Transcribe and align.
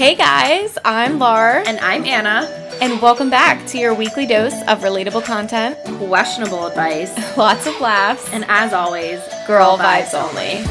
Hey 0.00 0.14
guys, 0.14 0.78
I'm 0.82 1.18
Lar, 1.18 1.62
And 1.66 1.78
I'm 1.80 2.06
Anna. 2.06 2.48
and 2.80 3.02
welcome 3.02 3.28
back 3.28 3.66
to 3.66 3.76
your 3.76 3.92
weekly 3.92 4.24
dose 4.24 4.54
of 4.66 4.78
relatable 4.80 5.22
content, 5.26 5.76
Questionable 5.98 6.68
advice. 6.68 7.12
lots 7.36 7.66
of 7.66 7.78
laughs, 7.82 8.26
And 8.32 8.46
as 8.48 8.72
always, 8.72 9.20
girl 9.46 9.76
vibes 9.76 10.14
only. 10.14 10.64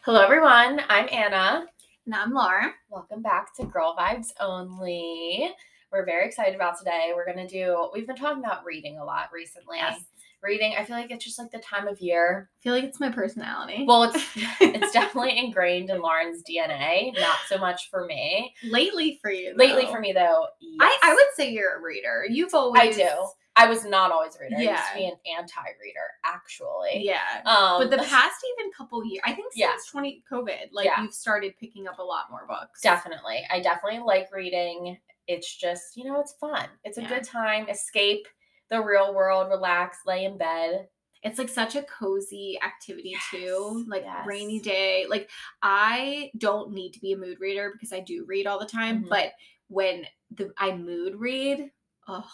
Hello, 0.00 0.20
everyone. 0.22 0.80
I'm 0.88 1.08
Anna. 1.12 1.66
And 2.06 2.14
I'm 2.16 2.32
Lar. 2.34 2.74
Welcome 2.88 3.22
back 3.22 3.54
to 3.58 3.64
Girl 3.64 3.94
Vibes 3.96 4.32
Only. 4.40 5.54
We're 5.92 6.04
very 6.04 6.26
excited 6.26 6.54
about 6.54 6.78
today. 6.78 7.12
We're 7.14 7.24
going 7.24 7.46
to 7.46 7.48
do, 7.48 7.88
we've 7.92 8.06
been 8.06 8.16
talking 8.16 8.42
about 8.44 8.64
reading 8.64 8.98
a 8.98 9.04
lot 9.04 9.30
recently. 9.32 9.78
Yes. 9.78 10.00
Reading, 10.42 10.74
I 10.78 10.84
feel 10.84 10.96
like 10.96 11.10
it's 11.10 11.22
just 11.24 11.38
like 11.38 11.50
the 11.50 11.58
time 11.58 11.86
of 11.86 12.00
year. 12.00 12.48
I 12.50 12.62
feel 12.62 12.72
like 12.72 12.84
it's 12.84 12.98
my 13.00 13.10
personality. 13.10 13.84
Well, 13.86 14.04
it's 14.04 14.16
it's 14.60 14.90
definitely 14.90 15.38
ingrained 15.38 15.90
in 15.90 16.00
Lauren's 16.00 16.42
DNA, 16.48 17.12
not 17.18 17.36
so 17.46 17.58
much 17.58 17.90
for 17.90 18.06
me. 18.06 18.54
lately 18.64 19.18
for 19.20 19.30
you. 19.30 19.52
Lately 19.54 19.84
for 19.86 20.00
me 20.00 20.12
though, 20.14 20.46
I, 20.80 20.98
I 21.02 21.12
would 21.12 21.26
say 21.34 21.50
you're 21.52 21.76
a 21.78 21.82
reader. 21.82 22.24
You've 22.26 22.54
always. 22.54 22.80
I 22.80 22.90
do. 22.90 23.08
I 23.56 23.66
was 23.68 23.84
not 23.84 24.12
always 24.12 24.34
a 24.36 24.38
reader. 24.44 24.62
Yeah. 24.62 24.70
I 24.70 24.72
used 24.72 24.88
to 24.92 24.98
be 24.98 25.04
an 25.06 25.38
anti-reader, 25.38 26.00
actually. 26.24 27.04
Yeah. 27.04 27.18
Um, 27.44 27.80
but 27.82 27.90
the 27.90 27.98
past 27.98 28.36
even 28.58 28.72
couple 28.72 29.04
years, 29.04 29.20
I 29.26 29.32
think 29.34 29.52
since 29.52 29.56
Yeah. 29.60 29.72
20 29.92 30.22
COVID, 30.32 30.68
like 30.72 30.86
Yeah. 30.86 31.02
you've 31.02 31.12
started 31.12 31.52
picking 31.60 31.86
up 31.86 31.98
a 31.98 32.02
lot 32.02 32.30
more 32.30 32.46
books. 32.48 32.80
Definitely. 32.80 33.42
I 33.50 33.60
definitely 33.60 34.00
like 34.00 34.28
reading. 34.32 34.96
It's 35.30 35.56
just, 35.56 35.96
you 35.96 36.04
know, 36.04 36.20
it's 36.20 36.32
fun. 36.34 36.68
It's 36.84 36.98
a 36.98 37.02
Yeah. 37.02 37.08
good 37.08 37.24
time. 37.24 37.68
Escape 37.68 38.26
the 38.68 38.80
real 38.82 39.14
world, 39.14 39.48
relax, 39.48 39.98
lay 40.06 40.24
in 40.24 40.36
bed. 40.38 40.88
It's 41.22 41.38
like 41.38 41.48
such 41.50 41.76
a 41.76 41.82
cozy 41.82 42.58
activity 42.62 43.14
too. 43.30 43.84
Like 43.88 44.02
yes. 44.04 44.26
rainy 44.26 44.58
day. 44.58 45.06
Like 45.08 45.28
I 45.62 46.30
don't 46.38 46.72
need 46.72 46.92
to 46.94 47.00
be 47.00 47.12
a 47.12 47.16
mood 47.16 47.38
reader 47.40 47.70
because 47.72 47.92
I 47.92 48.00
do 48.00 48.24
read 48.26 48.46
all 48.46 48.58
the 48.58 48.66
time. 48.66 49.04
Mhm. 49.04 49.08
But 49.08 49.32
when 49.68 50.06
the 50.30 50.52
I 50.56 50.72
mood 50.72 51.16
read, 51.16 51.70
oh, 52.08 52.28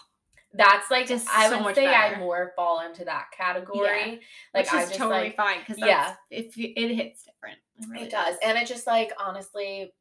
That's 0.54 0.90
like 0.90 1.06
Just 1.06 1.28
I 1.28 1.50
so 1.50 1.56
would 1.56 1.64
much 1.64 1.74
say 1.74 1.86
I 1.94 2.18
more 2.18 2.52
fall 2.56 2.80
into 2.80 3.04
that 3.04 3.26
category. 3.36 4.22
Like 4.54 4.72
which 4.72 4.80
is 4.82 4.88
just 4.88 4.94
totally 4.94 5.24
like 5.24 5.36
fine 5.36 5.58
because 5.58 5.76
yeah. 5.78 6.14
if 6.30 6.56
you- 6.56 6.72
it 6.74 6.94
hits 6.94 7.24
different. 7.24 7.58
really 7.90 8.06
it 8.06 8.10
does. 8.10 8.36
And 8.42 8.56
it 8.56 8.66
just 8.66 8.86
like 8.86 9.12
honestly 9.18 9.92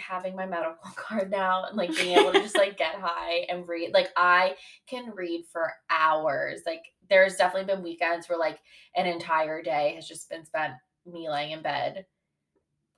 having 0.00 0.36
my 0.36 0.46
medical 0.46 0.90
card 0.96 1.30
now 1.30 1.64
and 1.64 1.76
like 1.76 1.94
being 1.94 2.18
able 2.18 2.32
to 2.32 2.40
just 2.40 2.56
like 2.56 2.76
get 2.76 2.94
high 2.94 3.46
and 3.48 3.68
read 3.68 3.92
like 3.92 4.08
I 4.16 4.54
can 4.86 5.12
read 5.14 5.44
for 5.52 5.72
hours. 5.90 6.62
Like 6.66 6.82
there's 7.08 7.36
definitely 7.36 7.72
been 7.72 7.82
weekends 7.82 8.28
where 8.28 8.38
like 8.38 8.58
an 8.96 9.06
entire 9.06 9.62
day 9.62 9.94
has 9.94 10.06
just 10.06 10.28
been 10.30 10.44
spent 10.44 10.74
me 11.06 11.28
laying 11.30 11.52
in 11.52 11.62
bed 11.62 12.06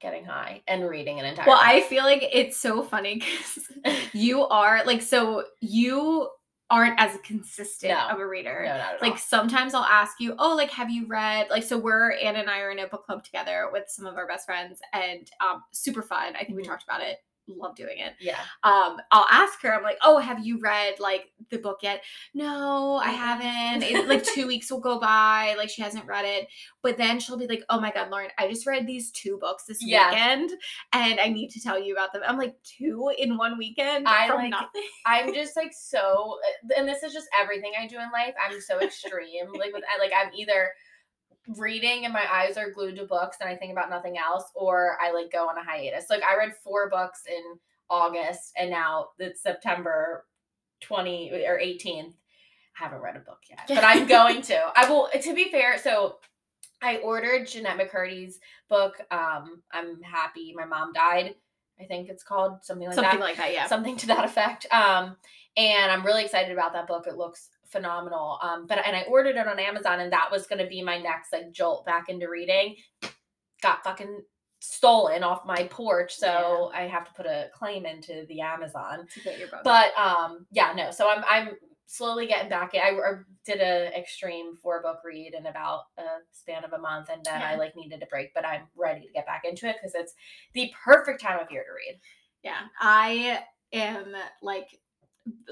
getting 0.00 0.24
high 0.24 0.62
and 0.66 0.88
reading 0.88 1.20
an 1.20 1.26
entire 1.26 1.46
Well, 1.46 1.60
day. 1.60 1.78
I 1.78 1.80
feel 1.82 2.04
like 2.04 2.24
it's 2.32 2.56
so 2.56 2.82
funny 2.82 3.16
because 3.16 3.96
you 4.12 4.42
are 4.46 4.84
like 4.84 5.02
so 5.02 5.44
you 5.60 6.28
aren't 6.70 6.98
as 7.00 7.18
consistent 7.24 7.92
No. 7.92 8.08
of 8.08 8.18
a 8.20 8.26
reader. 8.26 8.62
no, 8.64 8.96
like 9.02 9.12
all. 9.12 9.18
sometimes 9.18 9.74
I'll 9.74 9.82
ask 9.84 10.20
you, 10.20 10.34
oh, 10.38 10.54
like 10.56 10.70
have 10.70 10.88
you 10.90 11.06
read 11.06 11.48
like 11.50 11.64
so 11.64 11.76
we're 11.76 12.12
Anne 12.12 12.36
and 12.36 12.48
I 12.48 12.60
are 12.60 12.70
in 12.70 12.78
a 12.78 12.86
book 12.86 13.04
club 13.06 13.24
together 13.24 13.68
with 13.72 13.84
some 13.88 14.06
of 14.06 14.16
our 14.16 14.26
best 14.26 14.46
friends 14.46 14.78
and 14.92 15.30
um 15.40 15.62
super 15.72 16.02
fun. 16.02 16.34
I 16.36 16.44
think 16.44 16.56
we 16.56 16.62
Mhm. 16.62 16.66
talked 16.68 16.84
about 16.84 17.00
it. 17.02 17.18
Love 17.58 17.74
doing 17.76 17.98
it. 17.98 18.14
Yeah. 18.20 18.38
Um, 18.62 18.98
I'll 19.10 19.26
ask 19.30 19.60
her, 19.62 19.74
I'm 19.74 19.82
like, 19.82 19.98
oh, 20.02 20.18
have 20.18 20.44
you 20.44 20.58
read 20.60 21.00
like 21.00 21.30
the 21.50 21.58
book 21.58 21.78
yet? 21.82 22.02
No, 22.34 23.00
I 23.02 23.08
Mhm. 23.12 23.16
haven't. 23.16 23.82
It, 23.82 24.08
like 24.08 24.24
two 24.24 24.46
weeks 24.48 24.70
will 24.70 24.80
go 24.80 24.98
by, 25.00 25.54
like 25.58 25.68
she 25.70 25.82
hasn't 25.82 26.06
read 26.06 26.24
it. 26.24 26.48
But 26.82 26.96
then 26.96 27.18
she'll 27.20 27.36
be 27.38 27.46
like, 27.46 27.62
oh 27.68 27.80
my 27.80 27.90
god, 27.90 28.10
Lauren, 28.10 28.30
I 28.38 28.48
just 28.48 28.66
read 28.66 28.86
these 28.86 29.10
two 29.10 29.38
books 29.40 29.64
this 29.64 29.82
Yeah. 29.84 30.10
weekend 30.10 30.50
and 30.92 31.20
I 31.20 31.28
need 31.28 31.50
to 31.50 31.60
tell 31.60 31.78
you 31.78 31.94
about 31.94 32.12
them. 32.12 32.22
I'm 32.26 32.38
like, 32.38 32.54
two 32.62 33.10
in 33.18 33.36
one 33.36 33.58
weekend 33.58 34.06
I 34.08 34.26
from 34.28 34.36
like- 34.38 34.50
nothing. 34.50 34.82
I'm 35.06 35.34
just 35.34 35.56
like 35.56 35.72
so, 35.72 36.38
and 36.76 36.88
this 36.88 37.02
is 37.02 37.12
just 37.12 37.28
everything 37.38 37.72
I 37.80 37.86
do 37.86 37.96
in 37.96 38.10
life. 38.12 38.34
I'm 38.44 38.60
so 38.60 38.78
extreme. 38.80 39.52
like 39.58 39.72
with 39.72 39.84
like 39.98 40.12
I'm 40.16 40.30
either 40.34 40.70
reading 41.56 42.04
and 42.04 42.12
my 42.12 42.24
eyes 42.32 42.56
are 42.56 42.70
glued 42.70 42.96
to 42.96 43.04
books 43.04 43.38
and 43.40 43.48
I 43.48 43.56
think 43.56 43.72
about 43.72 43.90
nothing 43.90 44.18
else, 44.18 44.44
or 44.54 44.96
I 45.00 45.12
like 45.12 45.32
go 45.32 45.48
on 45.48 45.58
a 45.58 45.64
hiatus. 45.64 46.10
Like 46.10 46.22
I 46.22 46.36
read 46.36 46.54
four 46.62 46.88
books 46.88 47.22
in 47.28 47.58
August, 47.88 48.52
and 48.56 48.70
now 48.70 49.08
it's 49.18 49.42
September 49.42 50.26
20 50.82 51.32
or 51.32 51.58
18th. 51.58 52.14
I 52.80 52.84
haven't 52.84 53.00
read 53.00 53.16
a 53.16 53.20
book 53.20 53.40
yet, 53.48 53.62
but 53.68 53.84
I'm 53.84 54.06
going 54.06 54.42
to. 54.42 54.72
I 54.74 54.88
will. 54.88 55.08
To 55.20 55.34
be 55.34 55.50
fair, 55.50 55.78
so 55.78 56.16
I 56.82 56.98
ordered 56.98 57.46
Jennette 57.46 57.78
McCurdy's 57.78 58.38
book. 58.68 59.00
Um, 59.10 59.62
I'm 59.72 60.00
happy 60.02 60.54
my 60.56 60.64
mom 60.64 60.92
died. 60.92 61.34
I 61.80 61.84
think 61.84 62.08
it's 62.08 62.22
called 62.22 62.62
something 62.62 62.86
like 62.86 62.94
Something 62.94 63.04
that 63.04 63.10
Something 63.12 63.28
like 63.28 63.36
that, 63.38 63.52
yeah. 63.54 63.66
something 63.66 63.96
to 63.98 64.06
that 64.08 64.24
effect. 64.24 64.66
Um, 64.70 65.16
and 65.56 65.90
I'm 65.90 66.04
really 66.04 66.24
excited 66.24 66.52
about 66.52 66.74
that 66.74 66.86
book. 66.86 67.06
It 67.06 67.16
looks 67.16 67.48
phenomenal. 67.70 68.38
Um, 68.42 68.66
but 68.66 68.84
and 68.84 68.96
I 68.96 69.02
ordered 69.02 69.36
it 69.36 69.46
on 69.46 69.58
Amazon, 69.58 70.00
and 70.00 70.12
that 70.12 70.30
was 70.30 70.46
going 70.46 70.62
to 70.62 70.68
be 70.68 70.82
my 70.82 70.98
next 70.98 71.32
like 71.32 71.52
jolt 71.52 71.86
back 71.86 72.08
into 72.08 72.28
reading. 72.28 72.76
Got 73.62 73.84
fucking 73.84 74.20
stolen 74.60 75.22
off 75.22 75.46
my 75.46 75.64
porch, 75.70 76.14
so 76.14 76.70
I 76.74 76.82
have 76.82 77.06
to 77.06 77.12
put 77.14 77.26
a 77.26 77.48
claim 77.54 77.86
into 77.86 78.26
the 78.28 78.40
Amazon. 78.40 79.06
to 79.14 79.20
get 79.20 79.38
your 79.38 79.48
book. 79.48 79.60
But 79.64 79.96
um, 79.98 80.46
yeah, 80.50 80.72
no. 80.76 80.90
So 80.90 81.08
I'm 81.08 81.24
I'm 81.28 81.50
slowly 81.86 82.26
getting 82.26 82.48
back. 82.48 82.72
I, 82.74 82.90
I 82.90 83.12
did 83.44 83.60
a 83.60 83.96
extreme 83.98 84.56
four 84.56 84.80
book 84.80 84.98
read 85.04 85.34
in 85.34 85.46
about 85.46 85.80
a 85.98 86.02
span 86.30 86.64
of 86.64 86.72
a 86.72 86.78
month, 86.78 87.08
and 87.10 87.24
then 87.24 87.42
I 87.42 87.56
like 87.56 87.74
needed 87.76 88.02
a 88.02 88.06
break. 88.06 88.32
But 88.34 88.46
I'm 88.46 88.62
ready 88.76 89.06
to 89.06 89.12
get 89.12 89.26
back 89.26 89.42
into 89.44 89.68
it 89.68 89.76
because 89.80 89.94
it's 89.94 90.14
the 90.54 90.72
perfect 90.84 91.20
time 91.20 91.40
of 91.40 91.50
year 91.50 91.64
to 91.64 91.72
read. 91.72 92.00
Yeah, 92.42 92.60
I 92.80 93.40
am 93.72 94.14
like 94.42 94.68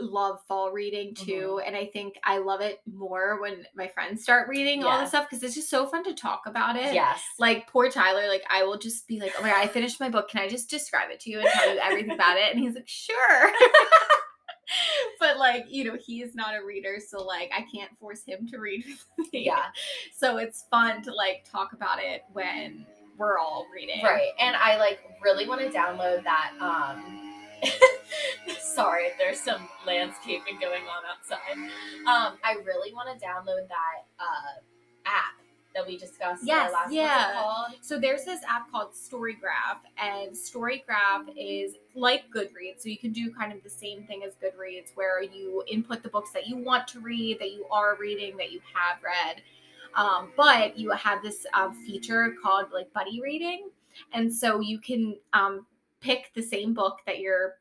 love 0.01 0.41
fall 0.49 0.71
reading 0.73 1.15
Mm-hmm. 1.15 1.25
too, 1.25 1.61
and 1.65 1.77
I 1.77 1.87
think 1.87 2.15
I 2.25 2.39
love 2.39 2.61
it 2.61 2.81
more 2.91 3.41
when 3.41 3.65
my 3.77 3.89
friends 3.89 4.23
start 4.23 4.49
reading 4.49 4.83
all 4.85 4.93
Yeah. 4.95 5.01
this 5.01 5.11
stuff 5.11 5.29
because 5.29 5.43
it's 5.43 5.55
just 5.55 5.69
so 5.71 5.87
fun 5.87 6.05
to 6.05 6.15
talk 6.15 6.43
about 6.47 6.77
it. 6.77 6.95
Yes. 6.95 7.21
Like 7.39 7.67
poor 7.69 7.91
Tyler, 7.91 8.29
like 8.29 8.43
I 8.51 8.65
will 8.65 8.79
just 8.79 9.07
be 9.07 9.21
like, 9.21 9.35
"Oh 9.39 9.43
my 9.43 9.51
god, 9.51 9.59
I 9.59 9.67
finished 9.69 10.01
my 10.01 10.09
book. 10.09 10.29
Can 10.31 10.41
I 10.43 10.49
just 10.49 10.71
describe 10.71 11.11
it 11.11 11.21
to 11.21 11.31
you 11.31 11.41
and 11.41 11.49
tell 11.49 11.73
you 11.75 11.81
everything 11.81 12.13
about 12.13 12.37
it?" 12.39 12.55
And 12.55 12.59
he's 12.65 12.75
like, 12.75 12.89
"Sure." 12.89 13.51
but 15.21 15.39
like, 15.39 15.65
you 15.69 15.85
know, 15.85 15.97
he 16.03 16.23
is 16.23 16.35
not 16.35 16.55
a 16.55 16.65
reader, 16.65 16.99
so 17.07 17.23
like 17.25 17.51
I 17.57 17.65
can't 17.75 17.91
force 17.99 18.23
him 18.25 18.47
to 18.49 18.59
read 18.59 18.85
with 18.87 19.05
me. 19.33 19.45
Yeah. 19.47 19.65
So 20.17 20.37
it's 20.39 20.65
fun 20.71 21.03
to 21.03 21.15
like 21.15 21.47
talk 21.51 21.73
about 21.73 21.99
it 22.03 22.23
when 22.33 22.87
we're 23.19 23.39
all 23.39 23.67
reading. 23.75 24.03
Right. 24.05 24.31
And 24.41 24.55
I 24.57 24.77
like 24.79 25.01
really 25.23 25.49
want 25.49 25.61
to 25.61 25.69
download 25.69 26.23
that 26.25 26.53
um 26.61 27.28
sorry 28.61 29.09
there's 29.19 29.41
some 29.41 29.69
landscaping 29.87 30.59
going 30.61 30.83
on 30.85 31.03
outside. 31.11 31.57
Um 32.07 32.39
I 32.45 32.57
really 32.65 32.93
want 32.93 33.09
to 33.19 33.25
download 33.25 33.69
that 33.69 34.05
uh 34.19 34.61
app 35.07 35.39
that 35.75 35.87
we 35.87 35.97
discussed 35.97 36.43
in 36.43 36.51
our 36.51 36.57
Yes, 36.57 36.73
last 36.73 36.93
yeah. 36.93 37.65
So 37.81 37.99
there's 37.99 38.25
this 38.25 38.41
app 38.49 38.71
called 38.71 38.93
Storygraph, 38.93 39.81
and 39.97 40.33
Storygraph 40.33 41.29
is 41.37 41.75
like 41.95 42.25
Goodreads. 42.35 42.81
So 42.81 42.89
you 42.89 42.99
can 42.99 43.13
do 43.13 43.33
kind 43.33 43.53
of 43.53 43.63
the 43.63 43.71
same 43.71 44.03
thing 44.05 44.23
as 44.27 44.35
Goodreads, 44.35 44.91
where 44.95 45.23
you 45.23 45.63
input 45.69 46.03
the 46.03 46.09
books 46.09 46.31
that 46.33 46.47
you 46.47 46.57
want 46.57 46.89
to 46.89 47.01
read, 47.01 47.39
that 47.39 47.53
you 47.53 47.67
are 47.71 47.97
reading, 47.97 48.37
that 48.39 48.51
you 48.51 48.61
have 48.75 49.03
read. 49.03 49.43
Um, 49.95 50.31
but 50.37 50.77
you 50.79 50.91
have 50.91 51.23
this 51.23 51.47
um, 51.55 51.75
feature 51.75 52.35
called 52.43 52.67
like 52.73 52.93
buddy 52.93 53.21
reading, 53.21 53.71
and 54.13 54.33
so 54.33 54.61
you 54.61 54.79
can 54.79 55.17
um, 55.33 55.67
pick 56.01 56.33
the 56.35 56.43
same 56.43 56.75
book 56.75 56.99
that 57.07 57.19
you're 57.21 57.55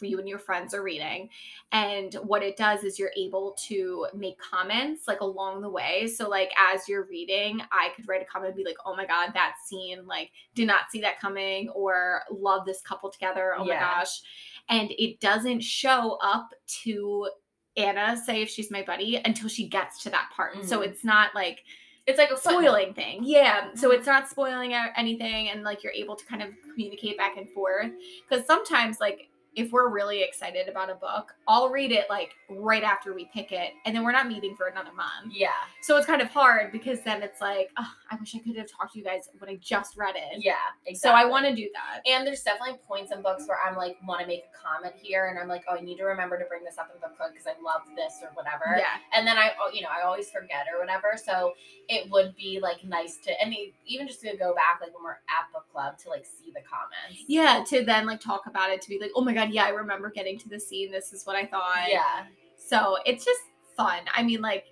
you 0.00 0.18
and 0.18 0.28
your 0.28 0.40
friends 0.40 0.74
are 0.74 0.82
reading. 0.82 1.28
And 1.70 2.12
what 2.24 2.42
it 2.42 2.56
does 2.56 2.82
is 2.82 2.98
you're 2.98 3.12
able 3.16 3.56
to 3.68 4.08
make 4.12 4.36
comments 4.40 5.06
like 5.06 5.20
along 5.20 5.60
the 5.62 5.70
way. 5.70 6.08
So 6.08 6.28
like 6.28 6.50
as 6.58 6.88
you're 6.88 7.04
reading 7.04 7.60
i 7.70 7.90
could 7.94 8.08
write 8.08 8.20
a 8.20 8.24
comment 8.24 8.48
and 8.48 8.56
be 8.56 8.64
like 8.64 8.78
oh 8.84 8.96
my 8.96 9.06
god 9.06 9.30
that 9.34 9.54
scene 9.64 10.04
like 10.04 10.32
did 10.56 10.66
not 10.66 10.90
see 10.90 11.00
that 11.02 11.20
coming 11.20 11.68
or 11.68 12.22
love 12.32 12.66
this 12.66 12.80
couple 12.82 13.10
together. 13.10 13.54
Oh 13.56 13.64
Yeah. 13.64 13.74
my 13.74 13.80
gosh. 13.80 14.22
And 14.68 14.90
it 14.98 15.20
doesn't 15.20 15.60
show 15.60 16.18
up 16.20 16.48
to 16.82 17.28
anna 17.76 18.20
say 18.26 18.42
if 18.42 18.48
she's 18.50 18.72
my 18.72 18.82
buddy 18.82 19.20
until 19.24 19.48
she 19.48 19.68
gets 19.68 20.02
to 20.02 20.10
that 20.10 20.30
part. 20.34 20.64
So 20.64 20.80
Mhm. 20.80 20.86
it's 20.88 21.04
not 21.04 21.32
like 21.36 21.62
It's 22.06 22.18
like 22.18 22.30
a 22.30 22.36
spoiling 22.36 22.94
thing. 22.94 23.20
Yeah. 23.22 23.74
So 23.74 23.90
Mhm. 23.90 23.94
it's 23.94 24.06
not 24.06 24.28
spoiling 24.28 24.74
anything 24.74 25.50
and 25.50 25.62
like 25.62 25.82
you're 25.84 25.92
able 25.92 26.16
to 26.16 26.24
kind 26.26 26.42
of 26.42 26.48
communicate 26.72 27.16
back 27.16 27.36
and 27.36 27.48
forth 27.50 27.92
because 28.28 28.44
sometimes 28.46 28.98
like 29.00 29.28
if 29.54 29.70
we're 29.70 29.90
really 29.90 30.22
excited 30.22 30.68
about 30.68 30.90
a 30.90 30.94
book, 30.94 31.34
I'll 31.46 31.68
read 31.68 31.92
it 31.92 32.06
like 32.08 32.30
right 32.48 32.82
after 32.82 33.14
we 33.14 33.28
pick 33.34 33.52
it, 33.52 33.72
and 33.84 33.94
then 33.94 34.02
we're 34.04 34.12
not 34.12 34.28
meeting 34.28 34.54
for 34.56 34.66
another 34.66 34.92
month. 34.92 35.34
Yeah. 35.34 35.48
So 35.82 35.96
it's 35.96 36.06
kind 36.06 36.22
of 36.22 36.28
hard 36.28 36.72
because 36.72 37.02
then 37.02 37.22
it's 37.22 37.40
like, 37.40 37.70
oh, 37.78 37.90
I 38.10 38.16
wish 38.16 38.34
I 38.34 38.38
could 38.38 38.56
have 38.56 38.70
talked 38.70 38.94
to 38.94 38.98
you 38.98 39.04
guys 39.04 39.28
when 39.38 39.50
I 39.50 39.56
just 39.56 39.96
read 39.96 40.14
it. 40.16 40.42
Yeah. 40.42 40.54
Exactly. 40.86 40.94
So 40.94 41.10
I 41.10 41.24
want 41.24 41.46
to 41.46 41.54
do 41.54 41.68
that. 41.74 42.00
And 42.10 42.26
there's 42.26 42.42
definitely 42.42 42.78
points 42.86 43.12
in 43.12 43.22
books 43.22 43.46
where 43.46 43.58
I'm 43.66 43.76
like, 43.76 43.96
want 44.06 44.20
to 44.22 44.26
make 44.26 44.44
a 44.44 44.68
comment 44.68 44.94
here, 44.96 45.26
and 45.26 45.38
I'm 45.38 45.48
like, 45.48 45.64
oh, 45.68 45.76
I 45.76 45.80
need 45.80 45.96
to 45.98 46.04
remember 46.04 46.38
to 46.38 46.44
bring 46.46 46.64
this 46.64 46.78
up 46.78 46.90
in 46.94 47.00
book 47.00 47.16
club 47.16 47.30
because 47.32 47.46
I 47.46 47.60
love 47.62 47.82
this 47.96 48.14
or 48.22 48.30
whatever. 48.34 48.76
Yeah. 48.78 49.00
And 49.14 49.26
then 49.26 49.36
I, 49.36 49.52
oh, 49.60 49.70
you 49.72 49.82
know, 49.82 49.88
I 49.88 50.06
always 50.06 50.30
forget 50.30 50.66
or 50.72 50.80
whatever. 50.80 51.18
So 51.22 51.52
it 51.88 52.10
would 52.10 52.34
be 52.36 52.58
like 52.60 52.84
nice 52.84 53.18
to, 53.24 53.38
and 53.42 53.54
even 53.86 54.08
just 54.08 54.20
to 54.22 54.36
go 54.36 54.54
back, 54.54 54.80
like 54.80 54.94
when 54.94 55.04
we're 55.04 55.10
at 55.12 55.52
book 55.52 55.66
club, 55.72 55.98
to 55.98 56.08
like 56.08 56.24
see 56.24 56.50
the 56.54 56.60
comments. 56.60 57.24
Yeah, 57.28 57.64
to 57.68 57.84
then 57.84 58.06
like 58.06 58.20
talk 58.20 58.46
about 58.46 58.70
it, 58.70 58.80
to 58.82 58.88
be 58.88 58.98
like, 58.98 59.10
oh 59.14 59.22
my 59.22 59.34
god, 59.34 59.41
yeah, 59.50 59.64
I 59.64 59.70
remember 59.70 60.10
getting 60.10 60.38
to 60.40 60.48
the 60.48 60.60
scene. 60.60 60.90
This 60.90 61.12
is 61.12 61.24
what 61.24 61.36
I 61.36 61.46
thought. 61.46 61.88
Yeah. 61.88 62.24
So 62.56 62.98
it's 63.06 63.24
just 63.24 63.40
fun. 63.76 64.00
I 64.14 64.22
mean, 64.22 64.40
like, 64.40 64.66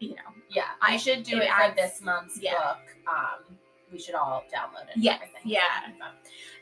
you 0.00 0.10
know, 0.10 0.32
Yeah. 0.50 0.64
I- 0.80 0.96
should 0.96 1.22
do 1.22 1.38
it 1.38 1.44
it, 1.44 1.50
for 1.50 1.74
this 1.74 2.00
month's 2.02 2.40
yeah. 2.40 2.54
book. 2.54 2.78
Um, 3.08 3.56
we 3.92 3.98
should 3.98 4.14
all 4.14 4.44
download 4.54 4.88
it. 4.90 4.96
Yeah. 4.96 5.18
Yeah. 5.44 5.60
That'd 5.80 5.94
be 5.94 6.00
fun. 6.00 6.10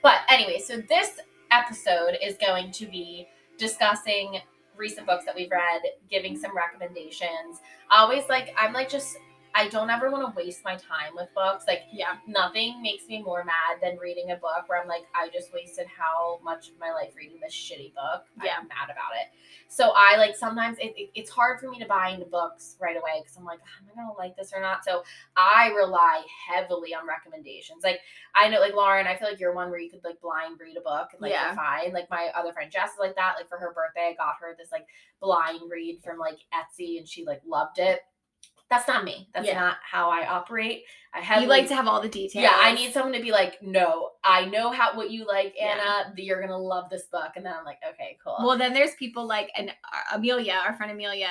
But 0.02 0.20
anyway, 0.28 0.58
so 0.58 0.78
this 0.88 1.18
episode 1.50 2.16
is 2.22 2.36
going 2.38 2.70
to 2.72 2.86
be 2.86 3.28
discussing 3.58 4.40
recent 4.76 5.06
books 5.06 5.24
that 5.24 5.34
we've 5.34 5.50
read, 5.50 5.82
giving 6.10 6.36
some 6.36 6.56
recommendations. 6.56 7.60
Always 7.90 8.24
like 8.28 8.54
I'm 8.58 8.72
like 8.72 8.88
just 8.88 9.16
I 9.54 9.68
don't 9.68 9.90
ever 9.90 10.10
want 10.10 10.34
to 10.34 10.36
waste 10.42 10.64
my 10.64 10.76
time 10.76 11.12
with 11.14 11.28
books. 11.34 11.64
Like 11.68 11.82
yeah, 11.92 12.16
nothing 12.26 12.80
makes 12.82 13.06
me 13.06 13.22
more 13.22 13.44
mad 13.44 13.80
than 13.82 13.98
reading 13.98 14.30
a 14.30 14.36
book 14.36 14.64
where 14.66 14.80
I'm 14.80 14.88
like, 14.88 15.02
I 15.14 15.28
just 15.28 15.52
wasted 15.52 15.86
how 15.86 16.40
much 16.42 16.68
of 16.70 16.78
my 16.80 16.90
life 16.92 17.12
reading 17.16 17.38
this 17.42 17.52
shitty 17.54 17.94
book. 17.94 18.24
Yeah. 18.42 18.52
I'm 18.60 18.68
mad 18.68 18.86
about 18.86 19.12
it. 19.20 19.28
So 19.68 19.92
I 19.96 20.16
like 20.16 20.36
sometimes 20.36 20.78
it, 20.78 20.94
it- 20.96 21.10
it's 21.14 21.30
hard 21.30 21.60
for 21.60 21.68
me 21.70 21.78
to 21.78 21.86
buy 21.86 22.08
into 22.10 22.26
books 22.26 22.76
right 22.80 22.96
away 22.96 23.20
because 23.20 23.36
I'm 23.36 23.44
like, 23.44 23.58
am 23.60 23.90
I 23.92 23.94
gonna 23.94 24.14
like 24.18 24.36
this 24.36 24.52
or 24.54 24.60
not? 24.60 24.84
So 24.84 25.02
I 25.36 25.68
rely 25.76 26.22
heavily 26.48 26.94
on 26.94 27.06
recommendations. 27.06 27.82
Like 27.84 28.00
I 28.34 28.48
know, 28.48 28.60
like 28.60 28.74
Lauren, 28.74 29.06
I 29.06 29.16
feel 29.16 29.28
like 29.28 29.40
you're 29.40 29.54
one 29.54 29.70
where 29.70 29.80
you 29.80 29.90
could 29.90 30.04
like 30.04 30.20
blind 30.20 30.58
read 30.60 30.76
a 30.76 30.80
book 30.80 31.08
and 31.12 31.20
like 31.20 31.32
Yeah. 31.32 31.46
you're 31.48 31.56
fine. 31.56 31.92
Like 31.92 32.08
my 32.10 32.30
other 32.34 32.52
friend 32.52 32.70
Jess 32.72 32.92
is 32.92 32.98
like 32.98 33.16
that. 33.16 33.34
Like 33.36 33.48
for 33.48 33.58
her 33.58 33.72
birthday, 33.74 34.10
I 34.12 34.14
got 34.14 34.36
her 34.40 34.54
this 34.58 34.72
like 34.72 34.86
blind 35.20 35.60
read 35.70 36.00
from 36.02 36.18
like 36.18 36.38
Etsy 36.54 36.98
and 36.98 37.06
she 37.06 37.24
like 37.26 37.42
loved 37.46 37.78
it. 37.78 38.00
That's 38.72 38.88
not 38.88 39.04
me. 39.04 39.28
That's 39.34 39.46
Yeah. 39.46 39.60
not 39.60 39.76
how 39.82 40.08
I 40.08 40.26
operate. 40.26 40.84
I 41.12 41.20
have 41.20 41.42
you 41.42 41.48
like 41.48 41.68
to 41.68 41.74
have 41.76 41.86
all 41.86 42.00
the 42.00 42.08
details. 42.08 42.42
yeah, 42.42 42.56
I 42.58 42.72
need 42.72 42.90
someone 42.94 43.12
to 43.12 43.20
be 43.20 43.30
like, 43.30 43.62
no, 43.62 44.12
I 44.24 44.46
know 44.46 44.70
how 44.70 44.96
what 44.96 45.10
you 45.10 45.26
like, 45.26 45.52
Yeah. 45.54 45.78
Anna. 46.06 46.14
You're 46.16 46.40
gonna 46.40 46.56
love 46.56 46.88
this 46.88 47.02
book, 47.08 47.32
and 47.36 47.44
then 47.44 47.52
I'm 47.52 47.66
like, 47.66 47.80
okay, 47.86 48.16
cool. 48.24 48.36
Well, 48.40 48.56
then 48.56 48.72
there's 48.72 48.94
people 48.94 49.26
like 49.26 49.50
and 49.58 49.68
uh, 49.68 50.16
Amelia, 50.16 50.54
our 50.54 50.72
friend 50.74 50.90
Amelia, 50.90 51.28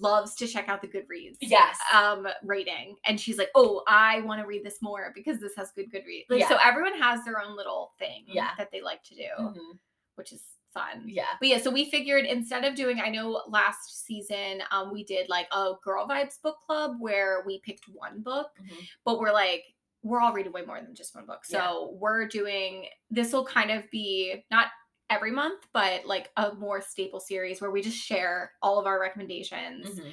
loves 0.00 0.34
to 0.36 0.48
check 0.48 0.68
out 0.68 0.82
the 0.82 0.88
Goodreads. 0.88 1.36
yes, 1.40 1.78
Um, 1.92 2.26
rating, 2.42 2.96
and 3.04 3.20
she's 3.20 3.38
like, 3.38 3.50
"Oh, 3.54 3.84
I 3.86 4.20
want 4.22 4.40
to 4.40 4.46
read 4.48 4.64
this 4.64 4.82
more 4.82 5.12
because 5.14 5.38
this 5.38 5.54
has 5.56 5.70
good 5.72 5.92
Goodreads." 5.92 6.24
Like, 6.28 6.48
so 6.48 6.56
everyone 6.56 7.00
has 7.00 7.22
their 7.24 7.40
own 7.40 7.54
little 7.54 7.92
thing, 8.00 8.24
Yeah. 8.26 8.50
that 8.58 8.72
they 8.72 8.80
like 8.80 9.04
to 9.04 9.14
do, 9.14 9.28
Mhm. 9.38 9.78
which 10.16 10.32
is 10.32 10.42
fun. 10.74 11.04
yeah, 11.06 11.24
But 11.40 11.48
yeah, 11.48 11.58
so 11.58 11.70
we 11.70 11.88
figured 11.90 12.26
instead 12.26 12.64
of 12.64 12.74
doing, 12.74 13.00
I 13.00 13.08
know 13.08 13.42
last 13.48 14.04
season, 14.06 14.62
um, 14.70 14.92
we 14.92 15.04
did 15.04 15.28
like 15.30 15.46
a 15.52 15.72
girl 15.82 16.06
vibes 16.06 16.40
book 16.42 16.58
club 16.66 16.96
where 16.98 17.42
we 17.46 17.60
picked 17.60 17.84
one 17.88 18.20
book, 18.20 18.48
Mhm. 18.60 18.86
but 19.04 19.18
we're 19.20 19.32
like, 19.32 19.64
we're 20.02 20.20
all 20.20 20.32
reading 20.34 20.52
way 20.52 20.62
more 20.66 20.80
than 20.82 20.94
just 20.94 21.14
one 21.14 21.24
book. 21.24 21.44
So 21.46 21.56
Yeah. 21.56 21.96
we're 21.98 22.28
doing 22.28 22.88
this 23.08 23.32
will 23.32 23.46
kind 23.46 23.70
of 23.70 23.90
be 23.90 24.44
not 24.50 24.66
every 25.08 25.30
month, 25.30 25.66
but 25.72 26.04
like 26.04 26.30
a 26.36 26.52
more 26.54 26.82
staple 26.82 27.20
series 27.20 27.60
where 27.62 27.70
we 27.70 27.80
just 27.80 27.96
share 27.96 28.52
all 28.60 28.78
of 28.78 28.86
our 28.86 29.00
recommendations 29.00 29.98
Mhm. 29.98 30.12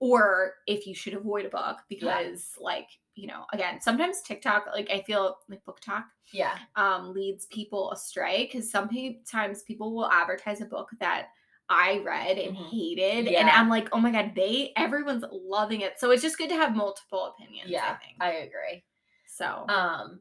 or 0.00 0.54
if 0.66 0.86
you 0.86 0.94
should 0.94 1.14
avoid 1.14 1.44
a 1.44 1.48
book 1.50 1.78
because 1.88 2.52
like 2.58 2.88
you 3.18 3.26
know 3.26 3.44
again 3.52 3.80
sometimes 3.80 4.20
tiktok 4.22 4.66
like 4.72 4.88
i 4.90 5.00
feel 5.02 5.38
like 5.48 5.60
BookTok 5.64 6.04
yeah, 6.30 6.58
um 6.76 7.12
leads 7.14 7.46
people 7.46 7.90
astray 7.92 8.44
because 8.46 8.70
sometimes 8.70 9.62
people 9.62 9.94
will 9.94 10.10
advertise 10.10 10.60
a 10.60 10.66
book 10.66 10.90
that 11.00 11.28
i 11.68 12.00
read 12.04 12.38
and 12.38 12.56
Mhm. 12.56 12.70
hated 12.70 13.28
and 13.28 13.48
i'm 13.50 13.68
like 13.68 13.88
oh 13.92 13.98
my 13.98 14.12
god 14.12 14.32
they 14.36 14.72
everyone's 14.76 15.24
loving 15.32 15.80
it 15.80 15.98
so 15.98 16.10
it's 16.12 16.22
just 16.22 16.38
good 16.38 16.48
to 16.50 16.54
have 16.54 16.76
multiple 16.76 17.34
opinions 17.34 17.68
i 17.68 17.72
Yeah, 17.72 17.96
think 17.98 18.16
I 18.20 18.30
agree. 18.46 18.84
so 19.26 19.66
Um, 19.68 20.20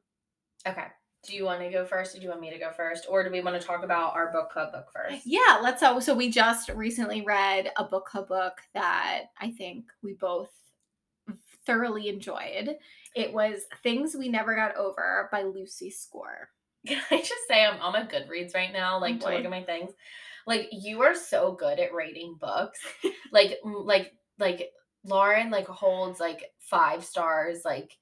okay. 0.68 0.88
Do 1.28 1.36
you 1.36 1.44
want 1.46 1.60
to 1.62 1.70
go 1.70 1.84
first, 1.86 2.16
or 2.16 2.20
do 2.20 2.24
you 2.24 2.30
want 2.30 2.42
me 2.42 2.52
to 2.52 2.60
go 2.60 2.72
first, 2.72 3.06
or 3.10 3.22
do 3.24 3.30
we 3.32 3.42
want 3.42 3.60
to 3.60 3.68
talk 3.68 3.84
about 3.84 4.14
our 4.16 4.32
book 4.32 4.50
club 4.52 4.72
book 4.72 4.86
first? 4.94 5.26
yeah 5.26 5.60
let's 5.62 5.82
so 5.82 6.00
so 6.00 6.14
we 6.16 6.30
just 6.30 6.70
recently 6.70 7.22
read 7.22 7.70
a 7.78 7.84
book 7.84 8.06
club 8.06 8.28
book 8.30 8.54
that 8.74 9.24
i 9.40 9.52
think 9.52 9.86
we 10.04 10.14
both 10.14 10.52
thoroughly 11.68 12.10
enjoyed 12.10 12.78
it 13.16 13.32
was 13.32 13.62
things 13.84 14.16
we 14.18 14.30
never 14.30 14.56
got 14.56 14.76
over 14.76 15.30
by 15.32 15.44
lucy 15.44 15.92
score 15.92 16.50
Can 16.88 17.02
I 17.12 17.18
just 17.18 17.48
say 17.50 17.66
I'm 17.66 17.82
on 17.82 17.94
my 17.94 18.04
Goodreads 18.04 18.56
right 18.56 18.72
now, 18.72 19.00
like 19.00 19.20
to 19.20 19.30
look 19.30 19.44
at 19.44 19.50
my 19.50 19.64
things. 19.64 19.92
Like 20.46 20.70
you 20.72 21.02
are 21.02 21.16
so 21.16 21.52
good 21.52 21.80
at 21.80 21.94
rating 21.94 22.38
books. 22.40 22.80
like 23.32 23.60
like 23.64 24.14
like 24.40 24.70
Lauren 25.04 25.50
like 25.50 25.68
holds 25.68 26.20
like 26.20 26.44
five 26.60 27.04
stars 27.04 27.62
like 27.66 27.98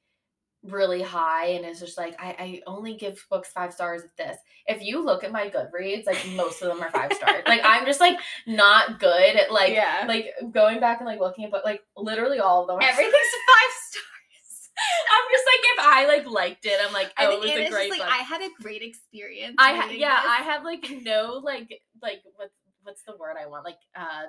really 0.67 1.01
high 1.01 1.47
and 1.47 1.65
is 1.65 1.79
just 1.79 1.97
like 1.97 2.15
I, 2.19 2.35
I 2.39 2.61
only 2.67 2.95
give 2.95 3.25
books 3.29 3.49
five 3.49 3.73
stars 3.73 4.03
if 4.03 4.15
this. 4.15 4.37
If 4.67 4.81
you 4.81 5.03
look 5.03 5.23
at 5.23 5.31
my 5.31 5.49
Goodreads, 5.49 6.05
like 6.05 6.25
most 6.35 6.61
of 6.61 6.69
them 6.69 6.81
are 6.81 6.91
five 6.91 7.13
stars. 7.13 7.43
like 7.47 7.61
I'm 7.63 7.85
just 7.85 7.99
like 7.99 8.17
not 8.47 8.99
good 8.99 9.35
at 9.35 9.51
like 9.51 9.73
yeah 9.73 10.05
like 10.07 10.27
going 10.51 10.79
back 10.79 10.99
and 10.99 11.07
like 11.07 11.19
looking 11.19 11.45
at 11.45 11.51
but 11.51 11.65
like 11.65 11.81
literally 11.95 12.39
all 12.39 12.63
of 12.63 12.67
them. 12.67 12.77
Are 12.77 12.83
everything's 12.83 13.13
five 13.13 13.71
stars 13.89 14.05
I'm 14.77 15.31
just 15.31 15.45
like 15.45 15.59
if 15.63 15.79
I 15.79 16.05
like 16.07 16.25
liked 16.27 16.65
it, 16.65 16.79
I'm 16.85 16.93
like 16.93 17.13
I 17.17 17.27
oh 17.27 17.31
it 17.31 17.39
was 17.39 17.49
a 17.49 17.69
great 17.69 17.89
just, 17.89 17.99
like. 18.01 18.11
I 18.11 18.23
had 18.23 18.41
a 18.41 18.49
great 18.61 18.81
experience. 18.81 19.55
I 19.57 19.73
ha- 19.73 19.89
yeah, 19.89 20.21
this. 20.21 20.31
I 20.31 20.43
have 20.43 20.63
like 20.63 20.91
no 21.03 21.39
like 21.43 21.81
like 22.01 22.21
what 22.35 22.51
what's 22.83 23.03
the 23.03 23.15
word 23.17 23.35
I 23.41 23.47
want 23.47 23.63
like 23.65 23.77
uh 23.95 24.23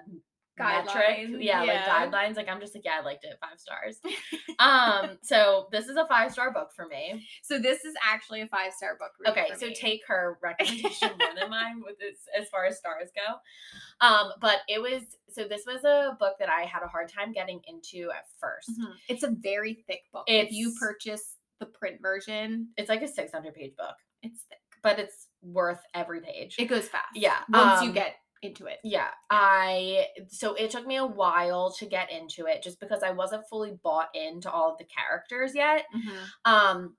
metric 0.58 0.94
Guidelines, 0.96 1.36
yeah, 1.42 1.62
like 1.62 2.12
guidelines 2.12 2.36
like 2.36 2.48
I'm 2.48 2.60
just 2.60 2.74
like 2.74 2.84
yeah 2.84 2.98
I 3.00 3.04
liked 3.04 3.24
it 3.24 3.38
five 3.40 3.58
stars 3.60 3.98
um 4.58 5.18
so 5.22 5.68
this 5.72 5.86
is 5.88 5.96
a 5.96 6.06
five 6.06 6.32
star 6.32 6.52
book 6.52 6.70
for 6.74 6.86
me 6.86 7.26
So 7.42 7.58
this 7.58 7.84
is 7.84 7.94
actually 8.04 8.42
a 8.42 8.46
five 8.48 8.72
star 8.72 8.96
book. 8.98 9.10
okay 9.28 9.48
so 9.58 9.66
me. 9.66 9.74
take 9.74 10.00
her 10.06 10.38
recommendation 10.42 11.10
more 11.18 11.28
than 11.38 11.50
mine 11.50 11.82
with 11.84 11.98
this 11.98 12.18
as 12.40 12.48
far 12.48 12.64
as 12.66 12.78
stars 12.78 13.10
go 13.14 14.06
um 14.06 14.32
but 14.40 14.58
it 14.68 14.80
was 14.80 15.02
so 15.30 15.44
this 15.46 15.62
was 15.66 15.84
a 15.84 16.16
book 16.18 16.34
that 16.38 16.48
I 16.48 16.62
had 16.62 16.82
a 16.82 16.88
hard 16.88 17.08
time 17.12 17.32
getting 17.32 17.60
into 17.66 18.10
at 18.10 18.24
1st 18.42 18.78
Mhm. 18.80 18.94
It's 19.08 19.22
a 19.22 19.30
very 19.30 19.74
thick 19.86 20.02
book. 20.12 20.24
if 20.26 20.50
you 20.52 20.72
purchase 20.80 21.36
the 21.60 21.66
print 21.66 22.00
version, 22.02 22.68
it's 22.76 22.88
like 22.88 23.02
a 23.02 23.08
600 23.08 23.54
page 23.54 23.74
book 23.76 23.94
it's 24.22 24.42
thick. 24.48 24.58
but 24.82 24.98
it's 24.98 25.28
worth 25.42 25.80
every 25.94 26.20
page 26.20 26.56
It 26.58 26.66
goes 26.66 26.88
fast. 26.88 27.06
Yeah, 27.14 27.38
Once 27.48 27.82
you 27.82 27.88
um, 27.88 27.94
get 27.94 28.16
into 28.42 28.66
it. 28.66 28.78
Yeah, 28.84 29.08
I 29.30 30.06
so 30.28 30.54
it 30.54 30.70
took 30.70 30.86
me 30.86 30.96
a 30.96 31.06
while 31.06 31.72
to 31.78 31.86
get 31.86 32.10
into 32.10 32.46
it 32.46 32.62
just 32.62 32.80
because 32.80 33.02
I 33.02 33.10
wasn't 33.10 33.48
fully 33.48 33.78
bought 33.82 34.08
into 34.14 34.50
all 34.50 34.72
of 34.72 34.78
the 34.78 34.84
characters 34.84 35.54
yet. 35.54 35.84
Mhm. 35.94 36.26
Um 36.44 36.96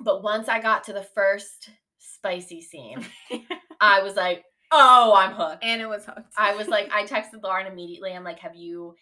but 0.00 0.22
once 0.22 0.48
I 0.48 0.60
got 0.60 0.84
to 0.84 0.92
the 0.92 1.02
first 1.02 1.70
spicy 1.98 2.62
scene, 2.62 3.04
I 3.80 4.02
was 4.02 4.16
like, 4.16 4.44
"Oh, 4.72 5.14
I'm 5.14 5.32
hooked." 5.32 5.62
And 5.64 5.80
it 5.82 5.88
was 5.88 6.06
hooked. 6.06 6.32
I 6.36 6.54
was 6.56 6.68
like 6.68 6.90
I 6.92 7.04
texted 7.04 7.42
Lauren 7.42 7.66
immediately. 7.66 8.12
I'm 8.12 8.24
like, 8.24 8.40
"Have 8.40 8.54
you 8.56 8.94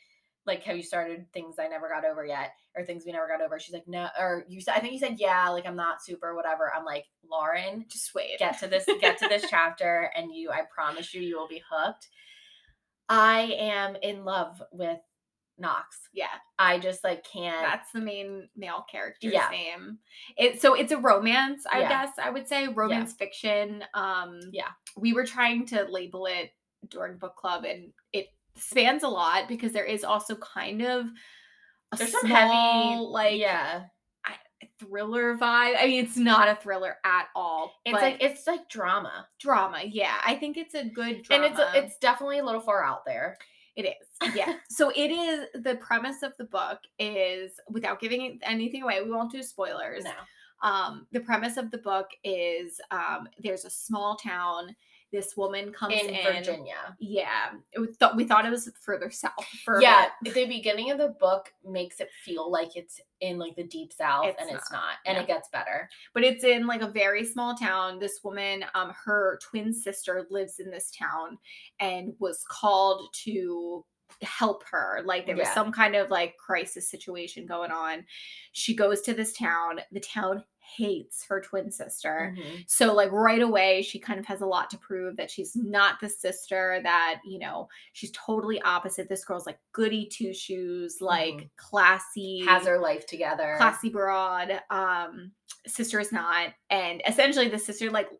like 0.48 0.64
have 0.64 0.76
you 0.76 0.82
started 0.82 1.32
things 1.32 1.56
I 1.60 1.68
never 1.68 1.88
got 1.88 2.04
over 2.04 2.26
yet 2.26 2.54
or 2.76 2.84
things 2.84 3.04
we 3.06 3.12
never 3.12 3.28
got 3.28 3.40
over?" 3.40 3.60
She's 3.60 3.72
like, 3.74 3.86
"No." 3.86 4.08
Or 4.18 4.44
you 4.48 4.60
said 4.60 4.74
I 4.74 4.80
think 4.80 4.92
you 4.94 4.98
said, 4.98 5.20
"Yeah, 5.20 5.48
like 5.50 5.66
I'm 5.66 5.76
not 5.76 6.02
super 6.02 6.34
whatever." 6.34 6.72
I'm 6.74 6.84
like, 6.84 7.04
"Lauren, 7.30 7.84
just 7.88 8.12
wait. 8.14 8.40
get 8.40 8.58
to 8.58 8.66
this 8.66 8.84
get 9.00 9.18
to 9.18 9.28
this 9.28 9.44
chapter 9.50 10.10
and 10.16 10.34
you 10.34 10.50
i 10.50 10.62
promise 10.74 11.14
you 11.14 11.20
you 11.20 11.38
will 11.38 11.46
be 11.48 11.62
hooked 11.70 12.08
i 13.08 13.54
am 13.58 13.96
in 14.02 14.24
love 14.24 14.62
with 14.72 14.98
knox 15.58 15.98
Yeah, 16.12 16.26
i 16.58 16.78
just 16.78 17.02
like 17.02 17.24
can't 17.24 17.62
that's 17.62 17.90
the 17.92 18.00
main 18.00 18.48
male 18.56 18.84
character's 18.90 19.32
Yeah. 19.32 19.48
name. 19.50 19.98
It 20.36 20.60
so 20.62 20.74
it's 20.74 20.92
a 20.92 20.98
romance, 20.98 21.64
I 21.70 21.80
Yeah. 21.80 21.88
guess 21.88 22.10
I 22.18 22.30
would 22.30 22.46
say 22.46 22.68
romance 22.68 23.12
fiction. 23.14 23.84
Um, 23.94 24.38
Yeah. 24.52 24.70
we 24.96 25.12
were 25.12 25.26
trying 25.26 25.66
to 25.66 25.84
label 25.90 26.26
it 26.26 26.52
during 26.88 27.18
book 27.18 27.34
club, 27.34 27.64
and 27.64 27.92
it 28.12 28.28
spans 28.58 29.02
a 29.02 29.08
lot 29.08 29.48
because 29.48 29.72
there 29.72 29.84
is 29.84 30.04
also 30.04 30.34
kind 30.36 30.82
of 30.82 31.06
a 31.92 31.96
there's 31.96 32.10
small, 32.10 32.20
some 32.22 32.30
heavy 32.30 33.00
like 33.00 33.38
yeah 33.38 33.84
thriller 34.78 35.36
vibe. 35.36 35.74
I 35.78 35.86
mean, 35.86 36.04
it's 36.04 36.16
not 36.16 36.48
a 36.48 36.54
thriller 36.56 36.96
at 37.04 37.26
all. 37.34 37.72
it's 37.84 37.94
like 37.94 38.18
it's 38.20 38.46
like 38.46 38.68
drama 38.68 39.26
drama. 39.38 39.80
Yeah, 39.84 40.16
I 40.24 40.34
think 40.34 40.56
it's 40.56 40.74
a 40.74 40.84
good 40.84 41.22
drama. 41.22 41.46
and 41.46 41.52
it's 41.52 41.60
a, 41.60 41.78
it's 41.78 41.98
definitely 41.98 42.38
a 42.38 42.44
little 42.44 42.60
far 42.60 42.84
out 42.84 43.04
there 43.04 43.36
It 43.76 43.86
is. 43.86 44.34
Yeah. 44.34 44.54
so 44.68 44.90
it 44.90 45.10
is 45.10 45.46
the 45.62 45.76
premise 45.76 46.22
of 46.22 46.32
the 46.38 46.44
book 46.44 46.78
is 46.98 47.52
without 47.68 48.00
giving 48.00 48.38
anything 48.42 48.82
away, 48.82 49.02
we 49.02 49.10
won't 49.10 49.32
do 49.32 49.42
spoilers. 49.42 50.04
no 50.04 50.68
Um, 50.68 51.06
the 51.12 51.20
premise 51.20 51.56
of 51.56 51.70
the 51.70 51.78
book 51.78 52.08
is 52.24 52.80
um, 52.90 53.28
there's 53.38 53.64
a 53.64 53.70
small 53.70 54.16
town 54.16 54.74
this 55.12 55.36
woman 55.36 55.72
comes 55.72 55.94
in 55.94 56.10
in, 56.10 56.22
Virginia. 56.22 56.96
Yeah, 56.98 57.52
it 57.72 57.78
was 57.78 57.96
th- 57.96 58.12
we 58.14 58.24
thought 58.24 58.44
it 58.44 58.50
was 58.50 58.70
further 58.80 59.10
south. 59.10 59.32
For 59.64 59.80
Yeah, 59.80 60.06
the 60.22 60.30
beginning 60.46 60.90
of 60.90 60.98
the 60.98 61.14
book 61.20 61.52
makes 61.64 62.00
it 62.00 62.10
feel 62.24 62.50
like 62.50 62.76
it's 62.76 63.00
in 63.20 63.38
like 63.38 63.56
the 63.56 63.64
deep 63.64 63.92
south, 63.92 64.26
It's 64.26 64.40
and 64.40 64.50
it's 64.50 64.70
not. 64.70 64.78
not, 64.80 64.94
and 65.06 65.16
No. 65.16 65.22
it 65.22 65.26
gets 65.26 65.48
better. 65.48 65.88
but 66.14 66.24
it's 66.24 66.44
in 66.44 66.66
like 66.66 66.82
a 66.82 66.88
very 66.90 67.24
small 67.24 67.54
town. 67.56 67.98
This 67.98 68.20
woman, 68.22 68.64
um, 68.74 68.92
her 69.04 69.38
twin 69.42 69.72
sister 69.72 70.26
lives 70.30 70.60
in 70.60 70.70
this 70.70 70.90
town 70.90 71.38
and 71.80 72.14
was 72.18 72.44
called 72.48 73.08
to 73.24 73.84
help 74.22 74.64
her. 74.70 75.02
Like 75.04 75.26
there 75.26 75.36
was 75.36 75.46
Yeah. 75.48 75.54
some 75.54 75.72
kind 75.72 75.94
of 75.94 76.10
like 76.10 76.36
crisis 76.36 76.88
situation 76.90 77.46
going 77.46 77.70
on. 77.70 78.04
She 78.52 78.74
goes 78.74 79.02
to 79.02 79.14
this 79.14 79.32
town. 79.32 79.80
The 79.92 80.00
town 80.00 80.44
hates 80.76 81.24
her 81.26 81.40
twin 81.40 81.70
sister. 81.70 82.34
Mhm. 82.36 82.64
So 82.68 82.92
like 82.92 83.10
right 83.10 83.40
away 83.40 83.80
she 83.80 83.98
kind 83.98 84.18
of 84.20 84.26
has 84.26 84.42
a 84.42 84.46
lot 84.46 84.68
to 84.70 84.78
prove 84.78 85.16
that 85.16 85.30
she's 85.30 85.56
not 85.56 85.98
the 86.00 86.08
sister 86.10 86.80
that, 86.82 87.20
you 87.24 87.38
know, 87.38 87.68
she's 87.94 88.12
totally 88.12 88.60
opposite. 88.62 89.08
This 89.08 89.24
girl's 89.24 89.46
like 89.46 89.58
goody 89.72 90.06
two 90.06 90.34
shoes, 90.34 90.98
like 91.00 91.34
Mhm. 91.34 91.50
classy 91.56 92.40
Has 92.44 92.66
her 92.66 92.78
life 92.78 93.06
together. 93.06 93.54
classy 93.56 93.88
broad. 93.88 94.62
Um, 94.68 95.32
sister 95.66 96.00
is 96.00 96.12
not, 96.12 96.52
and 96.70 97.02
essentially 97.06 97.48
the 97.48 97.58
sister 97.58 97.90
like 97.90 98.10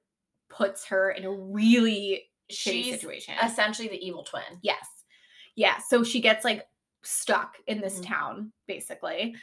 puts 0.49 0.87
her 0.87 1.11
in 1.11 1.25
a 1.27 1.31
really 1.31 2.31
shitty 2.51 2.85
She's 2.85 2.95
situation. 2.95 3.35
essentially 3.43 3.89
the 3.89 4.03
evil 4.07 4.23
twin. 4.25 4.59
yes, 4.63 4.98
yeah. 5.59 5.79
So 5.79 6.05
she 6.05 6.21
gets 6.21 6.45
like 6.45 6.67
stuck 7.03 7.57
in 7.67 7.81
this 7.81 7.99
Mhm. 8.01 8.07
town 8.07 8.53
basically, 8.67 9.35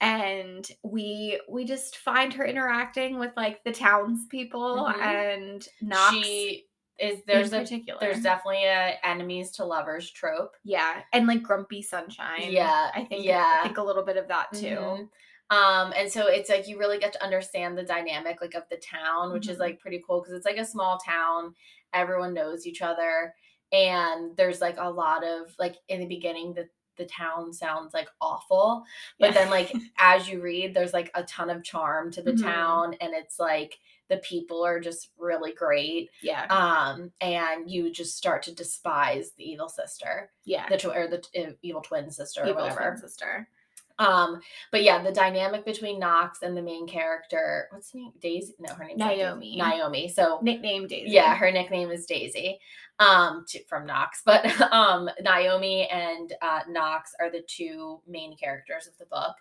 and 0.00 0.68
we 0.82 1.40
we 1.48 1.64
just 1.64 1.96
find 1.98 2.32
her 2.34 2.44
interacting 2.44 3.18
with 3.18 3.32
like 3.36 3.64
the 3.64 3.72
townspeople 3.72 4.86
Mhm. 4.86 4.98
and 5.00 5.68
Knox 5.80 6.14
She 6.14 6.68
is 6.98 7.22
there's 7.26 7.52
a 7.52 7.64
there's 8.00 8.22
definitely 8.22 8.64
a 8.64 8.98
enemies 9.04 9.50
to 9.52 9.64
lovers 9.64 10.10
trope. 10.10 10.56
yeah, 10.64 11.02
and 11.12 11.26
like 11.26 11.42
grumpy 11.42 11.82
sunshine. 11.82 12.52
Yeah, 12.52 12.90
I 12.94 13.04
think 13.04 13.24
yeah. 13.24 13.58
I 13.60 13.62
think 13.64 13.78
a 13.78 13.82
little 13.82 14.04
bit 14.04 14.16
of 14.18 14.28
that 14.28 14.52
too. 14.52 14.76
Mhm. 14.76 15.08
Um, 15.50 15.92
and 15.96 16.10
so 16.10 16.28
it's 16.28 16.48
like 16.48 16.66
you 16.68 16.78
really 16.78 16.98
get 16.98 17.12
to 17.14 17.22
understand 17.22 17.76
the 17.76 17.82
dynamic 17.82 18.40
like 18.40 18.54
of 18.54 18.68
the 18.70 18.78
town, 18.78 19.32
which 19.32 19.48
is 19.48 19.56
Mhm. 19.58 19.60
like 19.60 19.80
pretty 19.80 20.02
cool 20.06 20.20
because 20.20 20.34
it's 20.34 20.46
like 20.46 20.56
a 20.58 20.64
small 20.64 20.98
town, 20.98 21.54
everyone 21.92 22.32
knows 22.34 22.66
each 22.66 22.80
other, 22.82 23.34
and 23.72 24.36
there's 24.36 24.60
like 24.60 24.76
a 24.78 24.90
lot 24.90 25.24
of 25.24 25.54
like 25.58 25.76
in 25.88 26.00
the 26.00 26.06
beginning 26.06 26.54
the 26.54 26.68
the 26.98 27.06
town 27.06 27.54
sounds 27.54 27.94
like 27.94 28.08
awful, 28.20 28.84
but 29.18 29.28
Yeah. 29.32 29.32
then 29.32 29.50
like 29.50 29.72
as 29.98 30.28
you 30.28 30.42
read, 30.42 30.74
there's 30.74 30.92
like 30.92 31.10
a 31.14 31.22
ton 31.24 31.48
of 31.48 31.64
charm 31.64 32.10
to 32.12 32.22
the 32.22 32.32
Mhm. 32.32 32.42
town, 32.42 32.94
and 33.00 33.14
it's 33.14 33.38
like 33.38 33.78
the 34.08 34.18
people 34.18 34.62
are 34.62 34.78
just 34.78 35.08
really 35.16 35.54
great. 35.54 36.10
yeah, 36.20 36.44
Um, 36.50 37.10
and 37.22 37.70
you 37.70 37.90
just 37.90 38.14
start 38.18 38.42
to 38.42 38.54
despise 38.54 39.32
the 39.32 39.44
evil 39.50 39.70
sister, 39.70 40.30
yeah. 40.44 40.68
the 40.68 40.76
tw- 40.76 40.94
or 40.94 41.08
the 41.08 41.24
uh, 41.42 41.52
evil 41.62 41.80
twin 41.80 42.10
sister, 42.10 42.42
or 42.42 42.48
Evil 42.48 42.62
whatever. 42.64 42.90
twin 42.90 42.98
sister. 42.98 43.48
Um, 43.98 44.40
but 44.70 44.82
yeah, 44.82 45.02
the 45.02 45.12
dynamic 45.12 45.64
between 45.64 45.98
Knox 45.98 46.42
and 46.42 46.56
the 46.56 46.62
main 46.62 46.86
character, 46.86 47.68
what's 47.70 47.92
her 47.92 47.98
name? 47.98 48.12
Daisy? 48.20 48.54
No, 48.58 48.74
her 48.74 48.84
Daisy. 48.86 48.96
Naomi. 48.96 49.56
Naomi. 49.56 50.08
So 50.08 50.38
Nickname 50.42 50.86
Daisy. 50.86 51.10
yeah, 51.10 51.34
her 51.34 51.50
nickname 51.50 51.90
is 51.90 52.06
Daisy. 52.06 52.58
Um, 52.98 53.46
to, 53.48 53.64
from 53.64 53.86
Knox, 53.86 54.22
but 54.26 54.44
um, 54.70 55.08
Naomi 55.22 55.88
and 55.88 56.32
uh, 56.40 56.60
Knox 56.68 57.12
are 57.18 57.30
the 57.32 57.40
two 57.40 58.00
main 58.06 58.36
characters 58.36 58.86
of 58.86 58.96
the 58.98 59.06
book, 59.06 59.34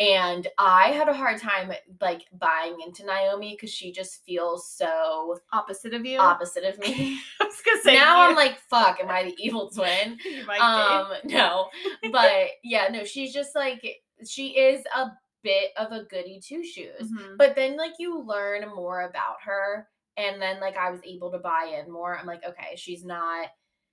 and 0.00 0.48
I 0.58 0.88
had 0.88 1.08
a 1.08 1.12
hard 1.14 1.38
time 1.40 1.70
like 2.00 2.22
buying 2.36 2.78
into 2.84 3.04
Naomi 3.04 3.52
because 3.54 3.70
she 3.70 3.92
just 3.92 4.24
feels 4.24 4.68
so 4.68 5.38
opposite 5.52 5.94
of 5.94 6.04
you. 6.04 6.18
opposite 6.18 6.64
of 6.64 6.78
me. 6.80 7.18
I 7.40 7.44
was 7.44 7.60
gonna 7.64 7.82
say 7.82 7.94
now 7.94 8.24
you- 8.24 8.30
I'm 8.30 8.34
like, 8.36 8.58
fuck, 8.68 8.98
am 9.00 9.08
I 9.10 9.24
the 9.24 9.36
evil 9.38 9.70
twin? 9.70 10.18
um 10.60 11.08
no 11.24 11.68
but 12.10 12.32
yeah 12.64 12.88
no 12.90 13.04
she's 13.04 13.32
just 13.32 13.54
like 13.54 13.95
she 14.28 14.56
is 14.56 14.84
a 14.94 15.10
bit 15.42 15.70
of 15.76 15.92
a 15.92 16.04
goody 16.04 16.40
two 16.44 16.64
shoes 16.64 17.10
Mhm. 17.12 17.36
but 17.36 17.54
then 17.54 17.76
like 17.76 17.92
you 17.98 18.20
learn 18.20 18.68
more 18.74 19.02
about 19.02 19.36
her 19.44 19.88
and 20.16 20.40
then 20.40 20.60
like 20.60 20.76
i 20.76 20.90
was 20.90 21.00
able 21.04 21.30
to 21.32 21.38
buy 21.38 21.80
in 21.84 21.90
more 21.92 22.16
i'm 22.18 22.26
like 22.26 22.42
okay 22.44 22.74
she's 22.76 23.04
not 23.04 23.48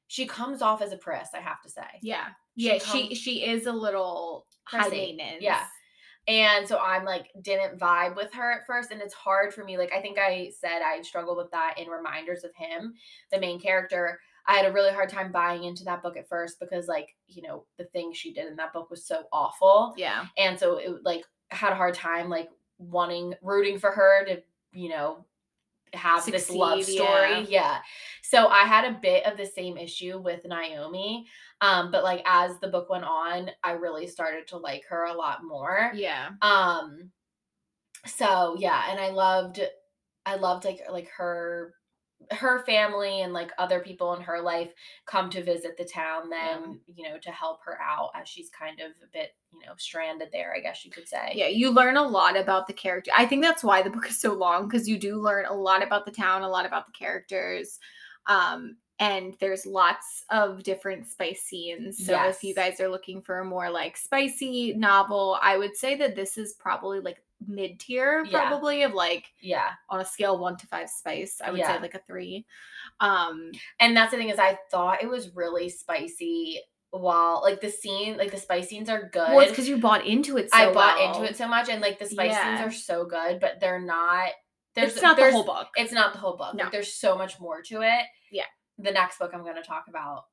she 0.08 0.25
comes 0.25 0.62
off 0.62 0.82
as 0.82 0.92
a 0.94 0.98
priss 0.98 1.30
i 1.36 1.39
have 1.39 1.62
to 1.62 1.70
say 1.70 1.82
yeah, 2.01 2.27
she 2.58 2.68
yeah. 2.68 2.74
She 2.80 3.03
comes- 3.08 3.18
she 3.18 3.46
is 3.46 3.65
a 3.68 3.72
little 3.74 4.46
high 4.65 4.89
maintenance. 4.89 5.42
yeah. 5.42 5.65
and 6.27 6.68
so 6.68 6.80
i'm 6.80 7.03
like 7.06 7.30
didn't 7.42 7.77
vibe 7.80 8.15
with 8.15 8.32
her 8.34 8.51
at 8.53 8.65
first 8.65 8.92
and 8.92 9.01
it's 9.01 9.13
hard 9.13 9.53
for 9.53 9.63
me 9.63 9.77
like 9.77 9.92
i 9.94 10.01
think 10.01 10.18
i 10.18 10.50
said 10.58 10.82
i 10.82 11.01
struggled 11.01 11.38
with 11.38 11.51
that 11.51 11.75
in 11.77 11.88
reminders 11.88 12.44
of 12.46 12.51
him 12.56 12.94
the 13.32 13.39
main 13.39 13.60
character 13.60 14.20
i 14.48 14.56
had 14.56 14.66
a 14.66 14.72
really 14.72 14.92
hard 14.92 15.10
time 15.10 15.32
buying 15.32 15.64
into 15.64 15.84
that 15.84 16.02
book 16.02 16.18
at 16.18 16.28
first 16.28 16.60
because 16.60 16.88
like 16.88 17.16
you 17.28 17.42
know 17.42 17.66
the 17.78 17.86
things 17.86 18.18
she 18.18 18.34
did 18.34 18.48
in 18.48 18.56
that 18.56 18.74
book 18.74 18.90
was 18.90 19.06
so 19.06 19.24
awful 19.32 19.94
yeah, 19.98 20.26
and 20.38 20.60
so 20.60 20.78
it 20.78 20.92
like 21.04 21.24
had 21.52 21.72
a 21.72 21.76
hard 21.76 21.94
time 21.94 22.30
like 22.30 22.50
wanting 22.78 23.34
rooting 23.42 23.80
for 23.80 23.92
her 23.92 24.26
to 24.26 24.42
you 24.74 24.90
know 24.90 25.26
have 25.94 26.26
this 26.26 26.50
love 26.50 26.84
story 26.84 27.42
yeah. 27.42 27.46
yeah. 27.50 27.78
so 28.24 28.48
i 28.48 28.64
had 28.64 28.84
a 28.86 28.98
bit 29.00 29.26
of 29.26 29.38
the 29.38 29.46
same 29.46 29.78
issue 29.78 30.20
with 30.20 30.42
naomi 30.46 31.26
um 31.62 31.92
but 31.92 32.04
like 32.04 32.22
as 32.26 32.58
the 32.60 32.68
book 32.68 32.90
went 32.90 33.04
on 33.04 33.50
i 33.64 33.72
really 33.72 34.08
started 34.08 34.48
to 34.48 34.58
like 34.58 34.84
her 34.90 35.06
a 35.06 35.14
lot 35.14 35.44
more 35.44 35.92
yeah. 35.94 36.30
um 36.42 37.12
so 38.06 38.56
yeah 38.58 38.86
and 38.90 39.00
i 39.00 39.10
loved 39.10 39.62
i 40.26 40.36
loved 40.36 40.66
like 40.66 40.80
like 40.90 41.10
her 41.16 41.76
her 42.32 42.63
family 42.65 43.22
and 43.22 43.34
like 43.34 43.51
other 43.58 43.80
people 43.80 44.13
in 44.13 44.22
her 44.22 44.42
life 44.42 44.72
come 45.06 45.30
to 45.30 45.44
visit 45.44 45.77
the 45.77 45.86
town 45.86 46.30
then 46.30 46.80
you 46.96 47.08
know 47.08 47.18
to 47.20 47.32
help 47.32 47.60
her 47.63 47.80
out 47.82 48.12
as 48.15 48.27
she's 48.27 48.50
kind 48.50 48.80
of 48.80 48.92
a 49.03 49.08
bit 49.12 49.36
you 49.51 49.60
know 49.65 49.74
stranded 49.77 50.30
there 50.32 50.53
i 50.56 50.60
guess 50.60 50.86
you 50.86 50.92
could 50.92 51.08
say 51.08 51.34
Yeah, 51.36 51.48
you 51.48 51.72
learn 51.72 51.98
a 51.98 52.03
lot 52.08 52.38
about 52.38 52.68
the 52.68 52.74
character. 52.74 53.12
I 53.15 53.25
think 53.25 53.44
that's 53.44 53.63
why 53.63 53.82
the 53.82 53.89
book 53.89 54.08
is 54.08 54.20
so 54.20 54.34
long 54.34 54.68
because 54.68 54.88
you 54.88 54.98
do 54.98 55.22
learn 55.22 55.46
a 55.46 55.53
lot 55.53 55.84
about 55.84 56.06
the 56.06 56.12
town, 56.12 56.42
a 56.42 56.50
lot 56.50 56.65
about 56.65 56.86
the 56.86 56.92
characters. 56.92 57.80
Um, 58.27 58.77
and 59.00 59.36
there's 59.39 59.65
lots 59.65 60.24
of 60.30 60.63
different 60.63 61.08
spice 61.08 61.42
scenes. 61.42 62.06
So 62.06 62.13
if 62.30 62.44
you 62.44 62.53
guys 62.53 62.80
are 62.80 62.88
looking 62.88 63.22
for 63.22 63.39
a 63.39 63.46
more 63.46 63.70
like 63.70 63.98
spicy 63.98 64.74
novel, 64.74 65.38
I 65.42 65.58
would 65.58 65.75
say 65.75 65.96
that 65.98 66.15
this 66.15 66.38
is 66.38 66.53
probably 66.53 67.00
like 67.00 67.23
mid 67.48 67.80
tier, 67.80 68.24
Yeah. 68.25 68.48
probably 68.48 68.84
of 68.84 68.94
like 68.94 69.25
yeah 69.42 69.70
on 69.90 70.00
a 70.00 70.06
scale 70.06 70.38
one 70.40 70.58
to 70.58 70.68
five 70.68 70.90
spice. 70.90 71.42
I 71.44 71.52
would 71.52 71.63
say 71.63 71.80
like 71.80 71.96
a 71.96 72.02
three. 72.08 72.46
Um, 73.00 73.52
and 73.80 73.96
that's 73.96 74.12
the 74.12 74.18
thing 74.18 74.30
is 74.30 74.40
i 74.40 74.58
thought 74.70 75.04
it 75.04 75.10
was 75.10 75.36
really 75.36 75.70
spicy 75.70 76.62
while 76.92 77.42
like 77.42 77.60
the 77.60 77.70
scene 77.72 78.18
like 78.18 78.32
the 78.32 78.38
spice 78.38 78.70
scenes 78.70 78.88
are 78.88 79.10
good 79.12 79.30
well, 79.30 79.40
it's 79.40 79.52
because 79.52 79.68
you 79.68 79.78
bought 79.78 80.06
into 80.06 80.38
it. 80.38 80.52
So 80.52 80.58
i 80.58 80.72
bought 80.72 80.98
well. 80.98 81.08
into 81.16 81.30
it 81.30 81.36
so 81.36 81.48
much 81.48 81.70
and 81.70 81.82
like 81.82 81.98
the 81.98 82.06
spice 82.06 82.36
scenes 82.36 82.60
are 82.62 82.72
so 82.72 83.06
good 83.06 83.40
but 83.40 83.60
they're 83.60 83.82
not 83.82 84.30
there's 84.75 84.94
It's 84.94 85.02
not 85.02 85.18
the 85.18 85.32
whole 85.32 85.44
book. 85.44 85.68
It's 85.75 85.94
not 85.94 86.13
the 86.13 86.20
whole 86.20 86.36
book. 86.36 86.56
No. 86.56 86.63
Like, 86.63 86.72
there's 86.72 86.94
so 86.94 87.16
much 87.16 87.40
more 87.40 87.62
to 87.63 87.82
it. 87.82 88.06
Yeah. 88.32 88.46
The 88.80 88.92
next 88.92 89.20
book 89.20 89.32
I'm 89.34 89.44
going 89.44 89.56
to 89.56 89.62
talk 89.62 89.86
about 89.88 90.24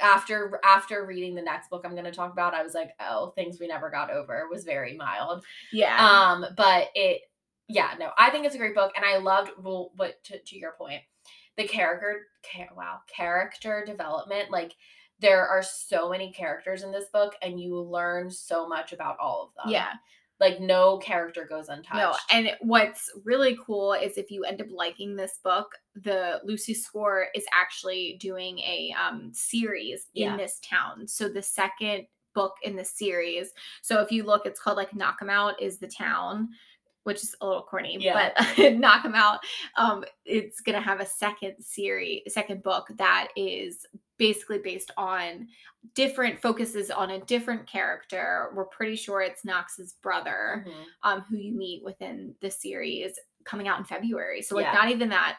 after 0.00 0.60
after 0.64 1.04
reading 1.04 1.34
the 1.34 1.42
next 1.42 1.70
book 1.70 1.82
I'm 1.84 1.92
going 1.92 2.04
to 2.04 2.12
talk 2.12 2.32
about, 2.32 2.54
I 2.54 2.62
was 2.62 2.74
like, 2.74 2.90
oh, 3.00 3.32
things 3.34 3.58
we 3.58 3.66
never 3.66 3.90
got 3.90 4.10
over 4.10 4.46
was 4.50 4.64
very 4.64 4.96
mild. 4.96 5.44
yeah. 5.72 5.96
Um, 5.96 6.46
but 6.56 6.88
it, 6.94 7.22
yeah, 7.68 7.94
no, 7.98 8.10
I 8.18 8.30
think 8.30 8.44
it's 8.44 8.54
a 8.54 8.58
great 8.58 8.74
book, 8.74 8.92
and 8.96 9.04
I 9.04 9.18
loved. 9.18 9.52
Well, 9.62 9.92
what 9.96 10.22
to, 10.24 10.38
to 10.38 10.58
your 10.58 10.72
point, 10.72 11.02
the 11.56 11.66
character, 11.66 12.26
ca- 12.44 12.74
wow, 12.76 12.98
character 13.14 13.84
development, 13.86 14.50
like. 14.50 14.74
There 15.20 15.46
are 15.46 15.62
so 15.62 16.10
many 16.10 16.32
characters 16.32 16.82
in 16.82 16.90
this 16.90 17.08
book, 17.10 17.36
and 17.40 17.58
you 17.58 17.80
learn 17.80 18.30
so 18.30 18.68
much 18.68 18.92
about 18.92 19.16
all 19.20 19.44
of 19.44 19.64
them. 19.64 19.72
yeah. 19.72 19.92
Like 20.40 20.60
no 20.60 20.98
character 20.98 21.46
goes 21.48 21.68
untouched. 21.68 21.94
No, 21.94 22.14
and 22.30 22.50
what's 22.60 23.10
really 23.24 23.56
cool 23.64 23.92
is 23.92 24.18
if 24.18 24.30
you 24.30 24.44
end 24.44 24.60
up 24.60 24.66
liking 24.70 25.14
this 25.14 25.38
book, 25.44 25.68
the 25.94 26.40
Lucy 26.44 26.74
Score 26.74 27.28
is 27.34 27.44
actually 27.52 28.16
doing 28.20 28.58
a 28.58 28.94
um 29.00 29.30
series 29.32 30.08
in 30.14 30.36
this 30.36 30.58
town. 30.60 31.06
So 31.06 31.28
the 31.28 31.42
second 31.42 32.06
book 32.34 32.54
in 32.64 32.76
the 32.76 32.84
series. 32.84 33.52
So 33.82 34.00
if 34.00 34.10
you 34.10 34.24
look, 34.24 34.44
it's 34.44 34.60
called 34.60 34.76
like 34.76 34.90
Knockemout 34.90 35.54
is 35.60 35.78
the 35.78 35.86
town, 35.86 36.48
which 37.04 37.22
is 37.22 37.34
a 37.40 37.46
little 37.46 37.62
corny, 37.62 37.96
Yeah. 38.00 38.32
but 38.34 38.44
Knockemout, 38.56 39.38
um, 39.76 40.04
it's 40.24 40.60
gonna 40.60 40.80
have 40.80 41.00
a 41.00 41.06
second 41.06 41.54
series, 41.60 42.22
second 42.28 42.62
book 42.62 42.88
that 42.96 43.28
is 43.36 43.86
basically 44.16 44.58
based 44.58 44.90
on 44.96 45.48
different 45.94 46.40
focuses 46.40 46.90
on 46.90 47.10
a 47.10 47.20
different 47.24 47.66
character. 47.66 48.50
We're 48.54 48.66
pretty 48.66 48.96
sure 48.96 49.20
it's 49.20 49.44
Knox's 49.44 49.94
brother 50.02 50.64
Mhm. 50.66 50.84
um, 51.02 51.20
who 51.22 51.36
you 51.36 51.52
meet 51.52 51.82
within 51.84 52.34
the 52.40 52.50
series 52.50 53.18
coming 53.44 53.68
out 53.68 53.78
in 53.78 53.84
February. 53.84 54.40
So 54.42 54.54
like 54.56 54.66
Yeah. 54.66 54.72
not 54.72 54.90
even 54.90 55.08
that. 55.10 55.38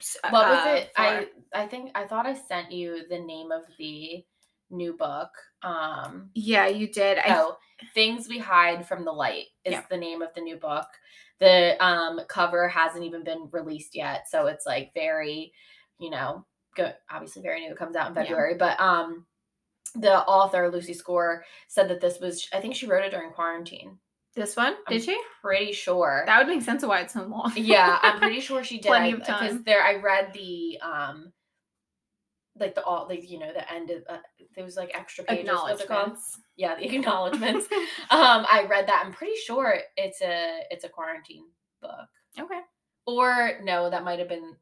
s- 0.00 0.16
What 0.30 0.48
was 0.48 0.66
uh, 0.66 0.70
it? 0.70 0.92
far. 0.94 1.06
I 1.06 1.28
I 1.54 1.66
think 1.66 1.92
I 1.94 2.06
thought 2.06 2.26
I 2.26 2.34
sent 2.34 2.70
you 2.72 3.06
the 3.08 3.18
name 3.18 3.50
of 3.52 3.62
the 3.78 4.24
new 4.70 4.92
book. 4.94 5.30
Um 5.62 6.30
yeah, 6.34 6.66
you 6.66 6.86
did. 6.92 7.18
I, 7.18 7.38
oh, 7.40 7.56
Things 7.94 8.28
We 8.28 8.38
Hide 8.38 8.86
from 8.88 9.04
the 9.04 9.12
Light 9.12 9.46
is 9.64 9.72
Yeah. 9.72 9.84
the 9.88 9.96
name 9.96 10.20
of 10.22 10.34
the 10.34 10.40
new 10.42 10.56
book. 10.56 10.86
The 11.38 11.76
um 11.84 12.20
cover 12.28 12.68
hasn't 12.68 13.04
even 13.04 13.24
been 13.24 13.48
released 13.52 13.94
yet, 13.94 14.28
so 14.28 14.46
it's 14.48 14.66
like 14.66 14.92
very 14.94 15.52
you 15.98 16.10
know, 16.10 16.44
go, 16.76 16.92
obviously 17.10 17.42
very 17.42 17.60
new. 17.60 17.70
It 17.72 17.76
comes 17.78 17.96
out 17.96 18.10
in 18.10 18.14
Yeah. 18.16 18.22
February, 18.22 18.54
but 18.58 18.78
um, 18.80 19.26
the 19.94 20.14
author 20.24 20.70
Lucy 20.70 20.94
Score 20.94 21.44
said 21.68 21.88
that 21.88 22.00
this 22.00 22.20
was. 22.20 22.48
I 22.52 22.60
think 22.60 22.74
she 22.74 22.86
wrote 22.86 23.04
it 23.04 23.10
during 23.10 23.32
quarantine. 23.32 23.98
This 24.34 24.54
one? 24.54 24.74
Did 24.88 24.96
I'm 24.96 25.00
she? 25.02 25.20
Pretty 25.42 25.72
sure. 25.72 26.22
That 26.26 26.38
would 26.38 26.54
make 26.54 26.62
sense 26.62 26.82
of 26.82 26.90
why 26.90 27.00
it's 27.00 27.14
so 27.14 27.22
long. 27.24 27.52
yeah, 27.56 27.98
I'm 28.02 28.18
pretty 28.20 28.40
sure 28.40 28.62
she 28.62 28.78
did. 28.78 28.88
Plenty 28.88 29.14
I- 29.14 29.16
of 29.16 29.24
time. 29.26 29.62
there. 29.64 29.82
I 29.82 29.94
read 29.94 30.32
the 30.34 30.78
um, 30.82 31.32
like 32.58 32.74
the 32.74 32.82
all 32.84 33.06
like 33.08 33.28
you 33.30 33.38
know 33.38 33.52
the 33.52 33.70
end 33.72 33.90
of 33.90 34.02
uh, 34.08 34.18
there 34.54 34.64
was 34.64 34.76
like 34.76 34.90
extra 34.94 35.24
pages. 35.24 35.48
What's 35.50 35.82
it 35.82 35.88
called? 35.88 36.00
Acknowledgements. 36.00 36.38
Yeah, 36.56 36.74
the 36.76 36.94
acknowledgments. 36.94 37.66
um, 38.10 38.46
I 38.50 38.66
read 38.68 38.86
that. 38.88 39.02
I'm 39.04 39.12
pretty 39.12 39.36
sure 39.36 39.78
it's 39.96 40.20
a 40.20 40.60
it's 40.70 40.84
a 40.84 40.88
quarantine 40.88 41.44
book. 41.80 42.08
okay. 42.38 42.60
Or 43.06 43.58
no, 43.62 43.88
that 43.88 44.04
might 44.04 44.18
have 44.18 44.28
been. 44.28 44.56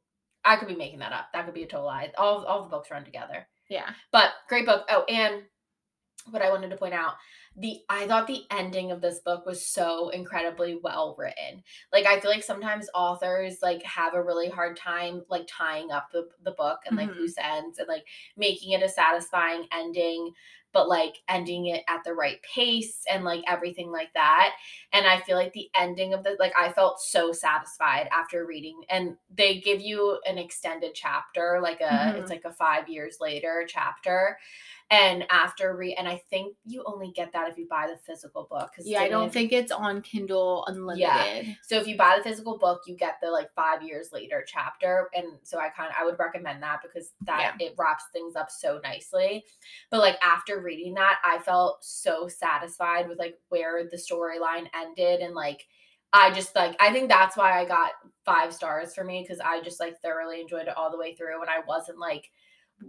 I 0.44 0.56
could 0.56 0.68
be 0.68 0.76
making 0.76 0.98
that 1.00 1.12
up. 1.12 1.26
That 1.32 1.44
could 1.44 1.54
be 1.54 1.62
a 1.62 1.66
total 1.66 1.86
lie. 1.86 2.12
All 2.18 2.44
all 2.44 2.62
the 2.62 2.68
books 2.68 2.90
run 2.90 3.04
together. 3.04 3.46
Yeah. 3.68 3.90
But 4.12 4.30
great 4.48 4.66
book. 4.66 4.86
Oh, 4.90 5.04
and 5.04 5.42
what 6.30 6.42
I 6.42 6.50
wanted 6.50 6.70
to 6.70 6.76
point 6.76 6.94
out, 6.94 7.14
the 7.56 7.80
I 7.88 8.06
thought 8.06 8.26
the 8.26 8.44
ending 8.50 8.90
of 8.90 9.00
this 9.02 9.20
book 9.20 9.44
was 9.44 9.64
so 9.64 10.08
incredibly 10.08 10.74
well 10.82 11.14
written. 11.18 11.62
Like 11.92 12.06
I 12.06 12.18
feel 12.18 12.30
like 12.30 12.42
sometimes 12.42 12.88
authors 12.94 13.58
like 13.62 13.82
have 13.82 14.14
a 14.14 14.22
really 14.22 14.48
hard 14.48 14.76
time 14.76 15.22
like 15.28 15.46
tying 15.48 15.90
up 15.90 16.08
the, 16.12 16.28
the 16.42 16.52
book 16.52 16.80
and 16.86 16.96
like 16.96 17.10
Mhm. 17.10 17.18
loose 17.18 17.34
ends 17.38 17.78
and 17.78 17.88
like 17.88 18.04
making 18.36 18.72
it 18.72 18.82
a 18.82 18.88
satisfying 18.88 19.66
ending, 19.70 20.32
but 20.72 20.88
like 20.88 21.16
ending 21.28 21.66
it 21.66 21.84
at 21.88 22.02
the 22.04 22.14
right 22.14 22.38
pace 22.42 23.04
and 23.08 23.22
like 23.22 23.44
everything 23.46 23.92
like 23.92 24.12
that. 24.14 24.54
And 24.92 25.06
I 25.06 25.20
feel 25.20 25.36
like 25.36 25.52
the 25.52 25.68
ending 25.78 26.14
of 26.14 26.24
the 26.24 26.36
like 26.40 26.54
I 26.58 26.72
felt 26.72 27.00
so 27.00 27.32
satisfied 27.32 28.08
after 28.12 28.46
reading 28.46 28.80
and 28.88 29.16
they 29.32 29.60
give 29.60 29.80
you 29.80 30.18
an 30.26 30.38
extended 30.38 30.92
chapter, 30.94 31.60
like 31.62 31.80
a 31.80 32.12
Mhm. 32.12 32.16
it's 32.16 32.30
like 32.30 32.42
a 32.44 32.52
five 32.52 32.88
years 32.88 33.18
later 33.20 33.66
chapter. 33.68 34.38
And 34.90 35.24
after 35.30 35.74
read, 35.74 35.94
and 35.98 36.06
I 36.06 36.22
think 36.28 36.54
you 36.66 36.84
only 36.86 37.10
get 37.10 37.32
that 37.32 37.50
if 37.50 37.56
you 37.56 37.66
buy 37.68 37.88
the 37.90 37.96
physical 38.06 38.46
book. 38.50 38.70
Cause 38.76 38.86
Yeah, 38.86 39.00
I 39.00 39.08
don't 39.08 39.32
think 39.32 39.50
it's 39.50 39.72
on 39.72 40.02
Kindle 40.02 40.62
Unlimited. 40.66 41.46
Yeah. 41.46 41.54
so. 41.62 41.78
If 41.78 41.88
you 41.88 41.96
buy 41.96 42.16
the 42.18 42.28
physical 42.28 42.58
book, 42.58 42.82
you 42.86 42.94
get 42.94 43.14
the 43.22 43.30
like 43.30 43.52
five 43.54 43.82
years 43.82 44.10
later 44.12 44.44
chapter, 44.46 45.08
and 45.14 45.26
so 45.42 45.58
I 45.58 45.70
kind 45.70 45.88
of 45.88 45.96
I 45.98 46.04
would 46.04 46.18
recommend 46.18 46.62
that 46.62 46.80
because 46.82 47.12
that 47.26 47.56
it 47.60 47.74
wraps 47.78 48.04
things 48.12 48.36
up 48.36 48.50
so 48.50 48.78
nicely. 48.84 49.44
But 49.90 50.00
like 50.00 50.16
after 50.22 50.60
reading 50.60 50.94
that, 50.94 51.18
I 51.24 51.38
felt 51.38 51.82
so 51.82 52.28
satisfied 52.28 53.08
with 53.08 53.18
like 53.18 53.38
where 53.48 53.88
the 53.90 53.96
storyline 53.96 54.66
ended, 54.74 55.20
and 55.20 55.34
like 55.34 55.64
I 56.12 56.30
just 56.30 56.54
like 56.54 56.76
I 56.78 56.92
think 56.92 57.08
that's 57.08 57.36
why 57.36 57.58
I 57.58 57.64
got 57.64 57.92
five 58.24 58.52
stars 58.52 58.94
for 58.94 59.02
me 59.02 59.22
because 59.22 59.40
I 59.40 59.62
just 59.62 59.80
like 59.80 60.00
thoroughly 60.00 60.40
enjoyed 60.40 60.68
it 60.68 60.76
all 60.76 60.90
the 60.90 60.98
way 60.98 61.14
through, 61.14 61.40
and 61.40 61.50
I 61.50 61.66
wasn't 61.66 61.98
like 61.98 62.30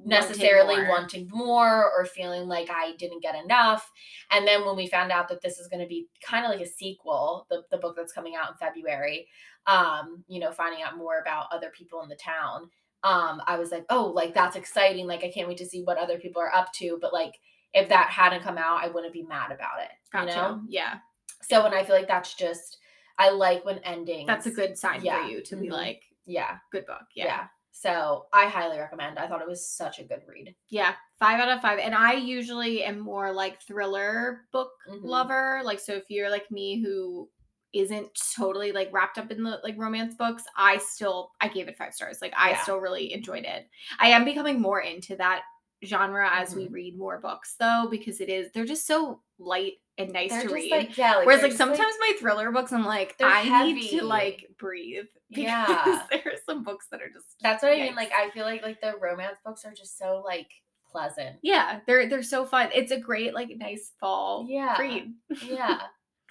necessarily 0.06 0.78
more. 0.78 0.90
wanting 0.90 1.28
more 1.32 1.92
or 1.92 2.06
feeling 2.06 2.48
like 2.48 2.70
I 2.70 2.94
didn't 2.98 3.22
get 3.22 3.36
enough. 3.36 3.90
And 4.32 4.48
then 4.48 4.66
when 4.66 4.76
we 4.76 4.88
found 4.88 5.12
out 5.12 5.28
that 5.30 5.42
this 5.42 5.60
is 5.60 5.68
going 5.68 5.82
to 5.82 5.88
be 5.88 6.08
kind 6.24 6.46
of 6.46 6.52
like 6.52 6.62
a 6.62 6.70
sequel, 6.70 7.46
the, 7.50 7.64
the 7.72 7.78
book 7.78 7.96
that's 7.96 8.14
coming 8.14 8.36
out 8.36 8.50
in 8.52 8.58
February, 8.58 9.28
um, 9.68 10.24
you 10.28 10.40
know, 10.40 10.52
finding 10.52 10.84
out 10.84 10.98
more 10.98 11.20
about 11.20 11.48
other 11.52 11.72
people 11.76 12.02
in 12.04 12.10
the 12.10 12.16
town, 12.16 12.70
um, 13.04 13.42
I 13.48 13.58
was 13.58 13.72
like, 13.72 13.86
oh, 13.90 14.06
like 14.08 14.34
that's 14.34 14.56
exciting. 14.56 15.08
Like 15.08 15.24
I 15.24 15.32
can't 15.32 15.48
wait 15.48 15.58
to 15.58 15.66
see 15.66 15.84
what 15.84 15.98
other 15.98 16.18
people 16.18 16.42
are 16.42 16.54
up 16.54 16.72
to. 16.74 16.98
But 17.02 17.14
like 17.14 17.34
if 17.74 17.90
that 17.90 18.10
hadn't 18.10 18.42
come 18.44 18.58
out, 18.58 18.84
I 18.84 18.88
wouldn't 18.88 19.14
be 19.14 19.24
mad 19.24 19.52
about 19.52 19.82
it. 19.82 19.92
Gotcha. 20.12 20.30
You 20.30 20.36
know? 20.36 20.62
Yeah. 20.68 20.96
So 21.42 21.62
when 21.64 21.74
I 21.74 21.84
feel 21.84 21.96
like 21.96 22.08
that's 22.08 22.34
just 22.34 22.78
I 23.18 23.30
like 23.30 23.64
when 23.64 23.78
endings 23.80 24.28
That's 24.28 24.46
a 24.48 24.52
good 24.52 24.78
sign 24.78 25.04
Yeah. 25.04 25.22
for 25.24 25.30
you 25.30 25.42
to 25.44 25.56
be 25.56 25.68
Mhm. 25.68 25.72
like, 25.72 26.02
yeah, 26.26 26.58
good 26.72 26.86
book. 26.86 27.04
yeah. 27.16 27.26
Yeah. 27.26 27.48
So 27.78 28.28
I 28.32 28.46
highly 28.46 28.80
recommend. 28.80 29.20
I 29.20 29.28
thought 29.28 29.42
it 29.42 29.48
was 29.50 29.68
such 29.70 30.00
a 30.00 30.04
good 30.06 30.22
read. 30.26 30.56
Yeah. 30.70 30.96
Five 31.20 31.42
out 31.42 31.50
of 31.50 31.62
five. 31.62 31.78
And 31.78 31.94
I 31.94 32.14
usually 32.14 32.86
am 32.86 32.98
more 33.00 33.34
like 33.34 33.62
thriller 33.62 34.46
book 34.54 34.72
Mhm. 34.88 35.04
lover. 35.04 35.62
Like, 35.62 35.82
so 35.82 35.94
if 35.94 36.06
you're 36.10 36.30
like 36.30 36.50
me 36.50 36.82
who 36.82 37.30
isn't 37.74 38.18
totally 38.34 38.72
like 38.72 38.94
wrapped 38.94 39.18
up 39.18 39.30
in 39.30 39.44
the 39.44 39.60
like 39.62 39.76
romance 39.78 40.16
books, 40.16 40.46
I 40.56 40.78
still 40.78 41.34
I 41.42 41.50
gave 41.50 41.68
it 41.68 41.78
five 41.78 41.94
stars. 41.94 42.20
Like 42.22 42.34
I 42.38 42.52
Yeah. 42.52 42.62
still 42.62 42.78
really 42.78 43.12
enjoyed 43.12 43.44
it. 43.44 43.68
I 44.00 44.08
am 44.08 44.24
becoming 44.24 44.62
more 44.62 44.80
into 44.80 45.18
that 45.18 45.44
genre 45.86 46.30
as 46.32 46.56
we 46.56 46.68
Mhm. 46.68 46.74
read 46.74 46.98
more 46.98 47.20
books 47.20 47.56
though, 47.60 47.88
because 47.90 48.20
it 48.22 48.30
is 48.30 48.52
they're 48.52 48.66
just 48.66 48.86
so 48.88 49.22
light 49.38 49.74
and 49.98 50.12
nice 50.12 50.32
They're 50.32 50.48
to 50.48 50.54
read. 50.54 50.72
like 50.72 50.98
like 50.98 51.26
Whereas 51.26 51.42
like 51.44 51.52
sometimes 51.54 51.94
my 52.00 52.14
thriller 52.20 52.52
books, 52.52 52.74
I'm 52.74 52.86
like, 52.86 53.16
I 53.22 53.72
need 53.72 53.90
to 53.92 54.04
like 54.06 54.48
breathe. 54.58 55.06
Yeah. 55.30 56.04
there 56.12 56.22
are 56.26 56.38
some 56.46 56.64
books 56.64 56.88
that 56.92 57.02
are 57.02 57.10
just 57.10 57.26
That's 57.42 57.64
what 57.64 57.72
I 57.74 57.78
mean. 57.78 57.96
Like 57.96 58.12
I 58.12 58.30
feel 58.32 58.46
like 58.46 58.62
like 58.62 58.80
the 58.82 58.96
romance 59.02 59.38
books 59.46 59.66
are 59.66 59.74
just 59.74 59.98
so 59.98 60.22
like 60.26 60.50
pleasant. 60.92 61.38
yeah, 61.42 61.80
they're 61.88 62.08
they're 62.08 62.24
so 62.24 62.46
fun. 62.46 62.70
It's 62.74 62.92
a 62.92 63.00
great 63.00 63.34
like 63.34 63.50
nice 63.58 63.92
fall 64.00 64.46
Yeah. 64.48 64.78
read. 64.80 65.14
Yeah. 65.44 65.82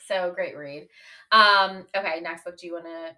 so 0.06 0.32
great 0.32 0.56
read. 0.56 0.88
Um, 1.32 1.86
okay, 1.96 2.20
next 2.20 2.44
book. 2.44 2.56
Do 2.58 2.66
you 2.66 2.74
wanna 2.74 3.16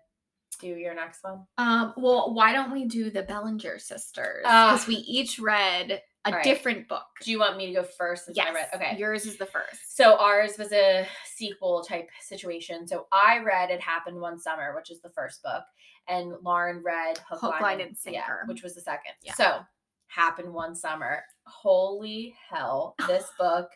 do 0.60 0.68
your 0.68 0.94
next 0.94 1.22
one? 1.24 1.44
Um, 1.58 1.92
well, 1.96 2.32
why 2.32 2.52
don't 2.52 2.70
we 2.72 2.84
do 2.86 3.10
the 3.10 3.22
Bellinger 3.22 3.78
sisters? 3.78 4.44
Ah. 4.46 4.72
Because 4.72 4.86
we 4.88 4.94
each 4.96 5.38
read 5.38 6.00
a 6.26 6.32
Right. 6.32 6.44
different 6.44 6.88
book. 6.88 7.06
Do 7.22 7.30
you 7.30 7.38
want 7.38 7.56
me 7.56 7.66
to 7.66 7.72
go 7.72 7.82
first 7.84 8.28
yes. 8.34 8.46
I 8.48 8.52
read? 8.52 8.68
Okay. 8.74 8.96
Yours 8.98 9.26
is 9.26 9.38
the 9.38 9.46
first. 9.46 9.96
So 9.96 10.16
ours 10.16 10.58
was 10.58 10.72
a 10.72 11.06
sequel 11.36 11.82
type 11.84 12.08
situation. 12.20 12.86
So 12.86 13.06
I 13.12 13.38
read 13.38 13.70
It 13.70 13.80
Happened 13.80 14.20
One 14.20 14.38
Summer, 14.38 14.74
which 14.74 14.90
is 14.90 15.00
the 15.00 15.10
first 15.10 15.42
book, 15.42 15.62
and 16.08 16.34
Lauren 16.42 16.82
read 16.84 17.18
Hook, 17.28 17.40
Hook, 17.40 17.60
Line, 17.60 17.80
and 17.80 17.96
yeah, 18.06 18.26
which 18.46 18.62
was 18.62 18.74
the 18.74 18.80
second. 18.80 19.12
Yeah. 19.22 19.34
So 19.34 19.60
Happened 20.08 20.52
One 20.52 20.74
Summer. 20.74 21.22
Holy 21.46 22.34
hell, 22.50 22.94
this 23.06 23.26
book 23.38 23.70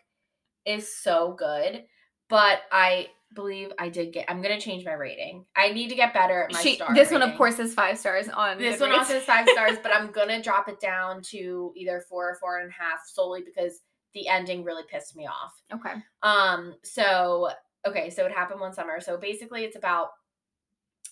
is 0.65 0.95
so 0.95 1.35
good. 1.39 1.85
But 2.29 2.63
I 2.71 3.09
believe 3.35 3.73
I 3.79 3.89
did 3.89 4.13
get. 4.13 4.27
I'm 4.29 4.43
gonna 4.43 4.61
change 4.61 4.85
my 4.85 4.93
rating. 4.93 5.45
I 5.57 5.73
need 5.73 5.89
to 5.89 5.95
get 5.95 6.13
better 6.13 6.45
at 6.45 6.53
my 6.53 6.61
She, 6.61 6.77
star. 6.77 6.95
this 6.95 7.11
one, 7.11 7.23
of 7.23 7.37
course, 7.37 7.59
is 7.59 7.75
five 7.75 7.99
stars 7.99 8.29
on 8.29 8.59
This 8.59 8.81
one 8.81 8.93
also 8.93 9.15
has 9.15 9.25
five 9.25 9.49
stars, 9.49 9.79
but 9.83 9.95
I'm 9.95 10.11
gonna 10.13 10.43
drop 10.43 10.69
it 10.69 10.81
down 10.81 11.23
to 11.31 11.73
either 11.77 12.03
four 12.09 12.29
or 12.31 12.37
four 12.37 12.59
and 12.59 12.71
a 12.71 12.73
half 12.73 13.01
solely 13.07 13.43
because 13.43 13.81
the 14.15 14.27
ending 14.29 14.65
really 14.65 14.83
pissed 14.91 15.15
me 15.17 15.27
off. 15.27 15.53
okay. 15.73 15.95
Um, 16.23 16.75
so 16.83 17.51
okay, 17.87 18.11
so 18.11 18.27
it 18.27 18.33
happened 18.33 18.61
one 18.61 18.73
summer. 18.73 19.01
So 19.01 19.17
basically 19.17 19.65
it's 19.65 19.77
about 19.77 20.09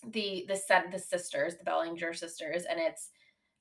the 0.07 0.45
the 0.47 0.55
set 0.55 0.91
the 0.91 0.99
sisters, 0.99 1.55
the 1.57 1.63
Bellinger 1.63 2.13
sisters, 2.13 2.63
and 2.69 2.79
it's 2.79 3.09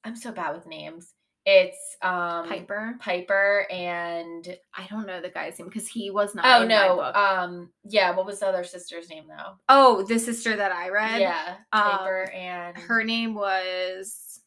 I'm 0.04 0.16
so 0.16 0.32
bad 0.32 0.54
with 0.54 0.66
names. 0.66 1.14
It's 1.50 1.96
um 2.02 2.46
Piper. 2.46 2.94
Piper 3.00 3.66
and 3.70 4.46
I 4.76 4.86
don't 4.90 5.06
know 5.06 5.22
the 5.22 5.30
guy's 5.30 5.58
name 5.58 5.68
because 5.68 5.88
he 5.88 6.10
was 6.10 6.34
not. 6.34 6.44
oh 6.44 6.66
no, 6.66 7.00
um 7.14 7.70
yeah, 7.84 8.14
what 8.14 8.26
was 8.26 8.40
the 8.40 8.48
other 8.48 8.64
sister's 8.64 9.08
name 9.08 9.24
though? 9.28 9.54
oh, 9.70 10.02
the 10.02 10.18
sister 10.18 10.54
that 10.56 10.72
I 10.72 10.90
read. 10.90 11.22
yeah, 11.22 11.56
um, 11.72 11.82
Piper 11.82 12.30
and 12.34 12.76
Her 12.76 13.02
name 13.02 13.34
was 13.34 14.40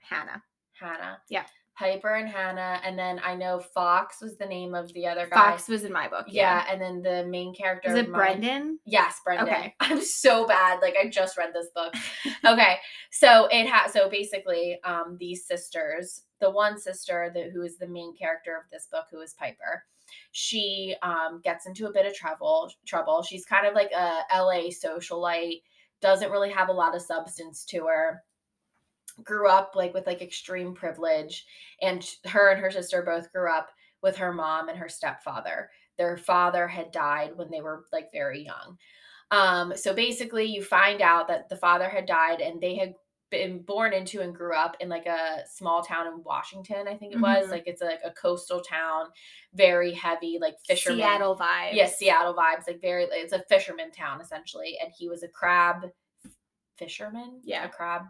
Hannah. 0.00 0.42
Hannah. 0.72 1.18
Yeah. 1.30 1.44
Piper 1.78 2.14
and 2.14 2.28
Hannah, 2.28 2.80
and 2.84 2.98
then 2.98 3.20
I 3.22 3.34
know 3.34 3.58
Fox 3.60 4.22
was 4.22 4.36
the 4.38 4.46
name 4.46 4.74
of 4.74 4.92
the 4.94 5.06
other 5.06 5.26
guy. 5.26 5.36
Fox 5.36 5.68
was 5.68 5.84
in 5.84 5.92
my 5.92 6.08
book. 6.08 6.24
Yeah, 6.28 6.64
and 6.70 6.80
then 6.80 7.02
the 7.02 7.26
main 7.28 7.54
character. 7.54 7.90
Was 7.90 7.98
of 7.98 8.06
it 8.06 8.10
mine- 8.10 8.40
Brendan? 8.40 8.78
Yes, 8.86 9.20
Brendan. 9.24 9.48
Okay. 9.48 9.74
I'm 9.80 10.00
so 10.00 10.46
bad. 10.46 10.80
Like 10.80 10.96
I 10.98 11.08
just 11.08 11.36
read 11.36 11.50
this 11.52 11.68
book. 11.74 11.94
okay. 12.44 12.76
So 13.10 13.46
it 13.50 13.66
has 13.66 13.92
so 13.92 14.08
basically 14.08 14.78
um 14.84 15.16
these 15.20 15.46
sisters, 15.46 16.22
the 16.40 16.50
one 16.50 16.78
sister 16.78 17.30
that 17.34 17.50
who 17.52 17.62
is 17.62 17.76
the 17.76 17.88
main 17.88 18.16
character 18.16 18.56
of 18.56 18.70
this 18.70 18.88
book, 18.90 19.04
who 19.10 19.20
is 19.20 19.34
Piper, 19.34 19.84
she 20.32 20.96
um 21.02 21.40
gets 21.44 21.66
into 21.66 21.86
a 21.86 21.92
bit 21.92 22.06
of 22.06 22.14
trouble 22.14 22.72
trouble. 22.86 23.22
She's 23.22 23.44
kind 23.44 23.66
of 23.66 23.74
like 23.74 23.90
a 23.92 24.20
LA 24.34 24.70
socialite, 24.70 25.60
doesn't 26.00 26.30
really 26.30 26.50
have 26.52 26.70
a 26.70 26.72
lot 26.72 26.94
of 26.96 27.02
substance 27.02 27.66
to 27.66 27.86
her. 27.86 28.22
Grew 29.24 29.48
up 29.48 29.72
like 29.74 29.94
with 29.94 30.06
like 30.06 30.20
extreme 30.22 30.74
privilege, 30.74 31.46
and 31.80 32.06
her 32.26 32.50
and 32.50 32.60
her 32.60 32.70
sister 32.70 33.02
both 33.02 33.32
grew 33.32 33.50
up 33.50 33.70
with 34.02 34.16
her 34.16 34.32
mom 34.32 34.68
and 34.68 34.78
her 34.78 34.88
stepfather. 34.88 35.70
Their 35.96 36.16
father 36.18 36.68
had 36.68 36.92
died 36.92 37.32
when 37.36 37.50
they 37.50 37.62
were 37.62 37.86
like 37.92 38.12
very 38.12 38.44
young. 38.44 38.76
Um, 39.30 39.72
so 39.76 39.94
basically, 39.94 40.44
you 40.44 40.62
find 40.62 41.00
out 41.00 41.28
that 41.28 41.48
the 41.48 41.56
father 41.56 41.88
had 41.88 42.06
died 42.06 42.40
and 42.40 42.60
they 42.60 42.76
had 42.76 42.94
been 43.30 43.60
born 43.62 43.92
into 43.92 44.20
and 44.20 44.34
grew 44.34 44.54
up 44.54 44.76
in 44.78 44.88
like 44.88 45.06
a 45.06 45.40
small 45.50 45.82
town 45.82 46.06
in 46.06 46.22
Washington, 46.22 46.86
I 46.86 46.94
think 46.96 47.12
it 47.12 47.20
was. 47.20 47.46
Mhm. 47.46 47.50
Like 47.50 47.64
it's 47.66 47.82
like 47.82 48.00
a 48.04 48.12
coastal 48.12 48.60
town, 48.60 49.06
very 49.52 49.92
heavy, 49.92 50.38
like 50.40 50.54
fisherman. 50.66 50.98
Seattle 50.98 51.36
vibes. 51.36 51.72
Yeah, 51.72 51.86
Seattle 51.86 52.34
vibes, 52.34 52.68
like 52.68 52.80
very. 52.80 53.04
It's 53.10 53.32
a 53.32 53.42
fisherman 53.48 53.90
town 53.90 54.20
essentially, 54.20 54.78
and 54.80 54.92
he 54.96 55.08
was 55.08 55.22
a 55.24 55.28
crab 55.28 55.90
fisherman. 56.78 57.40
Yeah. 57.42 57.64
a 57.64 57.68
crab. 57.68 58.02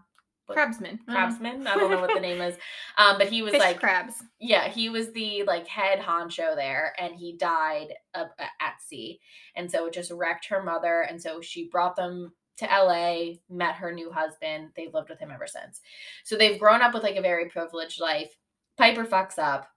Crabsman. 0.55 0.99
I 1.09 1.15
don't 1.29 1.43
know. 1.43 1.49
Crabsman. 1.51 1.67
I 1.67 1.75
don't 1.77 1.91
know 1.91 2.01
what 2.01 2.15
the 2.15 2.21
name 2.21 2.41
is. 2.41 2.57
Um, 2.99 3.19
but 3.19 3.29
he 3.29 3.43
was 3.43 3.53
Fish 3.53 3.61
like 3.61 3.81
crabs. 3.81 4.23
yeah, 4.39 4.69
he 4.69 4.89
was 4.89 5.13
the 5.13 5.43
like 5.45 5.67
head 5.67 5.99
honcho 6.01 6.55
there, 6.55 6.95
and 6.99 7.15
he 7.15 7.37
died 7.37 7.89
up 8.15 8.35
a- 8.39 8.63
at 8.65 8.81
sea, 8.87 9.21
and 9.55 9.71
so 9.71 9.87
it 9.87 9.93
just 9.95 10.11
wrecked 10.11 10.47
her 10.47 10.63
mother, 10.63 11.01
and 11.03 11.21
so 11.21 11.41
she 11.41 11.69
brought 11.69 11.97
them 11.97 12.33
to 12.59 12.67
LA, 12.67 13.35
met 13.51 13.75
her 13.75 13.93
new 13.93 14.11
husband. 14.11 14.69
They've 14.77 14.95
lived 14.95 15.11
with 15.11 15.19
him 15.19 15.31
ever 15.31 15.47
since. 15.47 15.81
So 16.25 16.37
they've 16.37 16.59
grown 16.59 16.81
up 16.83 16.95
with 16.95 17.03
like 17.03 17.17
a 17.17 17.23
very 17.23 17.49
privileged 17.49 18.01
life. 18.01 18.35
Piper 18.79 19.05
fucks 19.05 19.39
up 19.39 19.69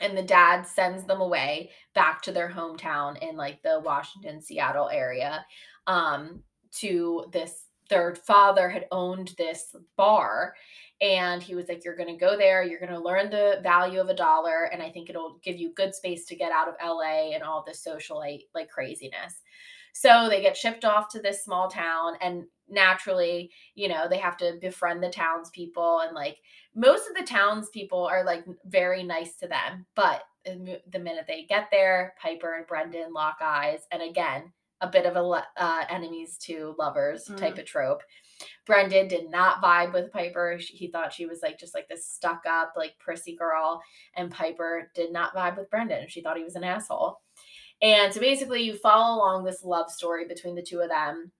and 0.00 0.16
the 0.16 0.22
dad 0.22 0.62
sends 0.62 1.04
them 1.04 1.20
away 1.20 1.70
back 1.94 2.22
to 2.22 2.32
their 2.32 2.48
hometown 2.48 3.18
in 3.20 3.36
like 3.36 3.62
the 3.62 3.80
Washington 3.84 4.40
Seattle 4.40 4.88
area 4.88 5.44
um 5.88 6.42
to 6.72 7.24
this 7.32 7.64
their 7.88 8.14
father 8.14 8.68
had 8.68 8.86
owned 8.92 9.34
this 9.38 9.74
bar 9.96 10.54
and 11.00 11.42
he 11.42 11.54
was 11.54 11.68
like 11.68 11.84
you're 11.84 11.96
going 11.96 12.08
to 12.08 12.24
go 12.24 12.36
there 12.36 12.62
you're 12.62 12.80
going 12.80 12.92
to 12.92 12.98
learn 12.98 13.30
the 13.30 13.60
value 13.62 14.00
of 14.00 14.08
a 14.08 14.14
dollar 14.14 14.64
and 14.72 14.82
i 14.82 14.90
think 14.90 15.08
it'll 15.08 15.38
give 15.42 15.56
you 15.56 15.72
good 15.74 15.94
space 15.94 16.26
to 16.26 16.36
get 16.36 16.52
out 16.52 16.68
of 16.68 16.74
la 16.84 17.02
and 17.02 17.42
all 17.42 17.64
this 17.66 17.84
socialite 17.86 18.42
like 18.54 18.68
craziness. 18.68 19.42
So 19.94 20.28
they 20.28 20.42
get 20.42 20.56
shipped 20.56 20.84
off 20.84 21.08
to 21.08 21.20
this 21.20 21.42
small 21.42 21.68
town 21.68 22.14
and 22.20 22.44
naturally 22.70 23.50
you 23.74 23.88
know 23.88 24.06
they 24.08 24.18
have 24.18 24.36
to 24.36 24.58
befriend 24.60 25.02
the 25.02 25.08
townspeople 25.08 26.00
and 26.00 26.14
like 26.14 26.36
most 26.74 27.08
of 27.08 27.16
the 27.16 27.22
townspeople 27.22 28.06
are 28.06 28.24
like 28.24 28.44
very 28.66 29.02
nice 29.02 29.36
to 29.36 29.48
them 29.48 29.86
but 29.94 30.22
the 30.44 30.98
minute 30.98 31.24
they 31.26 31.44
get 31.48 31.68
there 31.70 32.14
piper 32.20 32.54
and 32.56 32.66
brendan 32.66 33.12
lock 33.12 33.38
eyes 33.42 33.80
and 33.90 34.02
again 34.02 34.52
a 34.80 34.88
bit 34.88 35.06
of 35.06 35.16
a 35.16 35.44
uh, 35.56 35.84
enemies 35.90 36.36
to 36.38 36.74
lovers 36.78 37.28
mm. 37.28 37.36
type 37.36 37.58
of 37.58 37.64
trope 37.64 38.02
Brendan 38.66 39.08
did 39.08 39.30
not 39.30 39.62
vibe 39.62 39.92
with 39.92 40.12
Piper. 40.12 40.58
He 40.60 40.88
thought 40.88 41.12
she 41.12 41.26
was 41.26 41.40
like 41.42 41.58
just 41.58 41.74
like 41.74 41.88
this 41.88 42.06
stuck 42.06 42.42
up, 42.48 42.74
like 42.76 42.98
prissy 42.98 43.36
girl. 43.36 43.82
And 44.16 44.30
Piper 44.30 44.90
did 44.94 45.12
not 45.12 45.34
vibe 45.34 45.56
with 45.56 45.70
Brendan. 45.70 46.08
She 46.08 46.20
thought 46.20 46.36
he 46.36 46.44
was 46.44 46.56
an 46.56 46.64
asshole. 46.64 47.20
And 47.80 48.12
so 48.12 48.20
basically, 48.20 48.62
you 48.62 48.76
follow 48.76 49.16
along 49.16 49.44
this 49.44 49.64
love 49.64 49.90
story 49.90 50.26
between 50.26 50.54
the 50.54 50.62
two 50.62 50.80
of 50.80 50.88
them 50.88 51.30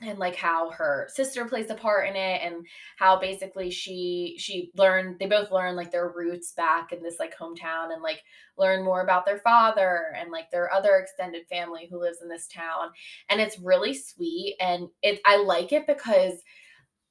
and 0.00 0.18
like 0.18 0.36
how 0.36 0.70
her 0.70 1.08
sister 1.12 1.44
plays 1.44 1.70
a 1.70 1.74
part 1.74 2.08
in 2.08 2.16
it 2.16 2.40
and 2.42 2.66
how 2.96 3.18
basically 3.18 3.70
she 3.70 4.34
she 4.38 4.70
learned 4.76 5.18
they 5.18 5.26
both 5.26 5.50
learn 5.50 5.76
like 5.76 5.90
their 5.90 6.10
roots 6.10 6.52
back 6.52 6.92
in 6.92 7.02
this 7.02 7.18
like 7.18 7.36
hometown 7.36 7.92
and 7.92 8.02
like 8.02 8.20
learn 8.56 8.84
more 8.84 9.02
about 9.02 9.26
their 9.26 9.38
father 9.38 10.14
and 10.18 10.30
like 10.30 10.50
their 10.50 10.72
other 10.72 10.96
extended 10.96 11.46
family 11.48 11.86
who 11.90 12.00
lives 12.00 12.18
in 12.22 12.28
this 12.28 12.48
town 12.48 12.88
and 13.28 13.40
it's 13.40 13.58
really 13.58 13.94
sweet 13.94 14.56
and 14.60 14.88
it 15.02 15.20
I 15.24 15.36
like 15.36 15.72
it 15.72 15.86
because 15.86 16.42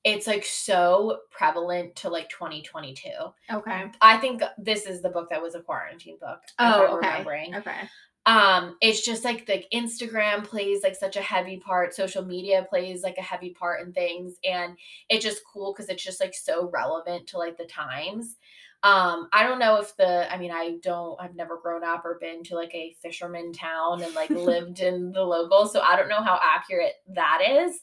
it's 0.03 0.25
like 0.25 0.43
so 0.43 1.19
prevalent 1.29 1.95
to 1.97 2.09
like 2.09 2.27
2022. 2.29 3.09
Okay. 3.53 3.85
I 4.01 4.17
think 4.17 4.41
this 4.57 4.87
is 4.87 5.03
the 5.03 5.09
book 5.09 5.29
that 5.29 5.43
was 5.43 5.53
a 5.53 5.61
quarantine 5.61 6.17
book. 6.19 6.39
Oh, 6.57 6.97
okay. 6.97 7.07
Remembering. 7.07 7.55
Okay 7.55 7.87
um 8.27 8.75
it's 8.81 9.03
just 9.03 9.25
like 9.25 9.47
the 9.47 9.63
instagram 9.73 10.43
plays 10.43 10.83
like 10.83 10.95
such 10.95 11.15
a 11.15 11.21
heavy 11.21 11.57
part 11.57 11.93
social 11.93 12.23
media 12.23 12.65
plays 12.69 13.01
like 13.01 13.17
a 13.17 13.21
heavy 13.21 13.49
part 13.49 13.81
in 13.85 13.91
things 13.93 14.35
and 14.43 14.77
it's 15.09 15.23
just 15.25 15.41
cool 15.51 15.73
because 15.73 15.89
it's 15.89 16.03
just 16.03 16.19
like 16.19 16.33
so 16.35 16.69
relevant 16.71 17.25
to 17.27 17.37
like 17.37 17.57
the 17.57 17.65
times. 17.65 18.37
Um 18.83 19.27
i 19.31 19.43
don't 19.43 19.59
know 19.59 19.77
if 19.77 19.95
the 19.97 20.31
i 20.31 20.37
mean 20.37 20.51
i 20.51 20.77
don't 20.81 21.19
i've 21.19 21.35
never 21.35 21.57
grown 21.57 21.83
up 21.83 22.03
or 22.03 22.17
been 22.19 22.43
to 22.45 22.55
like 22.55 22.73
a 22.73 22.95
fisherman 23.01 23.53
town 23.53 24.01
and 24.01 24.13
like 24.15 24.29
lived 24.31 24.79
in 24.79 25.11
the 25.11 25.21
local 25.23 25.67
so 25.67 25.81
i 25.81 25.95
don't 25.95 26.09
know 26.09 26.23
how 26.23 26.39
accurate 26.41 26.93
that 27.15 27.41
is 27.47 27.79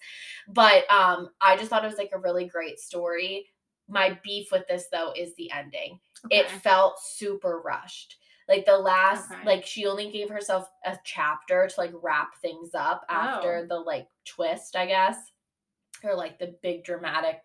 but 0.49 0.91
um 0.91 1.29
i 1.41 1.57
just 1.57 1.71
thought 1.71 1.85
it 1.85 1.89
was 1.89 1.99
like 1.99 2.11
a 2.15 2.19
really 2.19 2.47
great 2.47 2.79
story. 2.79 3.47
My 3.89 4.19
beef 4.23 4.53
with 4.53 4.67
this 4.69 4.87
though 4.93 5.13
is 5.17 5.35
the 5.37 5.51
ending. 5.51 5.99
Okay. 6.27 6.39
it 6.39 6.51
felt 6.51 7.01
super 7.01 7.61
rushed 7.65 8.17
like 8.49 8.65
the 8.65 8.79
last, 8.79 9.31
okay. 9.31 9.45
like 9.45 9.67
she 9.67 9.87
only 9.87 10.11
gave 10.11 10.31
herself 10.31 10.69
a 10.85 10.99
chapter 11.05 11.67
to 11.69 11.81
like 11.81 11.93
wrap 12.03 12.37
things 12.41 12.71
up 12.75 13.05
after 13.11 13.59
oh. 13.59 13.67
the 13.69 13.77
like 13.77 14.07
twist, 14.25 14.75
I 14.75 14.87
guess, 14.87 15.17
or 16.03 16.15
like 16.15 16.39
the 16.39 16.55
big 16.63 16.85
dramatic 16.85 17.41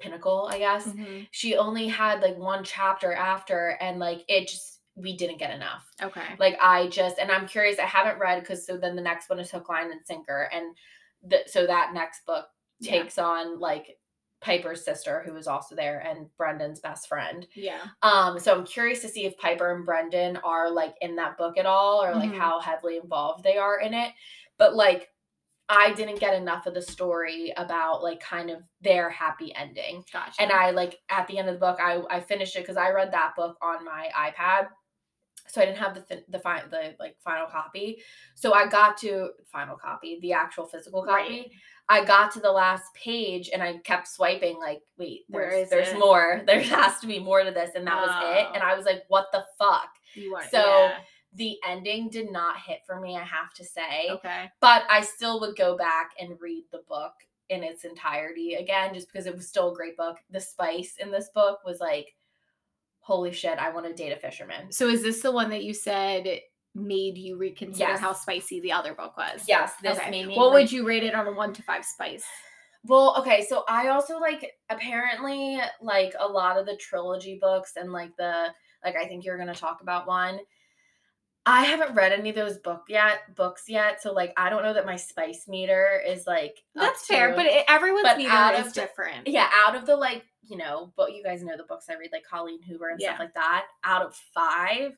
pinnacle, 0.00 0.48
I 0.50 0.58
guess. 0.58 0.86
Mm-hmm. 0.86 1.24
She 1.30 1.56
only 1.56 1.88
had 1.88 2.22
like 2.22 2.38
one 2.38 2.64
chapter 2.64 3.12
after, 3.12 3.76
and 3.80 3.98
like 3.98 4.22
it 4.28 4.48
just 4.48 4.80
we 4.94 5.16
didn't 5.16 5.38
get 5.38 5.54
enough. 5.54 5.86
Okay. 6.02 6.34
Like 6.38 6.56
I 6.60 6.88
just 6.88 7.18
and 7.18 7.30
I'm 7.30 7.46
curious. 7.46 7.78
I 7.78 7.84
haven't 7.84 8.18
read 8.18 8.40
because 8.40 8.66
so 8.66 8.78
then 8.78 8.96
the 8.96 9.02
next 9.02 9.28
one 9.28 9.38
is 9.38 9.50
Hook, 9.50 9.68
Line, 9.68 9.90
and 9.90 10.00
Sinker, 10.04 10.48
and 10.52 10.74
the, 11.22 11.40
so 11.46 11.66
that 11.66 11.92
next 11.92 12.24
book 12.26 12.46
takes 12.82 13.18
yeah. 13.18 13.24
on 13.24 13.60
like 13.60 13.98
Piper's 14.46 14.84
sister, 14.84 15.24
who 15.26 15.32
was 15.32 15.48
also 15.48 15.74
there, 15.74 15.98
and 15.98 16.28
Brendan's 16.38 16.78
best 16.78 17.08
friend. 17.08 17.44
Yeah. 17.56 17.80
Um, 18.02 18.38
so 18.38 18.54
I'm 18.54 18.64
curious 18.64 19.00
to 19.00 19.08
see 19.08 19.26
if 19.26 19.36
Piper 19.38 19.74
and 19.74 19.84
Brendan 19.84 20.36
are 20.38 20.70
like 20.70 20.94
in 21.00 21.16
that 21.16 21.36
book 21.36 21.58
at 21.58 21.66
all, 21.66 22.00
or 22.02 22.14
like 22.14 22.30
mm-hmm. 22.30 22.38
how 22.38 22.60
heavily 22.60 22.96
involved 22.96 23.42
they 23.42 23.58
are 23.58 23.80
in 23.80 23.92
it. 23.92 24.12
But 24.56 24.76
like 24.76 25.08
I 25.68 25.92
didn't 25.94 26.20
get 26.20 26.34
enough 26.34 26.66
of 26.66 26.74
the 26.74 26.82
story 26.82 27.52
about 27.56 28.04
like 28.04 28.20
kind 28.20 28.50
of 28.50 28.62
their 28.82 29.10
happy 29.10 29.52
ending. 29.52 30.04
Gotcha. 30.12 30.40
And 30.40 30.52
I 30.52 30.70
like 30.70 31.00
at 31.10 31.26
the 31.26 31.38
end 31.38 31.48
of 31.48 31.54
the 31.56 31.60
book, 31.60 31.80
I 31.80 32.02
I 32.08 32.20
finished 32.20 32.54
it 32.54 32.60
because 32.60 32.76
I 32.76 32.90
read 32.90 33.12
that 33.12 33.34
book 33.34 33.56
on 33.60 33.84
my 33.84 34.08
iPad 34.16 34.68
so 35.48 35.60
I 35.60 35.66
didn't 35.66 35.78
have 35.78 35.94
the 35.94 36.00
th- 36.02 36.24
the 36.28 36.38
final 36.38 36.68
the 36.68 36.94
like 36.98 37.16
final 37.22 37.46
copy. 37.46 38.02
So 38.34 38.52
I 38.52 38.66
got 38.66 38.96
to 38.98 39.30
final 39.50 39.76
copy, 39.76 40.18
the 40.20 40.32
actual 40.32 40.66
physical 40.66 41.04
copy. 41.04 41.38
Right. 41.38 41.50
I 41.88 42.04
got 42.04 42.32
to 42.32 42.40
the 42.40 42.50
last 42.50 42.92
page 42.94 43.50
and 43.52 43.62
I 43.62 43.78
kept 43.78 44.08
swiping 44.08 44.58
like, 44.58 44.82
wait, 44.98 45.24
there's 45.28 45.70
there's 45.70 45.88
it? 45.88 45.98
more. 45.98 46.42
There 46.46 46.60
has 46.60 46.98
to 47.00 47.06
be 47.06 47.18
more 47.18 47.44
to 47.44 47.50
this, 47.50 47.70
and 47.74 47.86
that 47.86 47.98
oh. 47.98 48.06
was 48.06 48.38
it. 48.38 48.46
And 48.54 48.62
oh. 48.62 48.66
I 48.66 48.76
was 48.76 48.84
like, 48.84 49.04
what 49.08 49.26
the 49.32 49.44
fuck? 49.58 49.88
Are, 50.34 50.48
so 50.50 50.58
yeah. 50.58 50.94
the 51.34 51.56
ending 51.66 52.08
did 52.08 52.32
not 52.32 52.56
hit 52.58 52.80
for 52.86 53.00
me, 53.00 53.16
I 53.16 53.22
have 53.22 53.52
to 53.54 53.64
say. 53.64 54.08
Okay. 54.10 54.50
But 54.60 54.84
I 54.90 55.02
still 55.02 55.40
would 55.40 55.56
go 55.56 55.76
back 55.76 56.12
and 56.20 56.40
read 56.40 56.64
the 56.72 56.82
book 56.88 57.12
in 57.48 57.62
its 57.62 57.84
entirety 57.84 58.54
again, 58.54 58.94
just 58.94 59.12
because 59.12 59.26
it 59.26 59.36
was 59.36 59.46
still 59.46 59.72
a 59.72 59.74
great 59.74 59.96
book. 59.96 60.16
The 60.30 60.40
spice 60.40 60.96
in 60.98 61.10
this 61.10 61.28
book 61.34 61.60
was 61.64 61.80
like 61.80 62.14
holy 63.06 63.30
shit, 63.30 63.56
I 63.60 63.70
want 63.70 63.86
to 63.86 63.92
date 63.92 64.10
a 64.10 64.16
fisherman. 64.16 64.72
So 64.72 64.88
is 64.88 65.00
this 65.00 65.22
the 65.22 65.30
one 65.30 65.48
that 65.50 65.62
you 65.62 65.72
said 65.72 66.40
made 66.76 67.16
you 67.16 67.36
reconsider 67.36 67.90
yes. 67.90 68.00
how 68.00 68.12
spicy 68.12 68.60
the 68.60 68.72
other 68.72 68.94
book 68.94 69.16
was? 69.16 69.44
Yes, 69.48 69.72
this 69.82 69.98
okay. 69.98 70.10
made 70.10 70.28
me. 70.28 70.36
What 70.36 70.54
re- 70.54 70.62
would 70.62 70.72
you 70.72 70.86
rate 70.86 71.02
it 71.02 71.14
on 71.14 71.26
a 71.26 71.32
one 71.32 71.52
to 71.54 71.62
five 71.62 71.84
spice? 71.84 72.24
Well, 72.84 73.16
okay, 73.18 73.44
so 73.48 73.64
I 73.68 73.88
also 73.88 74.18
like 74.18 74.52
apparently 74.70 75.58
like 75.80 76.14
a 76.18 76.26
lot 76.26 76.56
of 76.56 76.66
the 76.66 76.76
trilogy 76.76 77.38
books 77.40 77.72
and 77.76 77.92
like 77.92 78.16
the 78.16 78.48
like 78.84 78.96
I 78.96 79.06
think 79.06 79.24
you're 79.24 79.38
gonna 79.38 79.54
talk 79.54 79.80
about 79.80 80.06
one. 80.06 80.38
I 81.48 81.62
haven't 81.62 81.94
read 81.94 82.12
any 82.12 82.30
of 82.30 82.34
those 82.36 82.58
book 82.58 82.82
yet 82.88 83.34
books 83.36 83.64
yet, 83.68 84.02
so 84.02 84.12
like 84.12 84.32
I 84.36 84.50
don't 84.50 84.62
know 84.62 84.74
that 84.74 84.86
my 84.86 84.96
spice 84.96 85.46
meter 85.48 86.00
is 86.06 86.26
like 86.26 86.56
that's 86.74 87.06
fair, 87.06 87.34
but 87.34 87.46
it, 87.46 87.64
everyone's 87.68 88.04
but 88.04 88.18
meter 88.18 88.52
is 88.58 88.72
different. 88.72 89.28
Yeah, 89.28 89.48
out 89.66 89.76
of 89.76 89.86
the 89.86 89.96
like 89.96 90.24
you 90.42 90.56
know, 90.56 90.92
but 90.96 91.14
you 91.14 91.22
guys 91.22 91.42
know 91.42 91.56
the 91.56 91.64
books 91.64 91.86
I 91.90 91.94
read, 91.94 92.10
like 92.12 92.24
Colleen 92.28 92.62
Hoover 92.62 92.88
and 92.88 93.00
yeah. 93.00 93.10
stuff 93.10 93.20
like 93.20 93.34
that. 93.34 93.66
Out 93.84 94.06
of 94.06 94.14
five, 94.34 94.92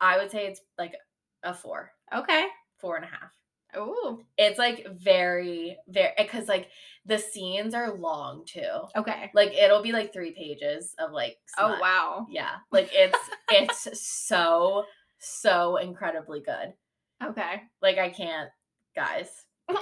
I 0.00 0.18
would 0.18 0.30
say 0.30 0.46
it's 0.46 0.60
like 0.78 0.94
a 1.42 1.54
four. 1.54 1.92
Okay. 2.14 2.46
Four 2.78 2.96
and 2.96 3.04
a 3.04 3.08
half. 3.08 3.32
Oh. 3.74 4.20
It's 4.36 4.58
like 4.58 4.86
very, 4.90 5.78
very, 5.88 6.12
because 6.18 6.48
like 6.48 6.68
the 7.06 7.18
scenes 7.18 7.74
are 7.74 7.94
long 7.94 8.44
too. 8.46 8.88
Okay. 8.96 9.30
Like 9.34 9.54
it'll 9.54 9.82
be 9.82 9.92
like 9.92 10.12
three 10.12 10.32
pages 10.32 10.94
of 10.98 11.12
like. 11.12 11.38
Oh, 11.58 11.68
smut. 11.68 11.78
Oh, 11.78 11.80
wow. 11.80 12.26
Yeah. 12.30 12.56
Like 12.70 12.90
it's, 12.92 13.18
it's 13.50 14.08
so, 14.08 14.84
so 15.18 15.76
incredibly 15.76 16.40
good. 16.40 16.74
Okay. 17.22 17.62
Like 17.80 17.98
I 17.98 18.10
can't, 18.10 18.50
guys. 18.94 19.28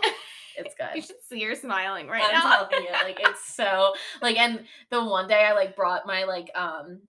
It's 0.56 0.74
good. 0.74 0.88
You 0.94 1.02
should 1.02 1.22
see 1.28 1.42
her 1.44 1.54
smiling 1.54 2.08
right 2.08 2.22
I'm 2.24 2.32
now. 2.32 2.62
I'm 2.62 2.68
telling 2.68 2.84
you, 2.84 2.92
like 2.92 3.18
it's 3.20 3.54
so 3.54 3.94
like 4.20 4.38
and 4.38 4.64
the 4.90 5.02
one 5.02 5.28
day 5.28 5.44
I 5.44 5.52
like 5.52 5.76
brought 5.76 6.06
my 6.06 6.24
like 6.24 6.50
um 6.54 7.00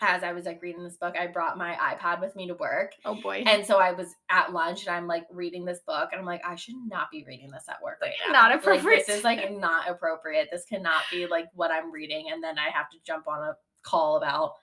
as 0.00 0.22
I 0.22 0.32
was 0.32 0.44
like 0.44 0.62
reading 0.62 0.82
this 0.82 0.96
book, 0.96 1.14
I 1.18 1.26
brought 1.26 1.58
my 1.58 1.74
iPad 1.74 2.20
with 2.20 2.34
me 2.36 2.46
to 2.48 2.54
work. 2.54 2.92
Oh 3.04 3.20
boy. 3.20 3.42
And 3.46 3.64
so 3.64 3.78
I 3.78 3.92
was 3.92 4.14
at 4.30 4.52
lunch 4.52 4.86
and 4.86 4.94
I'm 4.94 5.06
like 5.06 5.26
reading 5.30 5.64
this 5.64 5.80
book 5.86 6.10
and 6.12 6.20
I'm 6.20 6.26
like, 6.26 6.42
I 6.46 6.54
should 6.56 6.76
not 6.86 7.10
be 7.10 7.24
reading 7.26 7.50
this 7.50 7.64
at 7.68 7.82
work 7.82 7.98
right 8.00 8.12
now. 8.26 8.32
Not 8.32 8.54
appropriate. 8.54 8.98
Like, 8.98 9.06
this 9.06 9.18
is 9.18 9.24
like 9.24 9.52
not 9.52 9.88
appropriate. 9.88 10.48
This 10.50 10.64
cannot 10.64 11.02
be 11.10 11.26
like 11.26 11.46
what 11.54 11.70
I'm 11.70 11.92
reading. 11.92 12.28
And 12.32 12.42
then 12.42 12.58
I 12.58 12.70
have 12.70 12.88
to 12.90 12.98
jump 13.06 13.28
on 13.28 13.42
a 13.42 13.54
call 13.82 14.16
about 14.16 14.54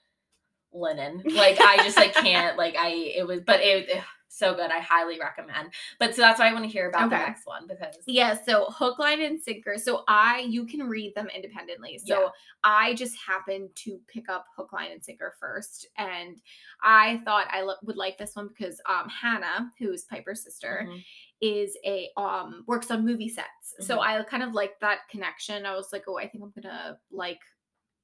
linen. 0.74 1.24
Like 1.26 1.60
I 1.62 1.78
just 1.78 1.98
like 1.98 2.14
can't 2.14 2.58
like 2.58 2.76
I 2.78 2.90
it 2.90 3.28
was 3.28 3.42
but 3.46 3.60
it 3.62 4.02
so 4.30 4.54
good. 4.54 4.72
I 4.72 4.80
highly 4.80 5.20
recommend. 5.20 5.74
But 6.00 6.16
so 6.16 6.22
that's 6.22 6.40
why 6.40 6.50
I 6.50 6.54
want 6.54 6.66
to 6.66 6.72
hear 6.72 6.90
about 6.90 7.08
okay. 7.08 7.18
the 7.18 7.28
next 7.28 7.46
one 7.46 7.68
because 7.68 7.96
yeah. 8.06 8.38
So 8.46 8.66
hook, 8.70 9.00
line, 9.00 9.22
and 9.22 9.42
sinker. 9.42 9.78
So 9.78 10.04
I 10.08 10.46
you 10.48 10.66
can 10.66 10.88
read 10.88 11.16
them 11.16 11.28
independently. 11.34 11.98
So 11.98 12.22
yeah. 12.22 12.28
I 12.64 12.94
just 12.96 13.18
happened 13.18 13.70
to 13.76 14.00
pick 14.08 14.30
up 14.30 14.46
hook, 14.56 14.74
line, 14.74 14.92
and 14.92 15.04
sinker 15.04 15.36
first, 15.40 15.88
and 15.98 16.42
I 16.84 17.22
thought 17.26 17.48
I 17.52 17.62
lo- 17.62 17.76
would 17.84 17.98
like 17.98 18.18
this 18.18 18.36
one 18.36 18.50
because 18.50 18.82
um 18.88 19.10
Hannah, 19.10 19.72
who's 19.80 20.04
Piper's 20.04 20.44
sister. 20.44 20.86
Mm-hmm. 20.88 20.98
Is 21.40 21.78
a 21.86 22.10
um 22.18 22.64
works 22.66 22.90
on 22.90 23.06
movie 23.06 23.30
sets. 23.30 23.46
Mm-hmm. 23.74 23.84
So 23.84 24.00
I 24.00 24.24
kind 24.24 24.42
of 24.42 24.54
like 24.54 24.80
that 24.82 25.08
connection. 25.08 25.68
I 25.68 25.76
was 25.76 25.94
like, 25.94 26.06
oh, 26.08 26.18
I 26.18 26.28
think 26.28 26.44
I'm 26.44 26.52
gonna 26.60 26.98
like 27.12 27.42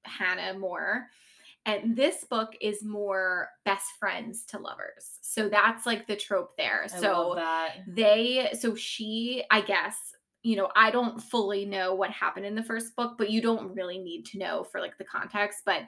Hannah 0.03 0.57
more. 0.57 1.07
And 1.65 1.95
this 1.95 2.25
book 2.25 2.55
is 2.59 2.83
more 2.83 3.49
best 3.63 3.91
friends 3.97 4.43
to 4.47 4.59
lovers. 4.59 5.19
So 5.21 5.47
that's 5.47 5.85
like 5.85 6.07
the 6.07 6.15
trope 6.15 6.57
there. 6.57 6.83
I 6.83 6.87
so 6.87 7.41
they 7.87 8.49
so 8.59 8.75
she, 8.75 9.43
I 9.49 9.61
guess, 9.61 9.97
you 10.43 10.57
know, 10.57 10.69
I 10.75 10.91
don't 10.91 11.21
fully 11.23 11.65
know 11.65 11.95
what 11.95 12.11
happened 12.11 12.45
in 12.45 12.55
the 12.55 12.63
first 12.63 12.95
book, 12.97 13.13
but 13.17 13.29
you 13.29 13.41
don't 13.41 13.73
really 13.73 13.97
need 13.97 14.25
to 14.27 14.37
know 14.37 14.65
for 14.65 14.81
like 14.81 14.97
the 14.97 15.05
context. 15.05 15.59
But 15.65 15.83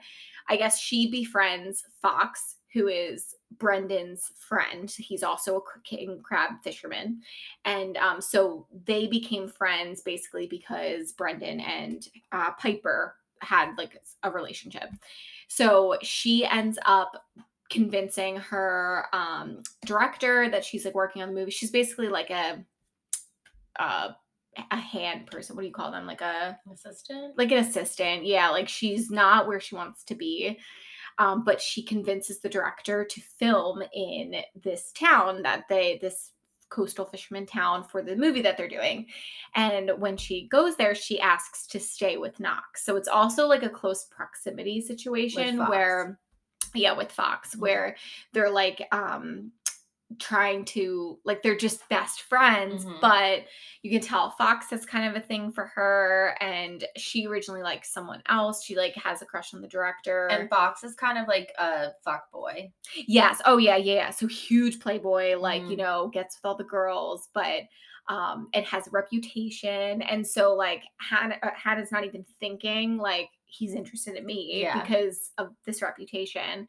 I 0.48 0.56
guess 0.56 0.80
she 0.80 1.10
befriends 1.10 1.84
Fox, 2.00 2.56
who 2.72 2.88
is 2.88 3.34
Brendan's 3.58 4.32
friend. 4.48 4.90
He's 4.90 5.22
also 5.22 5.58
a 5.58 5.80
king 5.84 6.20
crab 6.22 6.62
fisherman. 6.64 7.20
And 7.66 7.98
um, 7.98 8.22
so 8.22 8.66
they 8.86 9.06
became 9.06 9.46
friends 9.46 10.00
basically 10.00 10.46
because 10.46 11.12
Brendan 11.12 11.60
and 11.60 12.08
uh, 12.32 12.52
Piper 12.52 13.14
had 13.40 13.72
like 13.76 13.98
a 14.22 14.30
relationship. 14.30 14.88
So 15.48 15.96
she 16.02 16.44
ends 16.44 16.78
up 16.84 17.12
convincing 17.70 18.36
her 18.36 19.06
um, 19.12 19.62
director 19.84 20.48
that 20.50 20.64
she's 20.64 20.84
like 20.84 20.94
working 20.94 21.22
on 21.22 21.28
the 21.28 21.34
movie. 21.34 21.50
She's 21.50 21.70
basically 21.70 22.08
like 22.08 22.30
a 22.30 22.64
uh, 23.78 24.08
a 24.70 24.76
hand 24.76 25.26
person. 25.26 25.54
What 25.54 25.62
do 25.62 25.68
you 25.68 25.74
call 25.74 25.90
them? 25.90 26.06
Like 26.06 26.22
a 26.22 26.58
assistant. 26.72 27.36
Like 27.36 27.52
an 27.52 27.58
assistant. 27.58 28.24
Yeah, 28.24 28.50
like 28.50 28.68
she's 28.68 29.10
not 29.10 29.46
where 29.46 29.60
she 29.60 29.74
wants 29.74 30.04
to 30.04 30.14
be. 30.14 30.58
Um, 31.18 31.44
but 31.44 31.62
she 31.62 31.82
convinces 31.82 32.40
the 32.40 32.48
director 32.48 33.04
to 33.04 33.20
film 33.38 33.82
in 33.94 34.36
this 34.54 34.92
town 34.92 35.42
that 35.42 35.64
they 35.68 35.98
this 36.02 36.32
coastal 36.68 37.04
fisherman 37.04 37.46
town 37.46 37.84
for 37.84 38.02
the 38.02 38.16
movie 38.16 38.42
that 38.42 38.56
they're 38.56 38.68
doing. 38.68 39.06
And 39.54 39.92
when 39.98 40.16
she 40.16 40.48
goes 40.48 40.76
there, 40.76 40.94
she 40.94 41.20
asks 41.20 41.66
to 41.68 41.80
stay 41.80 42.16
with 42.16 42.40
Knox. 42.40 42.84
So 42.84 42.96
it's 42.96 43.08
also 43.08 43.46
like 43.46 43.62
a 43.62 43.68
close 43.68 44.04
proximity 44.04 44.80
situation 44.80 45.58
where 45.58 46.18
yeah, 46.74 46.92
with 46.92 47.10
Fox, 47.10 47.50
mm-hmm. 47.50 47.60
where 47.60 47.96
they're 48.32 48.50
like 48.50 48.86
um 48.92 49.52
trying 50.20 50.64
to 50.64 51.18
like 51.24 51.42
they're 51.42 51.56
just 51.56 51.86
best 51.88 52.22
friends 52.22 52.84
mm-hmm. 52.84 53.00
but 53.00 53.40
you 53.82 53.90
can 53.90 54.00
tell 54.00 54.30
fox 54.30 54.70
has 54.70 54.86
kind 54.86 55.04
of 55.08 55.20
a 55.20 55.26
thing 55.26 55.50
for 55.50 55.66
her 55.66 56.36
and 56.40 56.84
she 56.96 57.26
originally 57.26 57.62
likes 57.62 57.92
someone 57.92 58.22
else 58.28 58.62
she 58.62 58.76
like 58.76 58.94
has 58.94 59.20
a 59.20 59.26
crush 59.26 59.52
on 59.52 59.60
the 59.60 59.66
director 59.66 60.28
and 60.28 60.48
fox 60.48 60.84
is 60.84 60.94
kind 60.94 61.18
of 61.18 61.26
like 61.26 61.52
a 61.58 61.88
fuck 62.04 62.30
boy 62.32 62.70
yes 63.08 63.42
oh 63.46 63.56
yeah 63.56 63.76
yeah, 63.76 63.94
yeah. 63.94 64.10
so 64.10 64.28
huge 64.28 64.78
playboy 64.78 65.36
like 65.36 65.62
mm. 65.62 65.70
you 65.70 65.76
know 65.76 66.08
gets 66.12 66.36
with 66.36 66.48
all 66.48 66.56
the 66.56 66.64
girls 66.64 67.28
but 67.34 67.62
um 68.08 68.48
and 68.54 68.64
has 68.64 68.86
a 68.86 68.90
reputation 68.90 70.02
and 70.02 70.24
so 70.24 70.54
like 70.54 70.82
hannah 70.98 71.36
uh, 71.42 71.50
hannah's 71.56 71.90
not 71.90 72.04
even 72.04 72.24
thinking 72.38 72.96
like 72.96 73.28
he's 73.46 73.74
interested 73.74 74.16
in 74.16 74.26
me 74.26 74.60
yeah. 74.62 74.80
because 74.80 75.30
of 75.38 75.50
this 75.64 75.82
reputation 75.82 76.66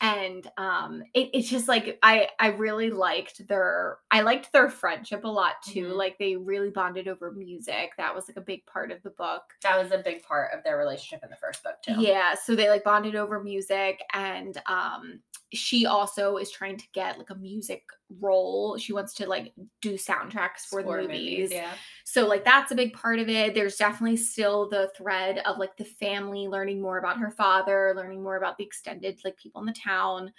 and 0.00 0.48
um 0.58 1.02
it, 1.14 1.30
it's 1.32 1.48
just 1.48 1.68
like 1.68 1.98
i 2.02 2.28
i 2.40 2.48
really 2.48 2.90
liked 2.90 3.46
their 3.48 3.98
i 4.10 4.20
liked 4.22 4.52
their 4.52 4.68
friendship 4.68 5.24
a 5.24 5.28
lot 5.28 5.54
too 5.64 5.86
mm-hmm. 5.86 5.96
like 5.96 6.18
they 6.18 6.36
really 6.36 6.70
bonded 6.70 7.06
over 7.06 7.30
music 7.32 7.92
that 7.96 8.14
was 8.14 8.26
like 8.28 8.36
a 8.36 8.40
big 8.40 8.64
part 8.66 8.90
of 8.90 9.02
the 9.02 9.10
book 9.10 9.42
that 9.62 9.80
was 9.80 9.92
a 9.92 9.98
big 9.98 10.22
part 10.22 10.50
of 10.52 10.64
their 10.64 10.76
relationship 10.76 11.22
in 11.22 11.30
the 11.30 11.36
first 11.36 11.62
book 11.62 11.76
too 11.82 11.94
yeah 11.98 12.34
so 12.34 12.56
they 12.56 12.68
like 12.68 12.82
bonded 12.84 13.14
over 13.14 13.42
music 13.42 14.00
and 14.12 14.60
um 14.66 15.20
she 15.54 15.86
also 15.86 16.36
is 16.36 16.50
trying 16.50 16.76
to 16.76 16.84
get 16.92 17.18
like 17.18 17.30
a 17.30 17.34
music 17.34 17.82
role. 18.20 18.76
She 18.78 18.92
wants 18.92 19.14
to 19.14 19.28
like 19.28 19.52
do 19.80 19.94
soundtracks 19.94 20.66
for 20.68 20.80
Score 20.80 20.96
the 20.96 21.08
movies. 21.08 21.30
movies. 21.30 21.52
Yeah. 21.52 21.70
So 22.04 22.26
like 22.26 22.44
that's 22.44 22.70
a 22.70 22.74
big 22.74 22.92
part 22.92 23.18
of 23.18 23.28
it. 23.28 23.54
There's 23.54 23.76
definitely 23.76 24.16
still 24.16 24.68
the 24.68 24.90
thread 24.96 25.38
of 25.46 25.58
like 25.58 25.76
the 25.76 25.84
family 25.84 26.46
learning 26.46 26.80
more 26.80 26.98
about 26.98 27.18
her 27.18 27.30
father, 27.30 27.92
learning 27.96 28.22
more 28.22 28.36
about 28.36 28.58
the 28.58 28.64
extended 28.64 29.18
like 29.24 29.36
people 29.36 29.60
in 29.60 29.66
the 29.66 29.72
town. 29.72 30.32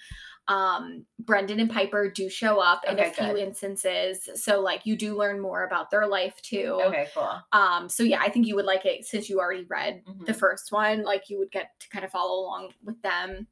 Um 0.48 1.06
Brendan 1.20 1.60
and 1.60 1.70
Piper 1.70 2.10
do 2.10 2.30
show 2.30 2.60
up 2.60 2.84
in 2.88 3.00
okay, 3.00 3.10
a 3.10 3.12
few 3.12 3.38
instances. 3.38 4.30
So 4.36 4.62
like 4.62 4.86
you 4.86 4.96
do 4.96 5.18
learn 5.18 5.40
more 5.40 5.66
about 5.66 5.90
their 5.90 6.08
life 6.08 6.40
too. 6.42 6.80
Okay, 6.84 7.08
cool. 7.14 7.32
Um 7.52 7.90
so 7.90 8.04
yeah, 8.04 8.20
I 8.22 8.30
think 8.30 8.46
you 8.46 8.56
would 8.56 8.66
like 8.66 8.86
it 8.86 9.06
since 9.06 9.30
you 9.30 9.40
already 9.40 9.66
read 9.66 10.04
mm-hmm. 10.08 10.26
the 10.26 10.34
first 10.34 10.72
one, 10.72 11.04
like 11.04 11.30
you 11.30 11.40
would 11.40 11.52
get 11.52 11.72
to 11.80 11.90
kind 11.90 12.06
of 12.06 12.12
follow 12.12 12.40
along 12.40 12.74
with 12.84 13.02
them. 13.02 13.48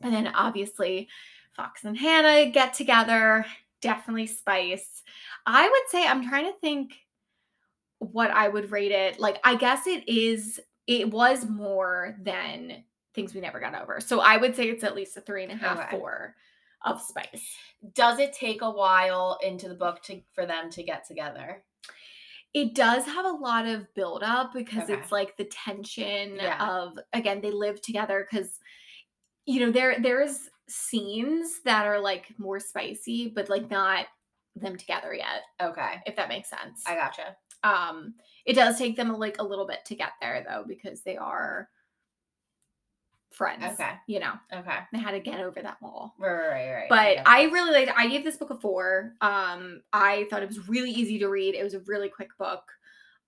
And 0.00 0.12
then 0.12 0.28
obviously, 0.28 1.08
Fox 1.54 1.84
and 1.84 1.96
Hannah 1.96 2.50
get 2.50 2.74
together. 2.74 3.44
Definitely 3.80 4.26
spice. 4.26 5.02
I 5.46 5.68
would 5.68 5.82
say, 5.88 6.06
I'm 6.06 6.28
trying 6.28 6.46
to 6.46 6.58
think 6.60 6.94
what 7.98 8.30
I 8.30 8.48
would 8.48 8.70
rate 8.70 8.92
it. 8.92 9.20
Like, 9.20 9.38
I 9.44 9.56
guess 9.56 9.86
it 9.86 10.08
is, 10.08 10.60
it 10.86 11.10
was 11.10 11.48
more 11.48 12.16
than 12.22 12.84
things 13.14 13.34
we 13.34 13.40
never 13.40 13.60
got 13.60 13.74
over. 13.74 14.00
So 14.00 14.20
I 14.20 14.36
would 14.36 14.54
say 14.54 14.68
it's 14.68 14.84
at 14.84 14.94
least 14.94 15.16
a 15.16 15.20
three 15.20 15.42
and 15.42 15.52
a 15.52 15.56
half, 15.56 15.78
okay. 15.78 15.98
four 15.98 16.36
of 16.84 17.00
spice. 17.00 17.56
Does 17.94 18.18
it 18.18 18.32
take 18.32 18.62
a 18.62 18.70
while 18.70 19.38
into 19.42 19.68
the 19.68 19.74
book 19.74 20.02
to 20.04 20.20
for 20.32 20.46
them 20.46 20.70
to 20.70 20.82
get 20.82 21.06
together? 21.06 21.62
It 22.52 22.74
does 22.74 23.04
have 23.04 23.26
a 23.26 23.30
lot 23.30 23.66
of 23.66 23.92
build 23.94 24.22
up 24.22 24.52
because 24.52 24.84
okay. 24.84 24.94
it's 24.94 25.12
like 25.12 25.36
the 25.36 25.44
tension 25.44 26.36
yeah. 26.36 26.66
of 26.66 26.98
again 27.12 27.40
they 27.40 27.52
live 27.52 27.80
together 27.80 28.26
because 28.28 28.58
you 29.46 29.60
know 29.60 29.70
there 29.70 29.96
there's 30.00 30.48
scenes 30.68 31.60
that 31.64 31.86
are 31.86 32.00
like 32.00 32.26
more 32.38 32.60
spicy 32.60 33.28
but 33.34 33.48
like 33.48 33.70
not 33.70 34.06
them 34.56 34.76
together 34.76 35.14
yet 35.14 35.42
okay. 35.60 36.00
if 36.06 36.16
that 36.16 36.28
makes 36.28 36.50
sense. 36.50 36.82
I 36.86 36.94
gotcha. 36.94 37.36
Um 37.62 38.14
it 38.46 38.54
does 38.54 38.78
take 38.78 38.96
them 38.96 39.16
like 39.18 39.36
a 39.38 39.44
little 39.44 39.66
bit 39.66 39.80
to 39.86 39.94
get 39.94 40.12
there 40.20 40.44
though 40.48 40.64
because 40.66 41.02
they 41.02 41.16
are 41.16 41.68
friends 43.32 43.64
okay. 43.64 43.92
you 44.06 44.18
know? 44.18 44.32
Okay. 44.52 44.78
They 44.92 44.98
had 44.98 45.12
to 45.12 45.20
get 45.20 45.40
over 45.40 45.62
that 45.62 45.80
wall. 45.80 46.14
Right 46.18 46.48
right 46.48 46.70
right 46.70 46.88
but 46.88 47.28
I, 47.28 47.42
I 47.42 47.42
really 47.44 47.72
liked 47.72 47.92
i 47.96 48.06
gave 48.08 48.24
this 48.24 48.36
book 48.36 48.50
a 48.50 48.58
four. 48.58 49.14
Um 49.20 49.82
i 49.92 50.26
thought 50.30 50.42
it 50.42 50.48
was 50.48 50.68
really 50.68 50.90
easy 50.90 51.18
to 51.18 51.28
read. 51.28 51.54
It 51.54 51.64
was 51.64 51.74
a 51.74 51.80
really 51.86 52.08
quick 52.08 52.30
book. 52.38 52.62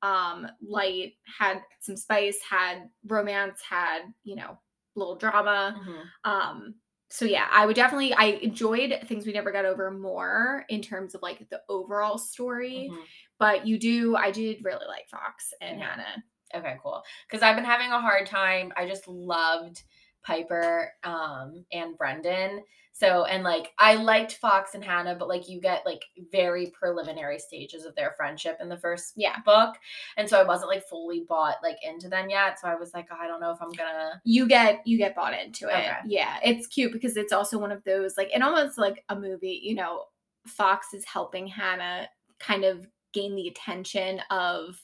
Um 0.02 0.48
light 0.60 1.14
had 1.38 1.60
some 1.80 1.96
spice 1.96 2.38
had 2.48 2.88
romance 3.06 3.60
had 3.68 4.02
you 4.24 4.36
know 4.36 4.58
little 4.94 5.16
drama. 5.16 5.76
Mm-hmm. 5.78 6.30
Um, 6.30 6.74
so 7.10 7.26
yeah, 7.26 7.46
I 7.50 7.66
would 7.66 7.76
definitely 7.76 8.14
I 8.14 8.38
enjoyed 8.42 8.98
things 9.06 9.26
we 9.26 9.32
never 9.32 9.52
got 9.52 9.66
over 9.66 9.90
more 9.90 10.64
in 10.70 10.80
terms 10.80 11.14
of 11.14 11.22
like 11.22 11.46
the 11.50 11.60
overall 11.68 12.16
story. 12.16 12.88
Mm-hmm. 12.90 13.02
But 13.38 13.66
you 13.66 13.78
do, 13.78 14.16
I 14.16 14.30
did 14.30 14.64
really 14.64 14.86
like 14.86 15.08
Fox 15.10 15.52
and 15.60 15.78
yeah. 15.78 15.90
Hannah. 15.90 16.24
Okay, 16.54 16.76
cool. 16.82 17.02
Because 17.28 17.42
I've 17.42 17.56
been 17.56 17.64
having 17.64 17.90
a 17.90 18.00
hard 18.00 18.26
time. 18.26 18.72
I 18.76 18.86
just 18.86 19.08
loved 19.08 19.82
Piper 20.24 20.92
um, 21.04 21.64
and 21.72 21.96
Brendan. 21.96 22.62
So, 22.94 23.24
and 23.24 23.42
like 23.42 23.72
I 23.78 23.94
liked 23.94 24.34
Fox 24.34 24.74
and 24.74 24.84
Hannah, 24.84 25.16
but 25.18 25.28
like 25.28 25.48
you 25.48 25.60
get 25.60 25.86
like 25.86 26.04
very 26.30 26.72
preliminary 26.78 27.38
stages 27.38 27.86
of 27.86 27.94
their 27.94 28.14
friendship 28.16 28.58
in 28.60 28.68
the 28.68 28.76
first 28.76 29.14
yeah. 29.16 29.40
book. 29.44 29.74
And 30.16 30.28
so 30.28 30.38
I 30.38 30.44
wasn't 30.44 30.70
like 30.70 30.86
fully 30.86 31.24
bought 31.26 31.56
like 31.62 31.78
into 31.82 32.08
them 32.08 32.28
yet. 32.28 32.60
So 32.60 32.68
I 32.68 32.74
was 32.74 32.92
like, 32.92 33.08
oh, 33.10 33.16
I 33.20 33.26
don't 33.26 33.40
know 33.40 33.50
if 33.50 33.62
I'm 33.62 33.72
gonna 33.72 34.20
You 34.24 34.46
get 34.46 34.82
you 34.84 34.98
get 34.98 35.16
bought 35.16 35.32
into 35.32 35.68
it. 35.68 35.72
Okay. 35.72 35.96
Yeah. 36.06 36.38
It's 36.44 36.66
cute 36.66 36.92
because 36.92 37.16
it's 37.16 37.32
also 37.32 37.58
one 37.58 37.72
of 37.72 37.82
those 37.84 38.16
like 38.16 38.30
it 38.34 38.42
almost 38.42 38.76
like 38.76 39.04
a 39.08 39.16
movie, 39.16 39.60
you 39.62 39.74
know, 39.74 40.04
Fox 40.46 40.88
is 40.92 41.04
helping 41.04 41.46
Hannah 41.46 42.08
kind 42.40 42.64
of 42.64 42.86
gain 43.12 43.34
the 43.36 43.48
attention 43.48 44.20
of 44.30 44.81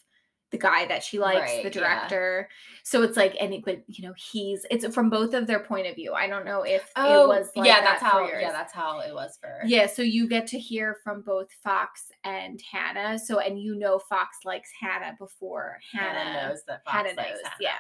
the 0.51 0.59
guy 0.59 0.87
that 0.87 1.03
she 1.03 1.19
likes, 1.19 1.41
right, 1.41 1.63
the 1.63 1.71
director. 1.71 2.49
Yeah. 2.49 2.79
So 2.83 3.03
it's 3.03 3.17
like, 3.17 3.37
and 3.39 3.63
but 3.65 3.83
you 3.87 4.07
know, 4.07 4.15
he's 4.17 4.65
it's 4.71 4.87
from 4.95 5.11
both 5.11 5.35
of 5.35 5.47
their 5.47 5.61
point 5.61 5.87
of 5.87 5.95
view. 5.95 6.15
I 6.15 6.27
don't 6.27 6.47
know 6.47 6.63
if 6.63 6.91
oh, 6.97 7.25
it 7.25 7.29
was 7.29 7.51
like 7.55 7.67
yeah, 7.67 7.83
that's 7.83 8.03
how 8.03 8.27
yeah, 8.27 8.51
that's 8.51 8.73
how 8.73 9.01
it 9.01 9.13
was 9.13 9.39
for 9.41 9.61
yeah. 9.67 9.87
So 9.87 10.03
you 10.03 10.27
get 10.27 10.47
to 10.49 10.59
hear 10.59 10.97
from 11.05 11.23
both 11.23 11.49
Fox 11.63 12.11
and 12.25 12.61
Hannah. 12.71 13.19
So 13.19 13.41
and 13.41 13.61
you 13.61 13.75
know, 13.75 13.99
Fox 13.99 14.39
likes 14.45 14.71
Hannah 14.81 15.17
before 15.19 15.79
Hannah, 15.93 16.19
Hannah 16.19 16.49
knows 16.49 16.63
that 16.67 16.85
Fox 16.85 16.97
Hannah 16.97 17.15
knows. 17.15 17.27
Hannah. 17.27 17.55
Yeah, 17.61 17.71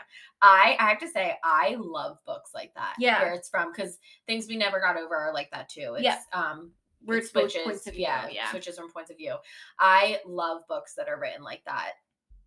I 0.43 0.77
I 0.79 0.89
have 0.91 1.01
to 1.01 1.09
say 1.09 1.37
I 1.43 1.77
love 1.79 2.19
books 2.27 2.51
like 2.55 2.75
that. 2.75 2.95
Yeah, 2.99 3.23
where 3.23 3.33
it's 3.33 3.49
from 3.49 3.73
because 3.73 3.99
things 4.27 4.47
we 4.47 4.57
never 4.57 4.79
got 4.79 4.99
over 4.99 5.17
are 5.17 5.33
like 5.33 5.51
that 5.53 5.71
too. 5.71 5.95
It's, 5.95 6.05
yeah. 6.05 6.19
Um, 6.35 6.73
where 7.05 7.19
it 7.19 7.27
switches, 7.29 7.63
points 7.65 7.87
of 7.87 7.95
view, 7.95 8.03
yeah, 8.03 8.29
yeah, 8.31 8.51
switches 8.51 8.77
from 8.77 8.91
points 8.91 9.11
of 9.11 9.17
view. 9.17 9.37
I 9.79 10.19
love 10.27 10.63
books 10.69 10.95
that 10.97 11.09
are 11.09 11.19
written 11.19 11.43
like 11.43 11.63
that 11.65 11.93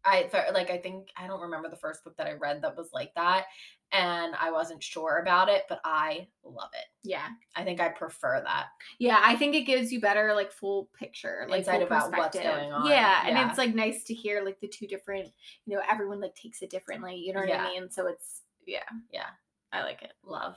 I 0.06 0.30
like 0.54 0.70
I 0.70 0.78
think 0.78 1.10
I 1.18 1.28
don't 1.28 1.42
remember 1.42 1.70
the 1.70 1.76
first 1.76 2.04
book 2.04 2.16
that 2.18 2.28
I 2.28 2.34
read 2.34 2.62
that 2.62 2.76
was 2.76 2.90
like 2.94 3.14
that 3.16 3.46
and 3.92 4.36
I 4.40 4.52
wasn't 4.52 4.82
sure 4.82 5.20
about 5.22 5.50
it, 5.50 5.64
but 5.68 5.82
I 5.84 6.28
love 6.44 6.70
it. 6.74 6.86
Yeah. 7.04 7.28
I 7.56 7.64
think 7.64 7.82
I 7.82 7.90
prefer 7.90 8.42
that. 8.46 8.68
Yeah, 9.00 9.20
I 9.22 9.36
think 9.36 9.54
it 9.54 9.64
gives 9.64 9.92
you 9.92 10.00
better 10.00 10.34
like 10.34 10.52
full 10.52 10.90
picture, 10.98 11.46
like 11.50 11.60
Insight 11.60 11.82
about 11.82 12.16
what's 12.16 12.38
going 12.38 12.72
on. 12.72 12.88
Yeah, 12.88 13.28
yeah, 13.28 13.42
and 13.42 13.50
it's 13.50 13.58
like 13.58 13.76
nice 13.76 14.04
to 14.06 14.14
hear 14.14 14.44
like 14.44 14.60
the 14.62 14.68
two 14.68 14.88
different, 14.88 15.30
you 15.66 15.76
know, 15.76 15.84
everyone 15.90 16.22
like 16.22 16.36
takes 16.36 16.62
it 16.62 16.70
differently, 16.70 17.16
you 17.16 17.34
know 17.34 17.42
what 17.42 17.50
yeah. 17.50 17.66
I 17.66 17.80
mean? 17.80 17.92
So 17.92 18.08
it's 18.08 18.44
yeah. 18.66 18.80
Yeah. 19.12 19.28
I 19.74 19.84
like 19.84 20.02
it. 20.04 20.14
Love. 20.24 20.56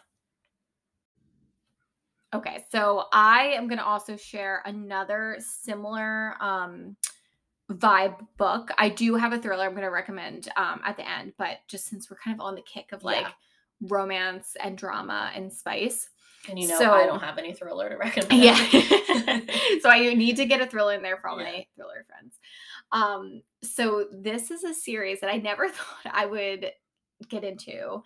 Okay, 2.33 2.65
so 2.71 3.05
I 3.13 3.53
am 3.55 3.69
going 3.69 3.79
to 3.79 3.85
also 3.85 4.17
share 4.17 4.63
another 4.65 5.39
similar 5.39 6.35
um 6.41 6.97
vibe 7.71 8.17
book. 8.37 8.71
I 8.79 8.89
do 8.89 9.15
have 9.15 9.33
a 9.33 9.39
thriller 9.39 9.65
I'm 9.65 9.71
going 9.71 9.83
to 9.83 9.89
recommend 9.91 10.49
um, 10.57 10.81
at 10.85 10.97
the 10.97 11.09
end, 11.09 11.33
but 11.39 11.59
just 11.69 11.87
since 11.87 12.11
we're 12.11 12.19
kind 12.23 12.35
of 12.39 12.41
on 12.45 12.55
the 12.55 12.63
kick 12.63 12.93
of 12.93 13.05
like 13.05 13.23
yeah. 13.23 13.31
romance 13.89 14.57
and 14.63 14.77
drama 14.77 15.31
and 15.35 15.53
spice. 15.53 16.09
And 16.49 16.59
you 16.59 16.69
know, 16.69 16.79
So- 16.79 16.93
I 16.93 17.07
don't 17.07 17.23
have 17.23 17.39
any 17.39 17.55
thriller 17.55 17.89
to 17.89 17.97
recommend. 17.97 18.43
Yeah. 18.43 18.57
so 19.81 19.89
I 19.89 20.13
need 20.15 20.37
to 20.37 20.45
get 20.47 20.61
a 20.61 20.67
thriller 20.67 20.95
in 20.95 21.03
there 21.03 21.17
for 21.17 21.29
all 21.29 21.39
Yeah. 21.39 21.45
my 21.51 21.67
thriller 21.77 22.05
friends. 22.07 22.39
Um, 22.93 23.43
so 23.63 24.07
this 24.13 24.51
is 24.51 24.63
a 24.63 24.75
series 24.75 25.21
that 25.21 25.31
I 25.31 25.39
never 25.39 25.69
thought 25.71 26.13
I 26.13 26.27
would 26.27 26.71
get 27.29 27.45
into, 27.45 28.03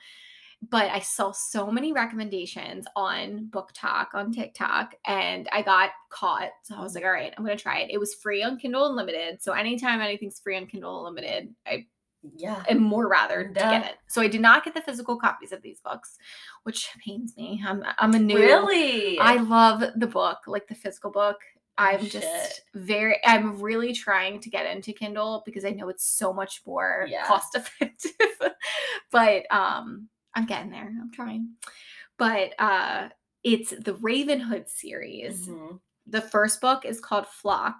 but 0.63 0.91
I 0.91 0.99
saw 1.01 1.31
so 1.31 1.71
many 1.71 1.93
recommendations 1.93 2.87
on 2.97 3.49
BookTok 3.51 4.09
on 4.15 4.33
TikTok 4.33 4.95
and 5.07 5.49
I 5.53 5.63
got 5.63 5.91
caught. 6.11 6.51
So 6.65 6.75
I 6.75 6.81
was 6.81 6.95
like, 6.95 7.05
all 7.05 7.13
right, 7.13 7.33
I'm 7.37 7.45
gonna 7.45 7.57
try 7.57 7.79
it. 7.81 7.91
It 7.91 7.99
was 7.99 8.15
free 8.15 8.43
on 8.43 8.59
Kindle 8.59 8.87
Unlimited. 8.87 9.41
So 9.41 9.53
anytime 9.53 10.01
anything's 10.01 10.41
free 10.41 10.57
on 10.57 10.67
Kindle 10.67 11.07
Unlimited, 11.07 11.55
I 11.67 11.87
yeah. 12.37 12.65
am 12.69 12.83
more 12.83 13.09
rather 13.09 13.49
to 13.49 13.55
get 13.55 13.87
it. 13.87 13.95
So 14.09 14.21
I 14.21 14.27
did 14.27 14.41
not 14.41 14.65
get 14.65 14.75
the 14.75 14.81
physical 14.83 15.17
copies 15.17 15.53
of 15.53 15.63
these 15.63 15.81
books, 15.81 16.19
which 16.65 16.91
pains 17.05 17.37
me. 17.37 17.63
I'm 17.65 17.85
I'm 17.99 18.15
a 18.15 18.19
new 18.19 18.37
Really? 18.37 19.19
I 19.21 19.37
love 19.37 19.85
the 19.97 20.07
book, 20.09 20.39
like 20.49 20.67
the 20.67 20.75
physical 20.75 21.11
book. 21.13 21.37
I'm 21.79 22.03
shit. 22.03 22.11
just 22.23 22.63
very 22.75 23.19
I'm 23.25 23.61
really 23.61 23.93
trying 23.93 24.41
to 24.41 24.51
get 24.51 24.67
into 24.67 24.93
Kindle 24.93 25.45
because 25.47 25.65
I 25.65 25.71
know 25.71 25.89
it's 25.89 26.05
so 26.05 26.33
much 26.33 26.63
more 26.67 27.07
Yeah. 27.09 27.25
cost 27.27 27.55
effective. 27.55 28.11
but 29.13 29.51
um 29.53 30.09
I'm 30.39 30.47
getting 30.47 30.71
there. 30.71 30.93
I'm 31.01 31.11
trying. 31.13 31.55
But 32.17 32.55
uh 32.59 33.09
it's 33.45 33.71
the 33.71 33.95
Ravenhood 33.95 34.69
series. 34.69 35.49
Mhm. 35.49 35.81
The 36.07 36.21
first 36.21 36.61
book 36.61 36.85
is 36.85 37.01
called 37.01 37.27
Flock. 37.27 37.77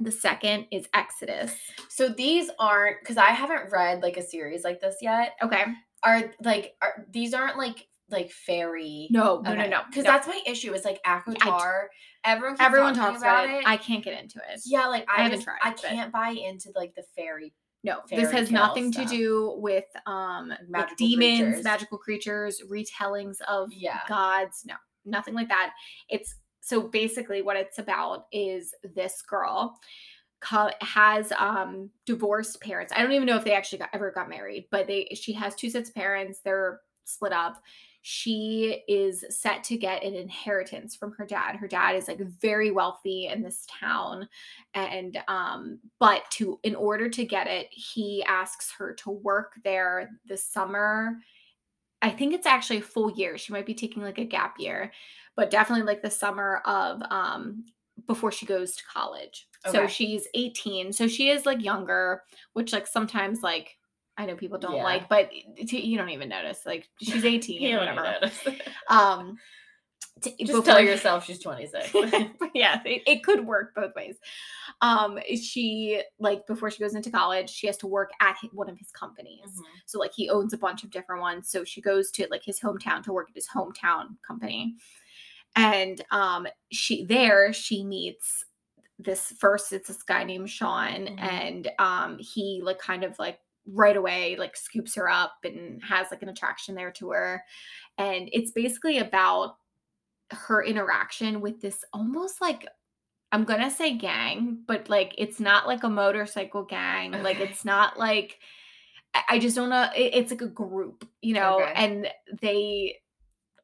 The 0.00 0.12
second 0.12 0.66
is 0.70 0.88
Exodus. 0.94 1.56
So 1.88 2.08
these 2.08 2.50
aren't 2.58 3.00
because 3.00 3.16
I 3.16 3.30
haven't 3.30 3.70
read 3.70 4.02
like 4.02 4.16
a 4.16 4.22
series 4.22 4.64
like 4.64 4.80
this 4.80 4.96
yet. 5.00 5.36
Okay. 5.42 5.64
Are 6.02 6.32
like 6.42 6.74
are 6.80 7.06
these 7.10 7.34
aren't 7.34 7.58
like 7.58 7.88
like 8.10 8.30
fairy? 8.30 9.08
No, 9.10 9.40
no, 9.40 9.54
no, 9.54 9.66
no. 9.66 9.80
Because 9.88 10.04
no. 10.04 10.12
that's 10.12 10.26
my 10.26 10.40
issue. 10.46 10.72
It's 10.72 10.84
like 10.84 11.00
ACOTAR. 11.04 11.88
Everyone 12.24 12.56
everyone 12.60 12.94
talks 12.94 13.20
about, 13.20 13.48
it. 13.48 13.56
it. 13.56 13.66
I 13.66 13.76
can't 13.76 14.04
get 14.04 14.20
into 14.20 14.38
it. 14.38 14.60
yeah, 14.64 14.86
like 14.86 15.06
I, 15.08 15.20
I 15.20 15.22
haven't 15.24 15.38
just, 15.38 15.44
tried, 15.44 15.58
I 15.62 15.72
can't 15.72 16.12
buy 16.12 16.30
into 16.30 16.70
like 16.74 16.94
the 16.94 17.04
fairy. 17.16 17.52
No, 17.84 18.00
this 18.10 18.30
has 18.32 18.50
nothing 18.50 18.90
to 18.92 19.04
do 19.04 19.54
with 19.58 19.84
um 20.06 20.52
Magical 20.68 20.96
demons, 20.96 21.38
creatures. 21.44 21.64
magical 21.64 21.98
creatures, 21.98 22.62
retellings 22.68 23.40
of 23.42 23.72
Yeah. 23.72 24.00
gods. 24.08 24.64
No, 24.66 24.74
nothing 25.04 25.34
like 25.34 25.48
that. 25.48 25.72
It's 26.08 26.34
so 26.60 26.82
basically 26.88 27.40
what 27.40 27.56
it's 27.56 27.78
about 27.78 28.26
is 28.32 28.74
this 28.94 29.22
girl 29.22 29.78
has 30.80 31.32
um 31.38 31.90
divorced 32.04 32.60
parents. 32.60 32.92
I 32.94 33.02
don't 33.02 33.12
even 33.12 33.26
know 33.26 33.36
if 33.36 33.44
they 33.44 33.54
actually 33.54 33.78
got, 33.78 33.90
ever 33.92 34.10
got 34.10 34.28
married, 34.28 34.66
but 34.70 34.86
they 34.86 35.08
she 35.14 35.32
has 35.34 35.54
two 35.54 35.70
sets 35.70 35.88
of 35.88 35.94
parents. 35.94 36.40
They're 36.44 36.80
split 37.04 37.32
up. 37.32 37.62
She 38.02 38.82
is 38.88 39.24
set 39.28 39.64
to 39.64 39.76
get 39.76 40.04
an 40.04 40.14
inheritance 40.14 40.94
from 40.94 41.12
her 41.12 41.26
dad. 41.26 41.56
Her 41.56 41.68
dad 41.68 41.96
is 41.96 42.08
like 42.08 42.20
very 42.20 42.70
wealthy 42.70 43.26
in 43.26 43.42
this 43.42 43.66
town 43.80 44.28
and 44.74 45.18
um 45.28 45.80
but 45.98 46.22
to 46.32 46.60
in 46.62 46.74
order 46.74 47.08
to 47.08 47.24
get 47.24 47.46
it, 47.46 47.68
he 47.70 48.22
asks 48.24 48.72
her 48.78 48.94
to 48.94 49.10
work 49.10 49.54
there 49.64 50.10
this 50.26 50.44
summer. 50.44 51.18
I 52.00 52.10
think 52.10 52.32
it's 52.32 52.46
actually 52.46 52.78
a 52.78 52.82
full 52.82 53.10
year. 53.10 53.36
She 53.36 53.52
might 53.52 53.66
be 53.66 53.74
taking 53.74 54.02
like 54.02 54.18
a 54.18 54.24
gap 54.24 54.56
year, 54.58 54.92
but 55.36 55.50
definitely 55.50 55.86
like 55.86 56.02
the 56.02 56.10
summer 56.10 56.58
of 56.64 57.02
um 57.10 57.64
before 58.06 58.30
she 58.32 58.46
goes 58.46 58.76
to 58.76 58.82
college. 58.92 59.48
So 59.72 59.86
she's 59.86 60.26
18. 60.34 60.92
So 60.92 61.08
she 61.08 61.30
is 61.30 61.44
like 61.44 61.62
younger, 61.62 62.22
which 62.52 62.72
like 62.72 62.86
sometimes 62.86 63.42
like 63.42 63.77
I 64.18 64.26
know 64.26 64.34
people 64.36 64.58
don't 64.58 64.76
Yeah. 64.76 64.82
like, 64.84 65.08
but 65.08 65.30
you 65.32 65.96
don't 65.96 66.10
even 66.10 66.28
notice. 66.28 66.66
Like 66.66 66.88
she's 67.00 67.24
18, 67.24 67.62
You 67.62 67.76
don't 67.76 67.84
even 67.84 67.96
whatever. 67.96 68.20
notice. 68.26 68.46
Um 68.88 69.38
t- 70.20 70.34
Just 70.44 70.64
tell 70.64 70.80
yourself 70.80 71.24
she's 71.24 71.38
26. 71.40 71.94
yeah, 72.54 72.82
it, 72.84 73.02
it 73.06 73.22
could 73.22 73.46
work 73.46 73.74
both 73.76 73.94
ways. 73.94 74.16
Um, 74.80 75.18
she 75.40 76.02
like 76.18 76.46
before 76.48 76.70
she 76.72 76.80
goes 76.80 76.94
into 76.96 77.10
college, 77.10 77.48
she 77.48 77.68
has 77.68 77.76
to 77.78 77.86
work 77.86 78.10
at 78.20 78.36
one 78.52 78.68
of 78.68 78.76
his 78.78 78.90
companies. 78.90 79.46
Mhm. 79.46 79.62
So 79.86 79.98
like 80.00 80.12
he 80.12 80.28
owns 80.28 80.52
a 80.52 80.58
bunch 80.58 80.82
of 80.82 80.90
different 80.90 81.22
ones. 81.22 81.48
So 81.50 81.62
she 81.64 81.80
goes 81.80 82.10
to 82.12 82.26
like 82.30 82.42
his 82.44 82.58
hometown 82.58 83.02
to 83.04 83.12
work 83.12 83.28
at 83.30 83.36
his 83.36 83.48
hometown 83.48 84.16
company. 84.26 84.74
And 85.56 86.04
um 86.10 86.46
she 86.72 87.04
there 87.04 87.52
she 87.52 87.84
meets 87.84 88.44
this 88.98 89.32
first 89.38 89.72
it's 89.72 89.86
this 89.86 90.02
guy 90.02 90.24
named 90.24 90.50
Sean 90.50 91.06
Mhm. 91.06 91.20
and 91.22 91.70
um 91.78 92.18
he 92.18 92.60
like 92.64 92.78
kind 92.80 93.04
of 93.04 93.16
like 93.20 93.38
right 93.70 93.96
away 93.96 94.36
like 94.36 94.56
scoops 94.56 94.94
her 94.94 95.08
up 95.08 95.32
and 95.44 95.82
has 95.84 96.06
like 96.10 96.22
an 96.22 96.28
attraction 96.28 96.74
there 96.74 96.90
to 96.92 97.10
her. 97.10 97.42
And 97.98 98.28
it's 98.32 98.50
basically 98.52 98.98
about 98.98 99.56
her 100.30 100.62
interaction 100.62 101.40
with 101.40 101.60
this 101.60 101.84
almost 101.92 102.40
like 102.40 102.66
I'm 103.30 103.44
gonna 103.44 103.70
say 103.70 103.94
gang, 103.96 104.62
but 104.66 104.88
like 104.88 105.14
it's 105.18 105.38
not 105.38 105.66
like 105.66 105.84
a 105.84 105.88
motorcycle 105.90 106.64
gang. 106.64 107.12
Like 107.22 107.40
it's 107.40 107.64
not 107.64 107.98
like 107.98 108.38
I- 109.28 109.38
just 109.38 109.56
don't 109.56 109.70
know. 109.70 109.88
it- 109.96 110.14
it's 110.14 110.30
like 110.30 110.42
a 110.42 110.46
group, 110.48 111.06
you 111.22 111.34
know, 111.34 111.60
Okay. 111.62 111.72
and 111.74 112.08
they 112.40 112.96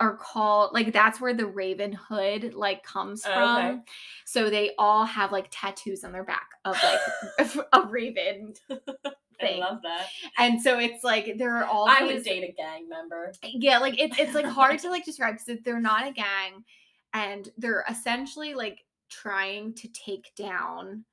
are 0.00 0.16
called 0.16 0.72
like 0.74 0.92
that's 0.92 1.20
where 1.20 1.32
the 1.34 1.44
Ravenhood 1.44 2.54
like 2.54 2.82
comes 2.82 3.24
from. 3.24 3.66
okay. 3.66 3.78
So 4.26 4.50
they 4.50 4.72
all 4.78 5.04
have 5.04 5.32
like 5.32 5.48
tattoos 5.50 6.02
on 6.04 6.12
their 6.12 6.24
back 6.24 6.48
of 6.64 6.76
like 6.82 7.56
a 7.72 7.86
raven 7.86 8.54
I 9.42 9.56
love 9.58 9.80
that. 9.82 10.06
And 10.38 10.60
so 10.60 10.78
it's 10.78 11.02
like 11.04 11.36
there 11.38 11.56
are 11.56 11.64
all 11.64 11.88
I 11.88 12.00
these 12.04 12.14
would 12.14 12.24
date 12.24 12.44
a 12.48 12.52
gang 12.52 12.88
member. 12.88 13.32
yeah 13.42 13.78
like 13.78 13.98
it's 14.00 14.18
it's 14.18 14.34
like 14.34 14.46
hard 14.46 14.78
to 14.80 14.90
like 14.94 15.04
describe 15.04 15.36
because 15.38 15.62
they're 15.64 15.80
not 15.80 16.06
a 16.06 16.12
gang 16.12 16.64
and 17.12 17.48
they're 17.58 17.84
essentially 17.88 18.54
like 18.54 18.80
trying 19.10 19.74
to 19.74 19.88
take 19.88 20.34
down 20.36 21.04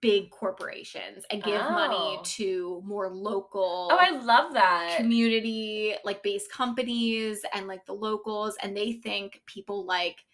big 0.00 0.30
corporations 0.30 1.24
and 1.30 1.42
give 1.42 1.60
money 1.60 2.16
Oh. 2.18 2.20
to 2.24 2.82
more 2.84 3.08
local 3.10 3.88
Oh, 3.90 3.96
I 4.00 4.10
love 4.10 4.52
that. 4.54 4.96
community 4.96 5.94
like 6.04 6.22
based 6.22 6.50
companies 6.52 7.40
and 7.52 7.66
like 7.66 7.84
the 7.86 7.92
locals 7.92 8.56
and 8.62 8.76
they 8.76 8.92
think 8.92 9.42
people 9.46 9.84
like 9.84 10.24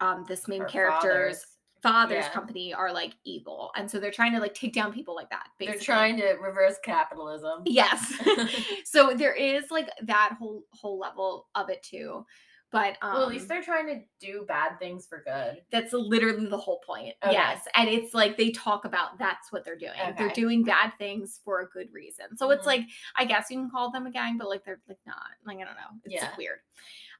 um 0.00 0.24
this 0.26 0.48
main 0.48 0.62
Her 0.62 0.66
character's 0.68 1.02
father's- 1.44 1.46
father's 1.84 2.24
yeah. 2.24 2.30
company 2.30 2.72
are 2.72 2.90
like 2.90 3.14
evil 3.24 3.70
and 3.76 3.90
so 3.90 4.00
they're 4.00 4.10
trying 4.10 4.32
to 4.32 4.40
like 4.40 4.54
take 4.54 4.72
down 4.72 4.90
people 4.90 5.14
like 5.14 5.28
that 5.28 5.48
They're 5.60 5.78
trying 5.78 6.16
to 6.16 6.36
reverse 6.42 6.76
capitalism. 6.82 7.60
Yes. 7.66 8.14
so 8.84 9.12
there 9.14 9.34
is 9.34 9.70
like 9.70 9.90
that 10.02 10.34
whole 10.38 10.62
whole 10.70 10.98
level 10.98 11.48
of 11.54 11.68
it 11.68 11.82
too. 11.82 12.24
But 12.72 12.96
um 13.02 13.12
well, 13.12 13.22
at 13.24 13.28
least 13.28 13.48
they're 13.48 13.62
trying 13.62 13.86
to 13.88 14.00
do 14.18 14.46
bad 14.48 14.78
things 14.78 15.06
for 15.06 15.22
good. 15.26 15.58
that's 15.70 15.92
literally 15.92 16.46
the 16.46 16.56
whole 16.56 16.80
point. 16.86 17.14
Okay. 17.22 17.34
Yes. 17.34 17.68
And 17.76 17.86
it's 17.90 18.14
like 18.14 18.38
they 18.38 18.50
talk 18.50 18.86
about 18.86 19.18
that's 19.18 19.52
what 19.52 19.62
they're 19.62 19.76
doing. 19.76 19.92
They're 20.16 20.30
doing 20.30 20.64
bad 20.64 20.92
things 20.98 21.38
for 21.44 21.60
a 21.60 21.66
good 21.68 21.88
reason. 21.92 22.38
So 22.38 22.50
it's 22.50 22.64
Mhm. 22.64 22.66
like 22.66 22.82
I 23.16 23.26
guess 23.26 23.50
you 23.50 23.58
can 23.58 23.70
call 23.70 23.90
them 23.90 24.06
a 24.06 24.10
gang, 24.10 24.38
but 24.38 24.48
like 24.48 24.64
they're 24.64 24.80
like 24.88 25.04
not. 25.06 25.18
Like 25.44 25.58
I 25.58 25.64
don't 25.64 25.76
know. 25.76 26.00
It's 26.04 26.14
Yeah. 26.14 26.30
weird. 26.38 26.60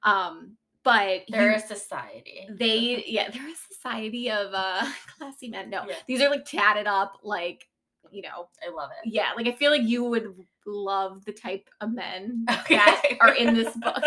Um 0.04 0.56
but 0.84 1.22
They're 1.28 1.50
you- 1.50 1.56
a 1.56 1.60
society. 1.60 2.46
they 2.50 3.04
yeah, 3.06 3.30
they're 3.32 3.48
a 3.48 3.74
society 3.74 4.30
of 4.30 4.52
uh 4.54 4.84
classy 5.18 5.48
men. 5.48 5.70
No. 5.70 5.84
Yeah. 5.88 5.94
These 6.06 6.20
are 6.20 6.30
like 6.30 6.44
tatted 6.44 6.86
up 6.86 7.18
like 7.22 7.66
you 8.10 8.22
know, 8.22 8.48
I 8.64 8.70
love 8.72 8.90
it. 9.02 9.10
yeah, 9.10 9.30
like 9.34 9.46
I 9.48 9.52
feel 9.52 9.70
like 9.72 9.82
you 9.82 10.04
would 10.04 10.34
love 10.66 11.24
the 11.24 11.32
type 11.32 11.68
of 11.80 11.92
men 11.92 12.44
Okay. 12.60 12.76
that 12.76 13.02
are 13.20 13.34
in 13.34 13.54
this 13.54 13.74
book. 13.76 14.02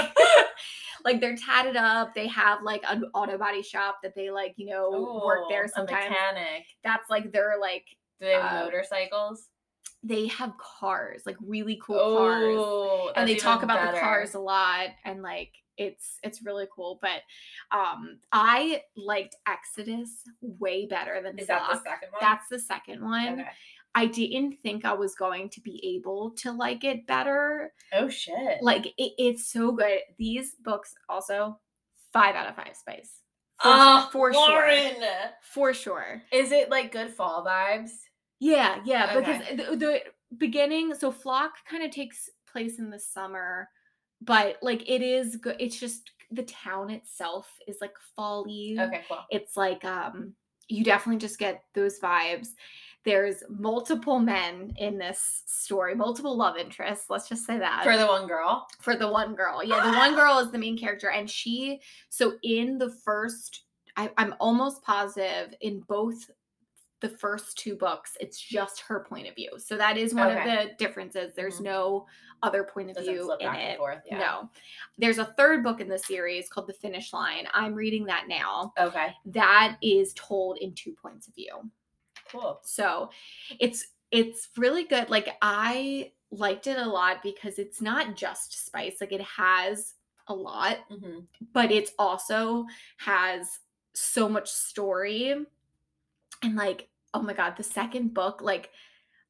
like 1.03 1.19
they're 1.19 1.35
tatted 1.35 1.75
up. 1.75 2.13
They 2.15 2.27
have 2.27 2.61
like 2.63 2.83
an 2.87 3.03
auto 3.13 3.37
body 3.37 3.61
shop 3.63 3.97
that 4.03 4.15
they 4.15 4.29
like, 4.31 4.53
you 4.55 4.67
know, 4.67 5.21
work 5.25 5.39
Oh, 5.43 5.47
there 5.49 5.65
a 5.65 5.69
sometimes. 5.69 6.09
mechanic. 6.09 6.63
That's 6.83 7.09
like 7.09 7.31
their 7.33 7.55
like 7.59 7.83
Do 8.21 8.27
they 8.27 8.33
have 8.33 8.61
uh, 8.61 8.65
motorcycles? 8.65 9.47
They 10.03 10.27
have 10.27 10.53
cars, 10.57 11.23
like 11.25 11.38
really 11.45 11.79
cool 11.83 12.17
cars. 12.17 12.55
Oh, 12.57 13.12
And 13.15 13.27
they 13.27 13.36
talk 13.36 13.63
about 13.63 13.93
the 13.93 13.99
cars 13.99 14.36
a 14.36 14.39
lot 14.39 14.88
and 15.05 15.21
like 15.21 15.51
it's 15.77 16.17
it's 16.23 16.43
really 16.43 16.67
cool. 16.75 16.99
But 17.01 17.21
um 17.71 18.19
I 18.31 18.83
liked 18.95 19.36
Exodus 19.47 20.23
way 20.41 20.86
better 20.88 21.21
than 21.21 21.38
Is 21.38 21.47
that 21.47 21.67
the 21.71 21.77
second 21.77 22.10
one? 22.12 22.19
That's 22.21 22.47
the 22.49 22.60
second 22.60 23.03
one. 23.03 23.33
okay. 23.41 23.47
I 23.95 24.05
didn't 24.05 24.57
think 24.62 24.86
I 24.86 24.93
was 24.93 25.15
going 25.15 25.49
to 25.49 25.62
be 25.62 25.95
able 25.97 26.31
to 26.38 26.51
like 26.51 26.83
it 26.83 27.07
better. 27.07 27.73
Oh 27.93 28.10
shit. 28.10 28.62
Like 28.62 28.86
it, 28.97 29.13
it's 29.17 29.51
so 29.51 29.71
good. 29.71 29.99
These 30.19 30.55
books 30.63 30.93
also 31.10 31.60
five 32.13 32.36
out 32.36 32.47
of 32.47 32.55
five 32.55 32.75
spice. 32.75 33.12
For, 33.60 33.69
Oh, 33.73 34.10
for 34.12 34.31
sure. 34.33 34.71
For 35.41 35.73
sure. 35.73 36.21
Is 36.31 36.51
it 36.51 36.69
like 36.69 36.91
good 36.91 37.10
fall 37.12 37.43
vibes? 37.43 37.89
Yeah, 38.40 38.79
yeah. 38.85 39.17
Because 39.17 39.42
the, 39.50 39.75
the 39.75 40.00
beginning, 40.38 40.94
so 40.96 41.12
Flock 41.12 41.54
kind 41.69 41.83
of 41.83 41.92
takes 41.92 42.29
place 42.52 42.79
in 42.79 42.90
the 42.90 43.00
summer, 43.00 43.69
but 44.21 44.58
like 44.62 44.88
it 44.90 45.02
is 45.02 45.35
good. 45.38 45.56
It's 45.60 45.79
just 45.79 46.12
the 46.31 46.44
town 46.44 46.90
itself 46.90 47.50
is 47.67 47.77
like 47.81 47.96
fall 48.15 48.42
Okay, 48.48 49.02
cool. 49.08 49.19
It's 49.29 49.56
like 49.56 49.83
um 49.85 50.33
you 50.67 50.83
definitely 50.83 51.19
just 51.19 51.40
get 51.40 51.63
those 51.73 52.00
vibes. 52.00 52.50
there's 53.06 53.42
multiple 53.50 54.19
men 54.19 54.73
in 54.77 54.98
this 54.98 55.44
story, 55.46 55.96
multiple 55.96 56.35
love 56.35 56.58
interests. 56.58 57.06
Let's 57.10 57.29
just 57.29 57.46
say 57.46 57.58
that 57.58 57.83
For 57.83 57.96
the 57.98 58.06
one 58.06 58.27
girl. 58.27 58.67
for 58.81 58.98
the 58.98 59.10
one 59.10 59.33
girl. 59.33 59.63
Yeah, 59.63 59.90
the 59.90 59.98
one 59.98 60.13
girl 60.19 60.40
is 60.40 60.52
the 60.52 60.58
main 60.58 60.77
character, 60.77 61.10
and 61.10 61.29
she. 61.29 61.79
So 62.10 62.33
in 62.44 62.77
the 62.77 62.90
first, 63.06 63.63
I, 63.96 64.12
I'm 64.17 64.35
almost 64.40 64.83
positive 64.83 65.54
in 65.62 65.79
both 65.88 66.17
the 67.00 67.10
first 67.10 67.58
two 67.58 67.75
books, 67.75 68.17
it's 68.19 68.39
just 68.39 68.79
her 68.81 69.02
point 69.08 69.27
of 69.27 69.35
view. 69.35 69.52
So 69.58 69.77
that 69.77 69.98
is 69.98 70.13
one 70.15 70.31
Okay. 70.31 70.39
of 70.39 70.67
the 70.69 70.73
differences. 70.75 71.33
There's 71.35 71.60
Mhm. 71.60 71.63
no 71.65 72.08
other 72.43 72.63
point 72.63 72.89
of 72.89 72.95
Doesn't 72.95 73.13
view 73.13 73.31
in 73.33 73.37
back 73.39 73.58
and 73.58 73.71
it. 73.73 73.77
forth. 73.77 74.02
Yeah. 74.06 74.17
No, 74.19 74.50
there's 74.98 75.17
a 75.19 75.25
third 75.25 75.63
book 75.63 75.79
in 75.79 75.87
the 75.87 75.98
series 76.00 76.50
called 76.50 76.67
The 76.67 76.73
Finish 76.73 77.13
Line. 77.13 77.48
I'm 77.54 77.73
reading 77.75 78.06
that 78.06 78.27
now. 78.27 78.73
Okay. 78.79 79.15
That 79.25 79.77
is 79.81 80.13
told 80.15 80.58
in 80.58 80.73
two 80.73 80.93
points 80.93 81.27
of 81.27 81.35
view. 81.35 81.69
Cool. 82.29 82.60
So 82.63 83.12
it's 83.60 83.93
it's 84.12 84.50
really 84.58 84.83
good. 84.85 85.10
Like 85.10 85.37
I 85.41 86.13
liked 86.31 86.67
it 86.67 86.77
a 86.77 86.85
lot 86.85 87.21
because 87.23 87.60
it's 87.60 87.81
not 87.81 88.15
just 88.15 88.65
spice. 88.65 89.02
Like 89.02 89.12
it 89.12 89.21
has 89.21 89.95
a 90.27 90.33
lot, 90.33 90.79
hmm 90.89 91.19
but 91.54 91.71
it's 91.71 91.91
also 92.00 92.65
has 92.98 93.60
so 93.93 94.27
much 94.29 94.50
story. 94.50 95.45
And 96.44 96.56
like, 96.56 96.90
oh 97.13 97.21
my 97.21 97.33
god, 97.33 97.56
the 97.58 97.63
second 97.63 98.13
book, 98.13 98.42
like 98.42 98.69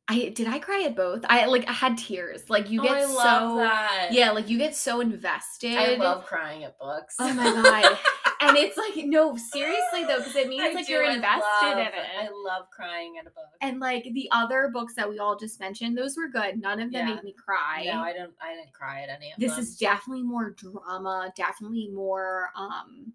I 0.10 0.30
did 0.30 0.47
I 0.47 0.60
cry 0.60 0.84
at 0.84 0.95
both? 0.95 1.26
I 1.30 1.45
like 1.47 1.68
I 1.70 1.74
had 1.74 1.97
tears. 1.97 2.49
Like 2.49 2.70
you 2.70 2.80
Oh, 2.82 2.84
get 2.84 2.97
I 2.97 3.05
so 3.05 3.14
love 3.16 3.58
that. 3.58 4.08
Yeah, 4.12 4.32
like 4.32 4.49
you 4.49 4.58
get 4.58 4.76
so 4.76 5.01
invested. 5.01 5.76
I 5.78 5.95
love 5.95 6.26
crying 6.26 6.64
at 6.64 6.78
books. 6.80 7.16
Oh 7.20 7.34
my 7.34 7.43
god. 7.43 7.97
and 8.41 8.55
it's 8.55 8.78
like 8.78 9.05
no, 9.05 9.36
seriously 9.36 10.05
though, 10.05 10.20
because 10.20 10.36
it 10.38 10.47
means 10.49 10.64
I 10.64 10.72
like 10.72 10.88
you're 10.88 11.03
invested 11.03 11.43
love- 11.62 11.78
in 11.80 11.88
it. 11.88 11.93
I 12.20 12.30
love 12.45 12.70
crying 12.72 13.16
at 13.20 13.28
a 13.28 13.32
book. 13.32 13.43
And 13.60 13.82
like 13.82 14.05
the 14.14 14.30
other 14.32 14.70
books 14.74 14.93
that 14.95 15.10
we 15.10 15.20
all 15.20 15.36
just 15.38 15.60
mentioned, 15.60 15.97
those 15.97 16.16
were 16.16 16.30
good. 16.30 16.62
None 16.62 16.80
of 16.80 16.91
them 16.93 17.08
Yeah. 17.08 17.16
made 17.16 17.24
me 17.26 17.34
cry. 17.34 17.84
no, 17.86 17.99
I 17.99 18.14
don't. 18.14 18.34
I 18.41 18.55
didn't 18.55 18.72
cry 18.74 19.01
at 19.01 19.10
any 19.10 19.32
of 19.34 19.39
this 19.39 19.51
them. 19.51 19.60
This 19.60 19.70
is 19.72 19.78
definitely 19.78 20.24
more 20.24 20.51
drama, 20.51 21.34
definitely 21.36 21.89
more 21.89 22.49
um 22.55 23.12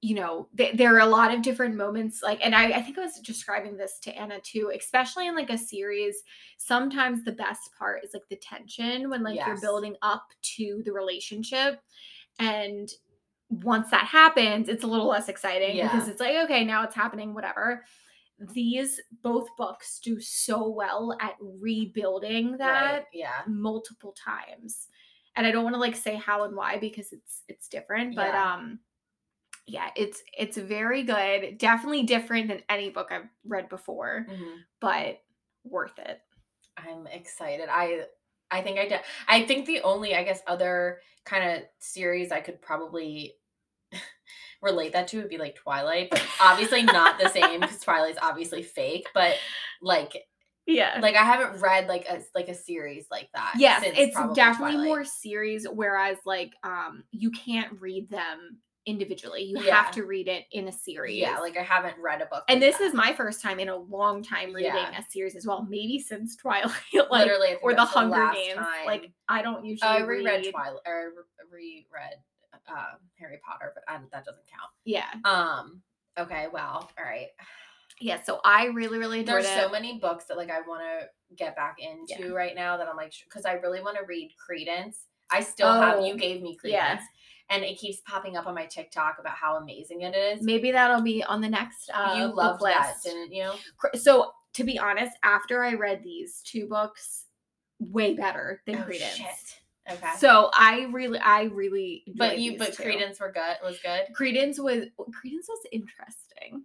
you 0.00 0.14
know, 0.14 0.48
th- 0.56 0.76
there 0.76 0.94
are 0.94 1.00
a 1.00 1.06
lot 1.06 1.34
of 1.34 1.42
different 1.42 1.74
moments 1.74 2.22
like 2.22 2.38
and 2.44 2.54
I, 2.54 2.70
I 2.70 2.82
think 2.82 2.98
I 2.98 3.02
was 3.02 3.14
describing 3.20 3.76
this 3.76 3.98
to 4.04 4.16
Anna 4.16 4.38
too, 4.40 4.70
especially 4.78 5.26
in 5.26 5.34
like 5.34 5.50
a 5.50 5.58
series, 5.58 6.22
sometimes 6.58 7.24
the 7.24 7.32
best 7.32 7.70
part 7.78 8.04
is 8.04 8.10
like 8.14 8.28
the 8.30 8.36
tension 8.36 9.10
when 9.10 9.22
like 9.24 9.36
you're 9.48 9.60
building 9.60 9.96
up 10.02 10.24
to 10.56 10.82
the 10.84 10.92
relationship 10.92 11.80
and 12.38 12.88
once 13.50 13.90
that 13.90 14.04
happens, 14.06 14.68
it's 14.68 14.84
a 14.84 14.86
little 14.86 15.08
less 15.08 15.28
exciting 15.28 15.80
because 15.82 16.06
it's 16.06 16.20
like, 16.20 16.36
okay, 16.44 16.64
now 16.64 16.84
it's 16.84 16.94
happening, 16.94 17.34
whatever. 17.34 17.82
These 18.54 19.00
both 19.22 19.48
books 19.56 19.98
do 19.98 20.20
so 20.20 20.68
well 20.68 21.16
at 21.20 21.34
rebuilding 21.40 22.56
that 22.58 22.92
Right, 22.92 23.04
Yeah. 23.12 23.42
multiple 23.48 24.12
times. 24.12 24.86
And 25.34 25.46
I 25.46 25.50
don't 25.50 25.64
want 25.64 25.74
to 25.74 25.80
like 25.80 25.96
say 25.96 26.14
how 26.14 26.44
and 26.44 26.54
why 26.54 26.78
because 26.78 27.12
it's 27.12 27.42
it's 27.48 27.68
different, 27.68 28.14
but 28.14 28.26
Yeah. 28.34 28.54
um 28.54 28.78
yeah, 29.68 29.90
it's 29.96 30.22
it's 30.36 30.56
very 30.56 31.02
good. 31.02 31.58
Definitely 31.58 32.04
different 32.04 32.48
than 32.48 32.62
any 32.68 32.90
book 32.90 33.08
I've 33.12 33.28
read 33.44 33.68
before, 33.68 34.26
Mhm. 34.28 34.56
but 34.80 35.20
worth 35.64 35.98
it. 35.98 36.20
I'm 36.76 37.06
excited. 37.06 37.68
I 37.70 38.06
I 38.50 38.62
think 38.62 38.78
I 38.78 38.88
did. 38.88 39.00
I 39.28 39.44
think 39.44 39.66
the 39.66 39.82
only 39.82 40.14
I 40.14 40.24
guess 40.24 40.40
other 40.46 41.00
kind 41.24 41.50
of 41.58 41.62
series 41.80 42.32
I 42.32 42.40
could 42.40 42.62
probably 42.62 43.34
relate 44.62 44.92
that 44.92 45.08
to 45.08 45.18
would 45.18 45.28
be 45.28 45.38
like 45.38 45.54
Twilight, 45.56 46.08
but 46.10 46.24
obviously 46.40 46.82
not 46.82 47.18
the 47.20 47.28
same 47.28 47.60
because 47.60 47.80
Twilight's 47.84 48.18
obviously 48.20 48.62
fake. 48.62 49.08
But 49.14 49.36
like 49.82 50.12
Yeah. 50.66 50.98
like 51.00 51.14
I 51.16 51.24
haven't 51.24 51.60
read 51.60 51.88
like 51.88 52.06
a 52.08 52.22
like 52.34 52.48
a 52.48 52.54
series 52.54 53.06
like 53.10 53.28
that. 53.34 53.54
Yes, 53.58 53.82
it's 53.84 54.16
definitely 54.34 54.72
Twilight. 54.76 54.86
more 54.86 55.04
series 55.04 55.66
whereas 55.68 56.16
like 56.24 56.52
um 56.64 57.04
you 57.10 57.30
can't 57.30 57.80
read 57.80 58.08
them 58.10 58.58
individually. 58.88 59.42
You 59.44 59.60
Yeah. 59.62 59.82
have 59.82 59.90
to 59.92 60.04
read 60.04 60.26
it 60.28 60.46
in 60.52 60.68
a 60.68 60.72
series. 60.72 61.18
Yeah, 61.18 61.38
like 61.38 61.56
I 61.56 61.62
haven't 61.62 61.96
read 61.98 62.20
a 62.22 62.26
book. 62.26 62.44
and 62.48 62.60
like 62.60 62.70
this 62.70 62.78
that. 62.78 62.84
is 62.84 62.94
my 62.94 63.12
first 63.14 63.42
time 63.42 63.60
in 63.60 63.68
a 63.68 63.76
long 63.76 64.22
time 64.22 64.52
reading 64.52 64.72
Yeah. 64.74 64.98
a 64.98 65.02
series 65.10 65.36
as 65.36 65.46
well. 65.46 65.66
Maybe 65.68 65.98
since 65.98 66.34
Twilight, 66.36 66.72
like 66.94 67.10
literally 67.10 67.56
or 67.62 67.74
the 67.74 67.84
Hunger 67.84 68.16
last 68.16 68.34
Games. 68.36 68.54
time. 68.58 68.86
Like 68.86 69.12
I 69.28 69.42
don't 69.42 69.64
usually 69.64 69.88
Oh, 69.88 69.92
I 69.94 70.00
reread 70.00 70.24
read. 70.46 70.50
Twilight 70.52 70.80
or 70.86 71.12
re- 71.50 71.84
reread 71.92 72.14
uh, 72.68 72.94
Harry 73.18 73.38
Potter, 73.46 73.72
but 73.74 73.84
I, 73.88 73.98
that 74.12 74.24
doesn't 74.24 74.46
count. 74.46 74.70
Yeah, 74.84 75.06
Um. 75.24 75.82
Okay. 76.18 76.48
Well. 76.52 76.90
All 76.98 77.04
right. 77.04 77.28
yeah. 78.00 78.20
So 78.22 78.40
I 78.44 78.66
really, 78.66 78.98
really 78.98 79.20
enjoyed 79.20 79.34
There's 79.44 79.46
it. 79.46 79.56
so 79.60 79.68
many 79.70 79.98
books 79.98 80.24
that 80.26 80.36
like 80.36 80.50
I 80.50 80.60
want 80.62 80.82
to 80.82 81.34
get 81.36 81.54
back 81.56 81.76
into 81.78 82.26
Yeah. 82.28 82.34
right 82.34 82.54
now 82.54 82.76
that 82.76 82.88
I'm 82.88 82.96
like 82.96 83.12
because 83.24 83.44
I 83.44 83.52
really 83.54 83.80
want 83.80 83.96
to 83.98 84.04
read 84.04 84.32
Credence. 84.44 85.04
I 85.30 85.40
still 85.42 85.70
have 85.70 85.98
Oh, 85.98 86.06
you 86.06 86.16
gave 86.16 86.40
me 86.42 86.56
yeah. 86.64 87.00
And 87.50 87.64
it 87.64 87.78
keeps 87.78 88.00
popping 88.00 88.36
up 88.36 88.46
on 88.46 88.54
my 88.54 88.66
TikTok 88.66 89.16
about 89.18 89.32
how 89.32 89.56
amazing 89.56 90.02
it 90.02 90.14
is. 90.14 90.42
Maybe 90.42 90.70
that'll 90.70 91.00
be 91.02 91.24
on 91.24 91.40
the 91.40 91.48
next. 91.48 91.90
Uh, 91.92 92.14
you 92.18 92.24
loved 92.26 92.62
that, 92.62 92.90
list. 92.90 93.04
didn't 93.04 93.32
you? 93.32 93.50
So 93.98 94.32
to 94.54 94.64
be 94.64 94.78
honest, 94.78 95.16
after 95.22 95.64
I 95.64 95.74
read 95.74 96.02
these 96.02 96.42
two 96.44 96.66
books, 96.66 97.24
way 97.78 98.14
better 98.14 98.60
than 98.66 98.76
Oh, 98.76 98.82
Credence. 98.82 99.14
shit. 99.16 99.60
Okay. 99.90 100.10
So 100.18 100.50
I 100.52 100.88
really, 100.92 101.18
I 101.18 101.44
really. 101.44 102.04
but 102.16 102.38
you 102.38 102.58
but 102.58 102.74
two. 102.74 102.82
Credence 102.82 103.18
were 103.20 103.32
good 103.32 103.56
was 103.64 103.78
good. 103.82 104.02
Credence 104.14 104.58
was 104.60 104.84
Credence 105.18 105.48
was 105.48 105.60
interesting. 105.72 106.64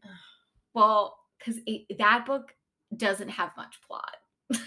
Well, 0.73 1.17
because 1.39 1.61
that 1.99 2.25
book 2.25 2.53
doesn't 2.97 3.29
have 3.29 3.51
much 3.55 3.79
plot. 3.87 4.15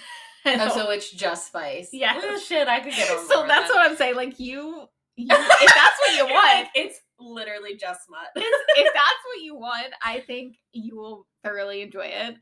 Oh, 0.49 0.69
so 0.69 0.91
it's 0.91 1.11
just 1.11 1.49
spice. 1.49 1.89
Yeah. 1.93 2.13
Oh, 2.23 2.39
shit, 2.39 2.69
I 2.69 2.79
could 2.79 2.93
get 2.95 3.11
on. 3.11 3.27
so 3.29 3.45
that's 3.49 3.69
that. 3.69 3.75
what 3.75 3.91
I'm 3.91 3.97
saying. 3.97 4.15
Like 4.15 4.39
you, 4.39 4.87
you 5.17 5.27
if 5.31 5.75
that's 5.75 5.99
what 6.01 6.15
you 6.17 6.25
want, 6.33 6.59
Like, 6.59 6.69
it's 6.75 7.01
literally 7.19 7.77
just 7.77 8.05
smut. 8.07 8.29
if 8.37 8.93
that's 8.93 9.23
what 9.35 9.43
you 9.43 9.57
want, 9.57 9.93
I 10.05 10.21
think 10.21 10.57
you 10.73 10.97
will 10.97 11.27
thoroughly 11.43 11.83
enjoy 11.83 12.07
it. 12.07 12.37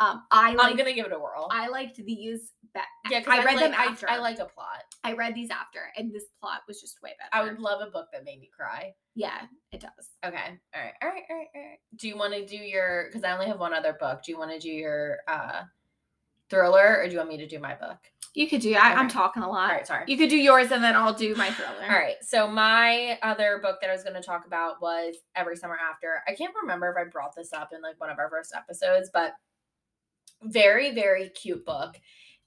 Um, 0.00 0.24
I 0.32 0.56
I'm 0.58 0.76
gonna 0.76 0.92
give 0.92 1.06
it 1.06 1.12
a 1.12 1.18
whirl. 1.18 1.46
I 1.52 1.68
liked 1.68 1.96
these. 2.04 2.50
Be- 2.74 2.80
yeah, 3.10 3.20
I 3.28 3.38
I'm 3.38 3.44
read 3.46 3.58
them 3.58 3.70
like- 3.70 3.78
I- 3.78 3.84
after. 3.92 4.10
I, 4.10 4.16
like 4.18 4.40
a 4.40 4.46
plot. 4.46 4.82
I 5.04 5.12
read 5.12 5.36
these 5.36 5.50
after, 5.50 5.78
and 5.96 6.12
this 6.12 6.24
plot 6.40 6.62
was 6.66 6.80
just 6.80 7.00
way 7.00 7.12
better. 7.16 7.30
I 7.32 7.48
would 7.48 7.60
love 7.60 7.80
a 7.86 7.90
book 7.92 8.08
that 8.12 8.24
made 8.24 8.40
me 8.40 8.50
cry. 8.56 8.92
Yeah, 9.14 9.42
it 9.70 9.80
does. 9.80 10.08
Okay. 10.24 10.36
All 10.74 10.80
right. 10.82 10.94
All 11.00 11.08
right. 11.08 11.22
All 11.30 11.36
right. 11.36 11.46
All 11.54 11.62
right. 11.62 11.78
Do 11.94 12.08
you 12.08 12.16
want 12.16 12.32
to 12.34 12.44
do 12.44 12.56
your? 12.56 13.04
Because 13.06 13.22
I 13.22 13.30
only 13.32 13.46
have 13.46 13.60
one 13.60 13.72
other 13.72 13.92
book. 14.00 14.22
Do 14.24 14.32
you 14.32 14.38
want 14.38 14.50
to 14.50 14.58
do 14.58 14.70
your 14.70 15.18
uh 15.28 15.62
thriller, 16.54 16.98
or 17.00 17.06
do 17.06 17.12
you 17.12 17.18
want 17.18 17.30
me 17.30 17.36
to 17.38 17.46
do 17.46 17.58
my 17.58 17.74
book? 17.74 17.98
You 18.34 18.48
could 18.48 18.60
do. 18.62 18.74
I, 18.74 18.92
I'm 18.94 19.06
Okay. 19.06 19.12
talking 19.14 19.42
a 19.44 19.48
lot. 19.48 19.70
right. 19.70 19.86
Sorry. 19.86 20.04
You 20.08 20.16
could 20.16 20.28
do 20.30 20.36
yours, 20.36 20.72
and 20.72 20.82
then 20.82 20.96
I'll 20.96 21.12
do 21.14 21.34
my 21.36 21.50
thriller. 21.50 21.82
All 21.84 21.96
right. 21.96 22.16
So 22.22 22.48
my 22.48 23.16
other 23.22 23.60
book 23.62 23.78
that 23.80 23.90
I 23.90 23.92
was 23.92 24.02
going 24.02 24.16
to 24.16 24.22
talk 24.22 24.46
about 24.46 24.82
was 24.82 25.14
Every 25.36 25.56
Summer 25.56 25.78
After. 25.90 26.20
I 26.26 26.34
can't 26.34 26.54
remember 26.60 26.90
if 26.90 26.96
I 26.96 27.08
brought 27.08 27.34
this 27.36 27.52
up 27.52 27.70
in 27.72 27.80
like 27.82 28.00
one 28.00 28.10
of 28.10 28.18
our 28.18 28.28
first 28.30 28.52
episodes, 28.56 29.10
but 29.12 29.34
very 30.42 30.92
very 30.94 31.28
cute 31.30 31.64
book. 31.64 31.94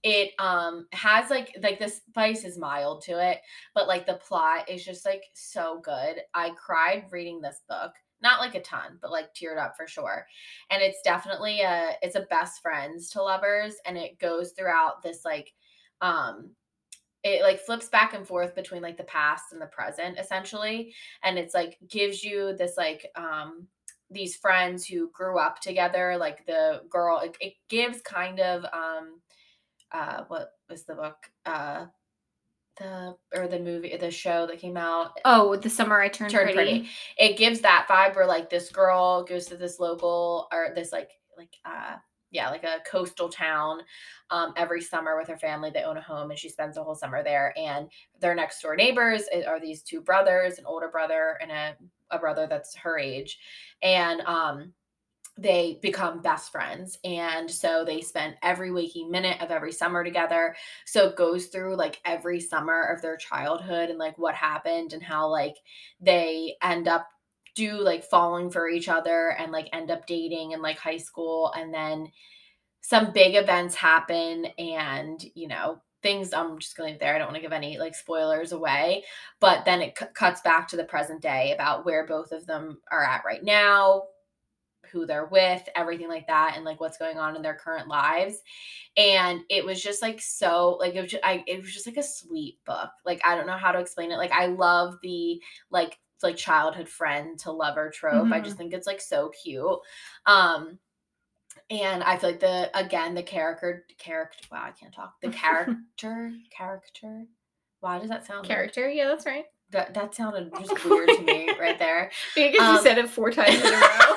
It 0.03 0.31
um 0.39 0.87
has 0.93 1.29
like 1.29 1.55
like 1.63 1.79
the 1.79 1.89
spice 1.89 2.43
is 2.43 2.57
mild 2.57 3.01
to 3.03 3.13
it, 3.19 3.39
but 3.73 3.87
like 3.87 4.05
the 4.05 4.15
plot 4.15 4.69
is 4.69 4.85
just 4.85 5.05
like 5.05 5.23
so 5.33 5.79
good. 5.83 6.17
I 6.33 6.51
cried 6.51 7.05
reading 7.11 7.41
this 7.41 7.61
book. 7.67 7.91
Not 8.21 8.39
like 8.39 8.55
a 8.55 8.61
ton, 8.61 8.97
but 9.01 9.11
like 9.11 9.33
teared 9.33 9.57
up 9.57 9.75
for 9.77 9.87
sure. 9.87 10.25
And 10.71 10.81
it's 10.81 11.01
definitely 11.03 11.61
a 11.61 11.91
it's 12.01 12.15
a 12.15 12.27
best 12.29 12.61
friends 12.61 13.09
to 13.11 13.21
lovers 13.21 13.75
and 13.85 13.97
it 13.97 14.19
goes 14.19 14.51
throughout 14.51 15.01
this 15.03 15.23
like 15.23 15.53
um 16.01 16.51
it 17.23 17.41
like 17.41 17.59
flips 17.59 17.89
back 17.89 18.13
and 18.13 18.27
forth 18.27 18.55
between 18.55 18.81
like 18.81 18.97
the 18.97 19.03
past 19.03 19.51
and 19.51 19.61
the 19.61 19.67
present 19.67 20.17
essentially 20.19 20.93
and 21.23 21.37
it's 21.37 21.53
like 21.53 21.77
gives 21.89 22.23
you 22.23 22.55
this 22.55 22.77
like 22.77 23.07
um 23.15 23.67
these 24.09 24.35
friends 24.35 24.85
who 24.85 25.09
grew 25.11 25.37
up 25.37 25.59
together 25.59 26.15
like 26.17 26.45
the 26.45 26.81
girl 26.89 27.19
it, 27.19 27.35
it 27.41 27.53
gives 27.69 28.01
kind 28.01 28.39
of 28.39 28.63
um 28.65 29.19
uh 29.91 30.23
what 30.27 30.51
was 30.69 30.83
the 30.83 30.95
book 30.95 31.17
uh 31.45 31.85
the 32.79 33.15
or 33.35 33.47
the 33.47 33.59
movie 33.59 33.95
the 33.97 34.11
show 34.11 34.45
that 34.47 34.59
came 34.59 34.77
out 34.77 35.17
Oh, 35.25 35.55
the 35.55 35.69
summer 35.69 35.99
I 35.99 36.07
turned, 36.09 36.31
Turned 36.31 36.53
pretty. 36.53 36.79
Pretty. 36.79 36.89
it 37.17 37.37
gives 37.37 37.61
that 37.61 37.87
vibe 37.89 38.15
where 38.15 38.25
like 38.27 38.49
this 38.49 38.69
girl 38.71 39.23
goes 39.23 39.45
to 39.47 39.57
this 39.57 39.79
local 39.79 40.47
or 40.51 40.69
this 40.75 40.91
like 40.91 41.09
like 41.37 41.53
uh 41.65 41.95
yeah 42.31 42.49
like 42.49 42.63
a 42.63 42.79
coastal 42.89 43.29
town 43.29 43.79
um 44.31 44.53
every 44.57 44.81
summer 44.81 45.17
with 45.17 45.27
her 45.29 45.37
family 45.37 45.69
they 45.73 45.83
own 45.83 45.97
a 45.97 46.01
home 46.01 46.29
and 46.29 46.37
she 46.39 46.49
spends 46.49 46.75
the 46.75 46.83
whole 46.83 46.95
summer 46.95 47.23
there 47.23 47.53
and 47.57 47.89
their 48.19 48.35
next 48.35 48.61
door 48.61 48.75
neighbors 48.75 49.23
are 49.47 49.59
these 49.59 49.81
two 49.81 50.01
brothers 50.01 50.57
an 50.59 50.65
older 50.65 50.89
brother 50.89 51.37
and 51.41 51.51
a, 51.51 51.75
a 52.11 52.19
brother 52.19 52.45
that's 52.49 52.75
her 52.75 52.99
age 52.99 53.37
and 53.81 54.21
um 54.21 54.73
they 55.37 55.79
become 55.81 56.21
best 56.21 56.51
friends 56.51 56.97
and 57.03 57.49
so 57.49 57.85
they 57.85 58.01
spend 58.01 58.35
every 58.41 58.71
waking 58.71 59.11
minute 59.11 59.41
of 59.41 59.51
every 59.51 59.71
summer 59.71 60.03
together. 60.03 60.55
So 60.85 61.07
it 61.07 61.15
goes 61.15 61.47
through 61.47 61.75
like 61.75 62.01
every 62.05 62.39
summer 62.39 62.83
of 62.83 63.01
their 63.01 63.17
childhood 63.17 63.89
and 63.89 63.99
like 63.99 64.17
what 64.17 64.35
happened 64.35 64.93
and 64.93 65.03
how 65.03 65.27
like 65.27 65.55
they 66.01 66.55
end 66.61 66.87
up 66.87 67.07
do 67.55 67.81
like 67.81 68.03
falling 68.03 68.51
for 68.51 68.69
each 68.69 68.87
other 68.87 69.35
and 69.39 69.51
like 69.51 69.67
end 69.73 69.89
up 69.89 70.05
dating 70.05 70.51
in 70.51 70.61
like 70.61 70.77
high 70.77 70.97
school 70.97 71.51
and 71.57 71.73
then 71.73 72.07
some 72.81 73.11
big 73.11 73.35
events 73.35 73.73
happen 73.73 74.45
and 74.59 75.25
you 75.33 75.47
know 75.47 75.81
things 76.03 76.33
i'm 76.33 76.59
just 76.59 76.77
going 76.77 76.87
to 76.87 76.93
leave 76.93 76.99
there 76.99 77.15
i 77.15 77.17
don't 77.17 77.27
want 77.27 77.35
to 77.35 77.41
give 77.41 77.51
any 77.51 77.79
like 77.79 77.95
spoilers 77.95 78.51
away 78.51 79.03
but 79.39 79.65
then 79.65 79.81
it 79.81 79.97
c- 79.97 80.05
cuts 80.13 80.41
back 80.41 80.67
to 80.67 80.77
the 80.77 80.83
present 80.83 81.19
day 81.19 81.51
about 81.51 81.83
where 81.83 82.05
both 82.05 82.31
of 82.31 82.45
them 82.45 82.77
are 82.91 83.03
at 83.03 83.25
right 83.25 83.43
now 83.43 84.03
who 84.91 85.05
they're 85.05 85.25
with 85.25 85.67
everything 85.75 86.07
like 86.07 86.27
that 86.27 86.53
and 86.55 86.65
like 86.65 86.79
what's 86.79 86.97
going 86.97 87.17
on 87.17 87.35
in 87.35 87.41
their 87.41 87.55
current 87.55 87.87
lives. 87.87 88.41
And 88.95 89.41
it 89.49 89.65
was 89.65 89.81
just 89.81 90.01
like 90.01 90.21
so 90.21 90.77
like 90.79 90.95
it 90.95 91.01
was 91.01 91.11
just, 91.11 91.23
I, 91.25 91.43
it 91.47 91.61
was 91.61 91.73
just 91.73 91.87
like 91.87 91.97
a 91.97 92.03
sweet 92.03 92.59
book. 92.65 92.89
Like 93.05 93.21
i 93.25 93.35
don't 93.35 93.47
know 93.47 93.57
how 93.57 93.71
to 93.71 93.79
explain 93.79 94.11
it. 94.11 94.17
Like 94.17 94.31
i 94.31 94.47
love 94.47 94.95
the 95.03 95.41
like 95.69 95.99
like 96.23 96.35
childhood 96.35 96.89
friend 96.89 97.37
to 97.39 97.51
lover 97.51 97.89
trope. 97.91 98.31
I 98.31 98.39
Mhm. 98.39 98.43
just 98.43 98.57
think 98.57 98.73
it's 98.73 98.87
like 98.87 99.01
so 99.01 99.29
cute. 99.43 99.79
Um 100.25 100.79
and 101.69 102.03
I 102.03 102.17
feel 102.17 102.31
like 102.31 102.39
the 102.39 102.69
again 102.77 103.13
the 103.13 103.23
character 103.23 103.85
character 103.97 104.43
wow 104.51 104.63
I 104.65 104.71
can't 104.71 104.93
talk. 104.93 105.15
The 105.21 105.29
character 105.31 106.31
character? 106.49 107.25
Why 107.79 107.99
does 107.99 108.09
that 108.09 108.25
sound? 108.25 108.45
Character, 108.47 108.89
yeah, 108.89 109.07
that's 109.07 109.25
right. 109.25 109.45
That 109.71 109.93
that 109.93 110.15
sounded 110.15 110.51
just 110.59 110.83
weird 110.89 111.09
to 111.09 111.21
me 111.23 111.49
right 111.59 111.77
there 111.79 112.11
Because 112.35 112.59
Um, 112.59 112.75
you 112.75 112.81
said 112.81 112.97
it 112.97 113.09
four 113.09 113.31
times 113.31 113.55
in 113.55 113.65
a 113.73 113.77
row. 113.77 114.15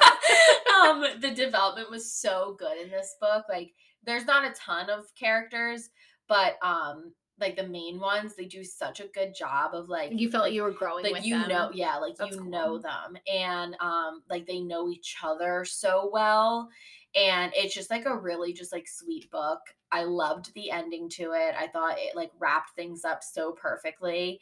um 0.82 1.04
the 1.20 1.30
development 1.30 1.90
was 1.90 2.12
so 2.12 2.56
good 2.58 2.78
in 2.78 2.90
this 2.90 3.16
book 3.20 3.44
like 3.48 3.72
there's 4.04 4.24
not 4.26 4.44
a 4.50 4.54
ton 4.54 4.88
of 4.90 5.04
characters 5.18 5.90
but 6.28 6.56
um 6.62 7.12
like 7.40 7.56
the 7.56 7.66
main 7.66 7.98
ones 7.98 8.34
they 8.36 8.44
do 8.44 8.62
such 8.62 9.00
a 9.00 9.08
good 9.14 9.34
job 9.34 9.74
of 9.74 9.88
like 9.88 10.12
you 10.14 10.30
felt 10.30 10.44
like 10.44 10.52
you 10.52 10.62
were 10.62 10.70
growing 10.70 11.02
like 11.04 11.14
with 11.14 11.24
you 11.26 11.38
them. 11.38 11.48
know 11.48 11.70
yeah 11.72 11.96
like 11.96 12.16
That's 12.16 12.30
you 12.32 12.42
cool. 12.42 12.50
know 12.50 12.78
them 12.78 13.16
and 13.32 13.76
um 13.80 14.22
like 14.28 14.46
they 14.46 14.60
know 14.60 14.88
each 14.90 15.16
other 15.22 15.64
so 15.64 16.10
well 16.12 16.68
and 17.14 17.50
it's 17.56 17.74
just 17.74 17.90
like 17.90 18.04
a 18.06 18.16
really 18.16 18.52
just 18.52 18.72
like 18.72 18.86
sweet 18.86 19.30
book 19.30 19.58
i 19.90 20.04
loved 20.04 20.52
the 20.54 20.70
ending 20.70 21.08
to 21.08 21.32
it 21.32 21.54
i 21.58 21.66
thought 21.66 21.96
it 21.98 22.14
like 22.14 22.30
wrapped 22.38 22.76
things 22.76 23.04
up 23.04 23.22
so 23.22 23.52
perfectly 23.52 24.38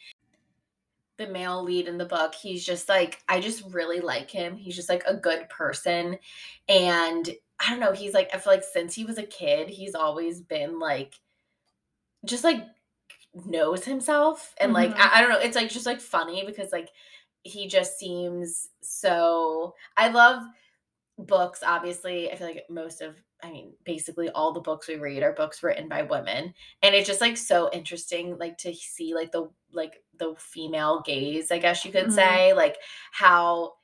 the 1.19 1.27
male 1.27 1.63
lead 1.63 1.89
in 1.89 1.99
the 1.99 2.05
book 2.05 2.35
he's 2.35 2.65
just 2.65 2.89
like 2.89 3.21
i 3.29 3.41
just 3.41 3.63
really 3.73 4.01
like 4.01 4.31
him. 4.31 4.57
He's 4.57 4.77
just 4.77 4.89
like 4.89 5.03
a 5.07 5.15
good 5.15 5.49
person. 5.49 6.19
And 6.69 7.29
i 7.61 7.71
don't 7.71 7.81
know 7.81 7.93
he's 7.93 8.15
like 8.15 8.31
i 8.33 8.39
feel 8.39 8.53
like 8.53 8.65
since 8.65 8.95
he 8.95 9.05
was 9.05 9.19
a 9.19 9.25
kid 9.25 9.69
he's 9.69 9.95
always 9.97 10.41
been 10.41 10.79
like 10.79 11.15
just 12.25 12.45
like 12.45 12.65
knows 13.35 13.85
himself. 13.85 14.55
And 14.61 14.73
like 14.73 14.91
Mhm. 14.91 14.99
I, 14.99 15.19
I 15.19 15.21
don't 15.21 15.31
know 15.31 15.39
it's 15.39 15.57
like 15.57 15.71
just 15.71 15.87
like 15.87 16.01
funny 16.01 16.45
because 16.47 16.73
like 16.73 16.91
he 17.43 17.69
just 17.69 17.99
seems 17.99 18.69
so 18.83 19.75
i 19.97 20.09
love 20.09 20.43
books 21.19 21.63
obviously. 21.67 22.31
I 22.31 22.37
feel 22.37 22.47
like 22.47 22.65
most 22.71 23.01
of 23.01 23.23
i 23.43 23.51
mean 23.51 23.73
basically 23.85 24.29
all 24.31 24.53
the 24.53 24.61
books 24.61 24.89
we 24.89 24.97
read 24.97 25.23
are 25.23 25.33
books 25.33 25.63
written 25.63 25.89
by 25.89 26.03
women 26.03 26.53
and 26.83 26.95
it's 26.95 27.07
just 27.07 27.21
like 27.21 27.37
so 27.37 27.71
interesting 27.73 28.37
like 28.39 28.57
to 28.59 28.75
see 28.75 29.15
like 29.15 29.31
the 29.33 29.49
like 29.73 30.03
the 30.19 30.35
female 30.39 31.03
gaze 31.05 31.51
i 31.53 31.59
guess 31.59 31.85
you 31.85 31.93
could 31.93 32.07
Mhm. 32.07 32.13
say 32.13 32.53
like 32.53 32.77
how 33.13 33.75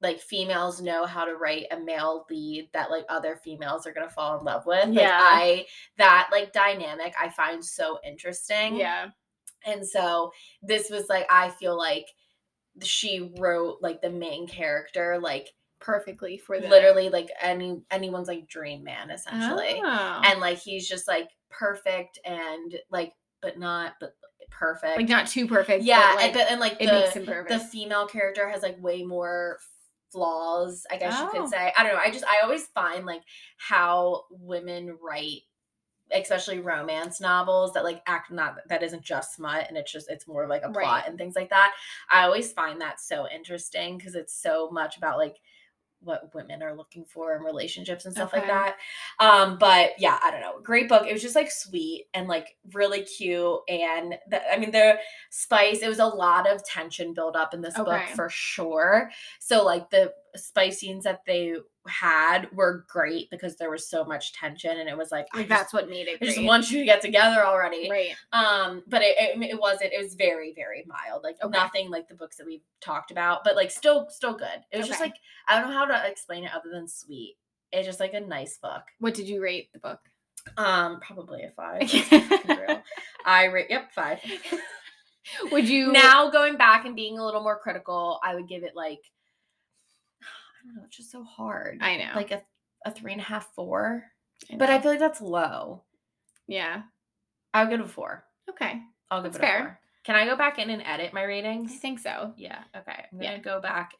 like 0.00 0.20
females 0.20 0.80
know 0.82 1.06
how 1.06 1.24
to 1.24 1.36
write 1.36 1.66
a 1.70 1.78
male 1.78 2.26
lead 2.28 2.68
that 2.72 2.90
like 2.90 3.04
other 3.08 3.36
females 3.36 3.86
are 3.86 3.92
gonna 3.92 4.10
fall 4.10 4.38
in 4.38 4.44
love 4.44 4.66
with 4.66 4.86
like 4.88 4.94
Yeah. 4.98 5.18
i 5.22 5.66
that 5.98 6.28
like 6.32 6.52
dynamic 6.52 7.14
i 7.20 7.28
find 7.28 7.64
so 7.64 7.98
interesting 8.04 8.76
Yeah. 8.76 9.10
and 9.64 9.86
so 9.86 10.32
this 10.62 10.90
was 10.90 11.08
like 11.08 11.26
I 11.30 11.50
feel 11.50 11.76
like 11.78 12.06
she 12.82 13.32
wrote 13.38 13.78
like 13.82 14.00
the 14.00 14.10
main 14.10 14.46
character 14.48 15.18
like 15.20 15.48
Perfectly 15.82 16.38
for 16.38 16.58
literally 16.58 17.08
like 17.10 17.28
any 17.40 17.82
anyone's 17.90 18.28
like 18.28 18.48
dream 18.48 18.84
man 18.84 19.10
essentially. 19.10 19.80
Oh. 19.84 20.22
And 20.24 20.40
like 20.40 20.58
he's 20.58 20.88
just 20.88 21.08
like 21.08 21.28
perfect 21.50 22.18
and 22.24 22.74
like 22.90 23.12
but 23.40 23.58
not 23.58 23.94
but 24.00 24.14
perfect. 24.50 24.96
like 24.96 25.08
not 25.08 25.26
too 25.26 25.46
perfect. 25.48 25.82
yeah, 25.84 26.12
but, 26.14 26.16
like, 26.16 26.24
and, 26.24 26.34
but, 26.34 26.50
and 26.50 26.60
like 26.60 26.76
it 26.80 26.86
the, 26.86 26.92
makes 26.92 27.14
him 27.14 27.26
perfect. 27.26 27.48
the 27.48 27.58
female 27.58 28.06
character 28.06 28.48
has 28.48 28.62
like 28.62 28.80
way 28.82 29.02
more 29.02 29.58
flaws, 30.12 30.86
I 30.90 30.96
guess 30.98 31.18
you 31.18 31.26
Oh. 31.26 31.30
could 31.30 31.48
say. 31.48 31.72
I 31.76 31.82
don't 31.82 31.94
know. 31.94 32.00
I 32.00 32.10
just 32.10 32.24
I 32.24 32.40
always 32.44 32.66
find 32.68 33.04
like 33.06 33.22
how 33.56 34.24
women 34.30 34.96
write 35.02 35.42
especially 36.14 36.58
romance 36.60 37.22
novels 37.22 37.72
that 37.72 37.84
like 37.84 38.02
act 38.06 38.30
not 38.30 38.56
that 38.68 38.82
isn't 38.82 39.02
just 39.02 39.34
smut 39.34 39.64
and 39.68 39.78
it's 39.78 39.90
just 39.90 40.10
it's 40.10 40.28
more 40.28 40.46
like 40.46 40.60
a 40.62 40.68
plot 40.70 40.76
Right. 40.76 41.04
and 41.08 41.16
things 41.16 41.34
like 41.34 41.48
that. 41.50 41.72
I 42.10 42.24
always 42.24 42.52
find 42.52 42.80
that 42.82 43.00
so 43.00 43.26
interesting 43.34 43.96
because 43.96 44.14
it's 44.14 44.34
so 44.34 44.68
much 44.70 44.98
about 44.98 45.16
like 45.16 45.36
what 46.04 46.34
women 46.34 46.62
are 46.62 46.74
looking 46.74 47.04
for 47.04 47.34
in 47.34 47.42
relationships 47.42 48.04
and 48.04 48.14
stuff 48.14 48.32
like 48.32 48.46
that. 48.46 48.76
Um, 49.20 49.58
but 49.58 49.90
yeah, 49.98 50.18
I 50.22 50.30
don't 50.30 50.40
know. 50.40 50.60
Great 50.62 50.88
book. 50.88 51.06
It 51.06 51.12
was 51.12 51.22
just 51.22 51.36
like 51.36 51.50
sweet 51.50 52.06
and 52.14 52.28
like 52.28 52.56
really 52.72 53.02
cute. 53.02 53.60
And 53.68 54.14
the, 54.28 54.52
I 54.52 54.58
mean, 54.58 54.70
the 54.70 54.96
spice, 55.30 55.82
it 55.82 55.88
was 55.88 55.98
a 55.98 56.06
lot 56.06 56.48
of 56.48 56.64
tension 56.64 57.14
built 57.14 57.36
up 57.36 57.54
in 57.54 57.60
this 57.60 57.74
book 57.74 58.02
for 58.14 58.28
sure. 58.28 59.10
So, 59.38 59.64
like, 59.64 59.90
the 59.90 60.12
spice 60.36 60.78
scenes 60.78 61.04
that 61.04 61.20
they 61.26 61.54
had 61.88 62.48
were 62.52 62.84
great 62.88 63.28
because 63.30 63.56
there 63.56 63.70
was 63.70 63.88
so 63.88 64.04
much 64.04 64.32
tension 64.32 64.78
and 64.78 64.88
it 64.88 64.96
was 64.96 65.10
like, 65.10 65.26
like 65.34 65.48
that's 65.48 65.72
what 65.72 65.90
made 65.90 66.06
it 66.08 66.18
I 66.22 66.24
just 66.24 66.36
great. 66.38 66.46
want 66.46 66.70
you 66.70 66.78
to 66.80 66.84
get 66.84 67.00
together 67.00 67.44
already. 67.44 67.90
right. 67.90 68.14
Um, 68.32 68.82
but 68.86 69.02
it, 69.02 69.16
it 69.18 69.42
it 69.42 69.60
wasn't. 69.60 69.92
It 69.92 70.02
was 70.02 70.14
very 70.14 70.52
very 70.54 70.84
mild. 70.86 71.22
Like 71.22 71.36
Okay. 71.42 71.50
nothing 71.58 71.90
like 71.90 72.08
the 72.08 72.14
books 72.14 72.36
that 72.36 72.46
we've 72.46 72.62
talked 72.80 73.10
about, 73.10 73.44
but 73.44 73.56
like 73.56 73.70
still 73.70 74.08
still 74.10 74.34
good. 74.36 74.60
It 74.70 74.78
was 74.78 74.86
just 74.86 75.00
like 75.00 75.14
I 75.48 75.60
don't 75.60 75.70
know 75.70 75.76
how 75.76 75.84
to 75.86 76.08
explain 76.10 76.44
it 76.44 76.50
other 76.54 76.70
than 76.72 76.86
sweet. 76.88 77.36
It's 77.72 77.86
just 77.86 78.00
like 78.00 78.14
a 78.14 78.20
nice 78.20 78.58
book. 78.58 78.82
What 79.00 79.14
did 79.14 79.28
you 79.28 79.42
rate 79.42 79.72
the 79.72 79.78
book? 79.80 79.98
Um, 80.56 81.00
probably 81.00 81.42
a 81.42 81.50
five. 81.50 81.80
That's 81.80 82.08
fucking 82.28 82.56
real. 82.56 82.82
I 83.24 83.44
rate 83.46 83.66
yep 83.70 83.92
five. 83.92 84.18
Would 85.52 85.68
you 85.68 85.92
Now 85.92 86.30
going 86.30 86.56
back 86.56 86.84
and 86.84 86.96
being 86.96 87.18
a 87.18 87.24
little 87.24 87.42
more 87.42 87.58
critical, 87.58 88.18
I 88.24 88.34
would 88.34 88.48
give 88.48 88.64
it 88.64 88.72
like 88.74 88.98
I 90.62 90.66
don't 90.66 90.76
know. 90.76 90.82
It's 90.86 90.96
just 90.96 91.10
so 91.10 91.24
hard. 91.24 91.78
I 91.80 91.96
know. 91.96 92.10
Like 92.14 92.30
a 92.30 92.42
a 92.84 92.90
three 92.90 93.12
and 93.12 93.20
a 93.20 93.24
half 93.24 93.52
four, 93.54 94.04
I 94.52 94.56
but. 94.56 94.70
I 94.70 94.80
feel 94.80 94.90
like 94.92 95.00
that's 95.00 95.20
low. 95.20 95.82
yeah. 96.46 96.82
I 97.54 97.62
would 97.64 97.70
give 97.70 97.80
it 97.80 97.84
a 97.86 97.88
four. 97.88 98.24
Okay. 98.48 98.80
I'll 99.10 99.22
give 99.22 99.32
That's 99.34 99.42
it 99.44 99.46
a 99.46 99.50
fair. 99.50 99.58
four. 99.60 99.78
Can 100.04 100.16
I 100.16 100.24
go 100.24 100.36
back 100.36 100.58
in 100.58 100.70
and 100.70 100.82
edit 100.82 101.12
my 101.12 101.22
ratings? 101.22 101.70
I 101.70 101.76
think 101.76 101.98
so. 101.98 102.32
Yeah. 102.36 102.58
Okay. 102.76 103.04
I'm 103.12 103.18
gonna 103.20 103.38
go 103.40 103.60
back 103.60 103.92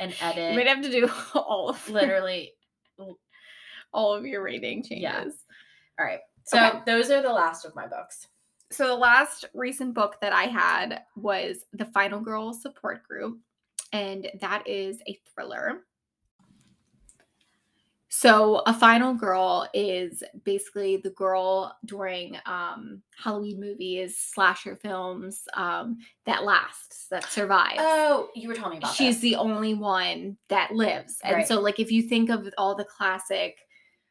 and 0.00 0.14
edit. 0.20 0.52
You 0.52 0.56
might 0.58 0.66
have 0.68 0.82
to 0.82 0.90
do 0.90 1.08
all 1.34 1.68
of 1.70 1.88
literally. 1.90 2.52
all 3.92 4.14
of 4.14 4.24
your 4.26 4.42
rating 4.42 4.82
changes. 4.82 5.02
Yeah. 5.02 5.24
All 5.98 6.04
right. 6.06 6.20
So 6.44 6.58
Okay. 6.58 6.78
those 6.86 7.10
are 7.10 7.22
the 7.22 7.32
last 7.32 7.64
of 7.64 7.74
my 7.74 7.86
books. 7.86 8.26
So 8.72 8.86
the 8.88 8.96
last 8.96 9.44
recent 9.54 9.94
book 9.94 10.16
that 10.20 10.32
I 10.32 10.44
had 10.44 11.02
was 11.16 11.64
The 11.72 11.84
Final 11.86 12.20
Girl 12.20 12.52
Support 12.52 13.04
Group, 13.06 13.38
and 13.92 14.28
that 14.40 14.66
is 14.66 15.00
a 15.06 15.18
thriller. 15.32 15.84
So 18.16 18.62
a 18.66 18.72
final 18.72 19.12
girl 19.12 19.68
is 19.74 20.22
basically 20.44 20.98
the 20.98 21.10
girl 21.10 21.76
during 21.84 22.38
um, 22.46 23.02
Halloween 23.22 23.58
movies, 23.58 24.16
slasher 24.16 24.76
films 24.76 25.42
um, 25.54 25.98
that 26.24 26.44
lasts, 26.44 27.08
that 27.10 27.24
survives. 27.24 27.80
Oh, 27.80 28.28
you 28.36 28.46
were 28.48 28.54
telling 28.54 28.72
me 28.72 28.78
about 28.78 28.94
She's 28.94 29.16
this. 29.16 29.22
the 29.22 29.36
only 29.36 29.74
one 29.74 30.36
that 30.48 30.72
lives. 30.72 31.18
And 31.24 31.34
Right. 31.34 31.46
so 31.46 31.60
like 31.60 31.80
if 31.80 31.90
you 31.90 32.02
think 32.02 32.30
of 32.30 32.48
all 32.56 32.76
the 32.76 32.84
classic 32.84 33.58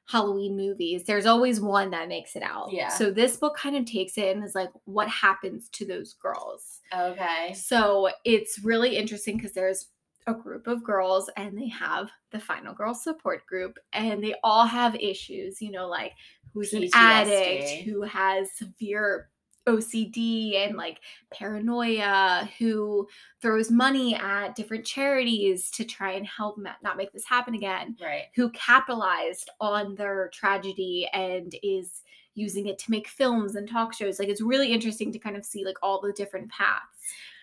Halloween 0.10 0.58
movies, 0.58 1.06
there's 1.06 1.26
always 1.26 1.62
one 1.62 1.92
that 1.92 2.10
makes 2.10 2.36
it 2.36 2.44
out. 2.44 2.74
Yeah. 2.74 2.90
So 2.90 3.10
this 3.10 3.38
book 3.38 3.56
kind 3.56 3.78
of 3.78 3.86
takes 3.86 4.18
it 4.18 4.36
and 4.36 4.44
is 4.44 4.54
like 4.54 4.70
what 4.84 5.08
happens 5.08 5.70
to 5.70 5.86
those 5.88 6.14
girls. 6.16 6.82
okay. 6.94 7.54
So 7.54 8.10
it's 8.26 8.60
really 8.66 8.98
interesting 8.98 9.38
because 9.38 9.54
there's 9.54 9.88
a 10.28 10.34
group 10.34 10.68
of 10.68 10.84
girls 10.84 11.30
and 11.38 11.58
they 11.58 11.68
have 11.68 12.10
the 12.32 12.40
final 12.40 12.74
girl 12.74 12.94
support 12.94 13.46
group 13.46 13.78
and 13.94 14.24
they 14.24 14.36
all 14.44 14.66
have 14.66 14.96
issues, 14.96 15.62
you 15.62 15.72
know, 15.72 15.88
like 15.88 16.14
who's 16.54 16.74
an 16.74 16.84
addict, 16.94 17.70
who 17.86 18.02
has 18.04 18.52
severe 18.54 19.30
OCD 19.68 20.56
and 20.58 20.76
like 20.76 21.00
paranoia, 21.34 22.50
who 22.60 23.08
throws 23.42 23.72
money 23.72 24.16
at 24.16 24.56
different 24.56 24.86
charities 24.86 25.70
to 25.72 25.86
try 25.86 26.12
and 26.12 26.28
help 26.28 26.58
not 26.60 26.98
make 26.98 27.12
this 27.14 27.26
happen 27.26 27.54
again, 27.56 27.96
Right. 28.02 28.26
who 28.36 28.50
capitalized 28.52 29.50
on 29.62 29.96
their 29.96 30.30
tragedy 30.34 31.10
and 31.14 31.56
is 31.64 32.02
using 32.36 32.68
it 32.68 32.78
to 32.80 32.92
make 32.92 33.08
films 33.08 33.56
and 33.56 33.70
talk 33.70 33.94
shows. 33.94 34.20
Like 34.20 34.28
it's 34.30 34.42
really 34.42 34.72
interesting 34.74 35.12
to 35.14 35.20
kind 35.20 35.38
of 35.38 35.46
see 35.46 35.64
like 35.64 35.78
all 35.82 36.02
the 36.02 36.12
different 36.14 36.50
paths. 36.52 36.84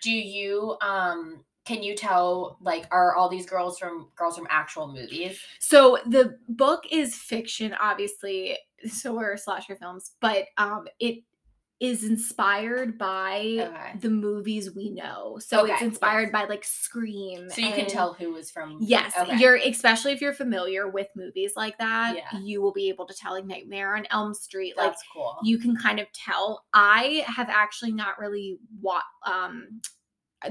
Do 0.03 0.11
you 0.11 0.77
um 0.81 1.45
can 1.71 1.85
you 1.85 1.95
tell 1.95 2.59
like 2.61 2.85
are 2.91 3.15
all 3.15 3.29
these 3.29 3.47
girls 3.47 3.79
from 3.79 4.09
girls 4.17 4.37
from 4.37 4.49
actual 4.51 4.89
movies? 4.93 5.41
So 5.61 5.99
the 6.05 6.37
book 6.49 6.83
is 6.91 7.15
fiction, 7.15 7.75
obviously. 7.81 8.59
So 8.89 9.17
are 9.19 9.37
slasher 9.37 9.77
films, 9.77 10.13
but 10.21 10.47
um, 10.59 10.89
it 10.99 11.23
is 11.79 12.03
inspired 12.03 12.99
by 12.99 13.57
Okay. 13.61 13.99
the 14.01 14.11
movies 14.11 14.75
we 14.75 14.91
know. 14.91 15.39
So 15.39 15.65
it's 15.65 15.81
inspired 15.81 16.25
yes. 16.25 16.33
by 16.33 16.45
like 16.47 16.65
Scream. 16.65 17.49
So 17.49 17.61
you 17.61 17.73
can 17.73 17.87
tell 17.87 18.15
who 18.15 18.33
was 18.33 18.51
from. 18.51 18.79
Yes, 18.81 19.15
Okay. 19.17 19.37
you're 19.39 19.57
especially 19.57 20.11
if 20.13 20.21
you're 20.21 20.35
familiar 20.35 20.89
with 20.89 21.07
movies 21.15 21.53
like 21.57 21.79
that, 21.79 22.17
Yeah. 22.17 22.39
you 22.41 22.61
will 22.61 22.73
be 22.73 22.89
able 22.89 23.07
to 23.07 23.15
tell 23.15 23.33
like 23.33 23.47
Nightmare 23.47 23.95
on 23.97 24.07
Elm 24.11 24.35
Street. 24.35 24.77
like 24.77 24.95
cool. 25.13 25.39
you 25.45 25.57
can 25.59 25.77
kind 25.77 26.01
of 26.01 26.07
tell. 26.13 26.65
I 26.75 27.25
have 27.29 27.49
actually 27.49 27.93
not 27.93 28.19
really 28.19 28.59
what 28.81 29.05
um 29.25 29.81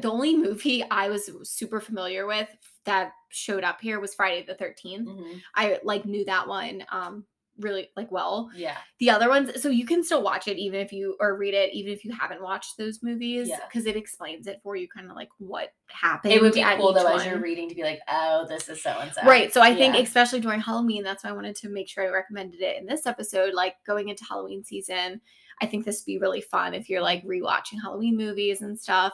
the 0.02 0.12
only 0.12 0.36
movie 0.38 0.84
I 0.90 1.10
was 1.10 1.30
super 1.44 1.80
familiar 1.82 2.28
with 2.28 2.50
that 2.86 3.14
showed 3.30 3.64
up 3.64 3.82
here 3.82 4.00
was 4.00 4.14
Friday 4.14 4.44
the 4.46 4.56
13th. 4.56 5.06
Mhm. 5.08 5.42
I 5.56 5.80
like 5.84 6.06
knew 6.06 6.26
that 6.26 6.48
one 6.48 6.86
um 6.90 7.26
really 7.58 7.90
like 7.98 8.10
well. 8.10 8.50
Yeah. 8.56 8.78
The 9.00 9.10
other 9.10 9.28
ones, 9.28 9.62
so 9.62 9.68
you 9.68 9.86
can 9.86 10.02
still 10.02 10.24
watch 10.24 10.48
it 10.48 10.58
even 10.58 10.80
if 10.80 10.94
you 10.94 11.18
or 11.20 11.36
read 11.36 11.54
it 11.54 11.74
even 11.74 11.92
if 11.92 12.06
you 12.06 12.14
haven't 12.14 12.42
watched 12.42 12.78
those 12.78 13.04
movies 13.04 13.50
Yeah. 13.50 13.60
because 13.68 13.86
it 13.86 13.98
explains 13.98 14.48
it 14.48 14.62
for 14.64 14.78
you 14.78 14.88
kind 14.88 15.10
of 15.10 15.16
like 15.18 15.28
what 15.40 15.74
happened. 15.88 16.34
It 16.34 16.42
would 16.42 16.54
be 16.54 16.64
cool 16.78 16.94
though 16.94 17.06
as 17.14 17.26
you're 17.26 17.38
reading 17.38 17.68
to 17.68 17.76
be 17.76 17.84
like, 17.84 18.00
oh, 18.10 18.46
this 18.48 18.70
is 18.70 18.82
so 18.82 18.92
and 18.92 19.12
so. 19.14 19.24
Right. 19.26 19.54
So 19.54 19.62
I 19.62 19.76
think 19.76 19.96
Yeah. 19.96 20.02
especially 20.04 20.40
during 20.40 20.62
Halloween, 20.62 21.04
that's 21.04 21.26
why 21.26 21.32
I 21.32 21.34
wanted 21.34 21.58
to 21.58 21.68
make 21.70 21.90
sure 21.90 22.06
I 22.06 22.10
recommended 22.10 22.62
it 22.62 22.78
in 22.78 22.86
this 22.86 23.06
episode. 23.06 23.54
Like 23.54 23.76
going 23.86 24.08
into 24.08 24.24
Halloween 24.24 24.64
season, 24.64 25.20
I 25.62 25.66
think 25.66 25.86
this 25.86 26.02
would 26.02 26.06
be 26.06 26.18
really 26.20 26.42
fun 26.42 26.74
if 26.74 26.90
you're 26.90 27.02
like 27.02 27.24
rewatching 27.26 27.82
Halloween 27.82 28.16
movies 28.18 28.62
and 28.62 28.80
stuff. 28.80 29.14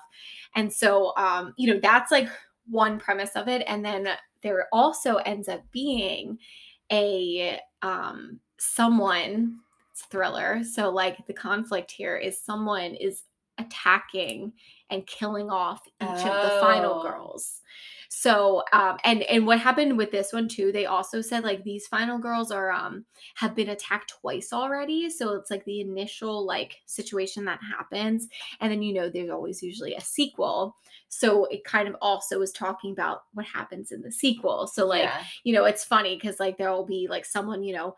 And 0.56 0.72
so 0.72 1.14
um, 1.18 1.54
you 1.58 1.74
know, 1.74 1.80
that's 1.82 2.12
like 2.12 2.30
one 2.70 3.00
premise 3.00 3.36
of 3.36 3.48
it. 3.48 3.64
And 3.68 3.84
then 3.84 4.08
there 4.42 4.68
also 4.72 5.16
ends 5.18 5.48
up 5.48 5.62
being 5.72 6.38
a 6.92 7.60
um 7.82 8.40
someone 8.58 9.60
thriller. 10.12 10.64
So 10.64 10.90
like 10.90 11.26
the 11.28 11.34
conflict 11.34 11.92
here 11.92 12.16
is 12.18 12.40
someone 12.42 12.96
is 12.96 13.24
attacking 13.58 14.52
and 14.90 15.08
killing 15.08 15.50
off 15.50 15.82
each 16.02 16.10
of 16.26 16.42
the 16.44 16.58
final 16.60 17.00
Oh. 17.00 17.04
girls. 17.04 17.62
So 18.10 18.64
um 18.74 18.98
and 19.04 19.24
and 19.24 19.46
what 19.46 19.60
happened 19.60 19.98
with 19.98 20.12
this 20.12 20.34
one 20.34 20.48
too, 20.48 20.72
they 20.72 20.86
also 20.86 21.22
said 21.22 21.44
like 21.44 21.64
these 21.64 21.88
final 21.88 22.18
girls 22.20 22.52
are 22.52 22.72
um 22.72 23.06
have 23.36 23.56
been 23.56 23.70
attacked 23.70 24.14
twice 24.22 24.54
already. 24.54 25.10
So 25.10 25.34
it's 25.36 25.52
like 25.52 25.66
the 25.66 25.82
initial 25.82 26.46
like 26.46 26.82
situation 26.86 27.46
that 27.46 27.60
happens 27.62 28.28
and 28.60 28.72
then 28.72 28.82
you 28.82 28.94
know 28.94 29.10
there's 29.10 29.30
always 29.30 29.62
usually 29.64 29.94
a 29.96 30.02
sequel. 30.02 30.76
So 31.10 31.46
it 31.46 31.64
kind 31.64 31.88
of 31.88 31.96
also 32.02 32.42
is 32.42 32.52
talking 32.52 32.92
about 32.92 33.24
what 33.34 33.46
happens 33.46 33.92
in 33.92 34.02
the 34.02 34.12
sequel. 34.12 34.68
So 34.68 34.86
like 34.86 35.04
Yeah. 35.04 35.24
you 35.44 35.54
know 35.54 35.66
it's 35.66 35.84
funny 35.84 36.16
because 36.16 36.40
like 36.40 36.58
there 36.58 36.72
will 36.72 36.86
be 36.86 37.08
like 37.10 37.26
someone 37.26 37.64
you 37.64 37.76
know 37.76 37.96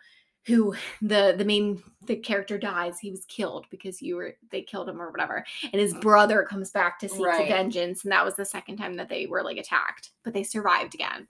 who 0.47 0.73
the 1.01 1.35
the 1.37 1.45
main 1.45 1.83
the 2.05 2.15
character 2.15 2.57
dies 2.57 2.97
he 2.99 3.11
was 3.11 3.25
killed 3.25 3.65
because 3.69 4.01
you 4.01 4.15
were 4.15 4.35
they 4.49 4.61
killed 4.61 4.87
him 4.87 5.01
or 5.01 5.11
whatever. 5.11 5.45
And 5.73 5.79
his 5.81 5.93
brother 5.95 6.43
comes 6.43 6.71
back 6.71 6.97
to 6.99 7.09
seek 7.09 7.19
Right. 7.25 7.49
vengeance 7.49 8.03
and 8.03 8.11
that 8.13 8.23
was 8.23 8.35
the 8.35 8.45
second 8.45 8.77
time 8.77 8.95
that 8.95 9.09
they 9.09 9.25
were 9.27 9.43
like 9.43 9.57
attacked 9.57 10.11
but 10.23 10.33
they 10.33 10.43
survived 10.43 10.95
again. 10.95 11.27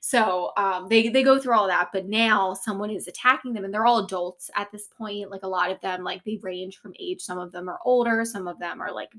So 0.00 0.52
um 0.56 0.88
they 0.88 1.08
they 1.08 1.24
go 1.24 1.40
through 1.40 1.54
all 1.54 1.66
that 1.66 1.90
but 1.92 2.06
now 2.06 2.54
someone 2.54 2.90
is 2.90 3.08
attacking 3.08 3.52
them 3.52 3.64
and 3.64 3.74
they're 3.74 3.86
all 3.86 4.04
adults 4.04 4.48
at 4.54 4.70
this 4.70 4.86
point 4.96 5.30
like 5.30 5.42
a 5.42 5.48
lot 5.48 5.72
of 5.72 5.80
them 5.80 6.04
like 6.04 6.22
they 6.24 6.38
range 6.42 6.78
from 6.78 6.94
age 7.00 7.20
some 7.20 7.38
of 7.38 7.50
them 7.50 7.68
are 7.68 7.80
older 7.84 8.24
some 8.24 8.46
of 8.46 8.58
them 8.60 8.80
are 8.80 8.92
like 8.92 9.10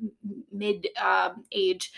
mid 0.53 0.87
um 1.03 1.43
age. 1.51 1.91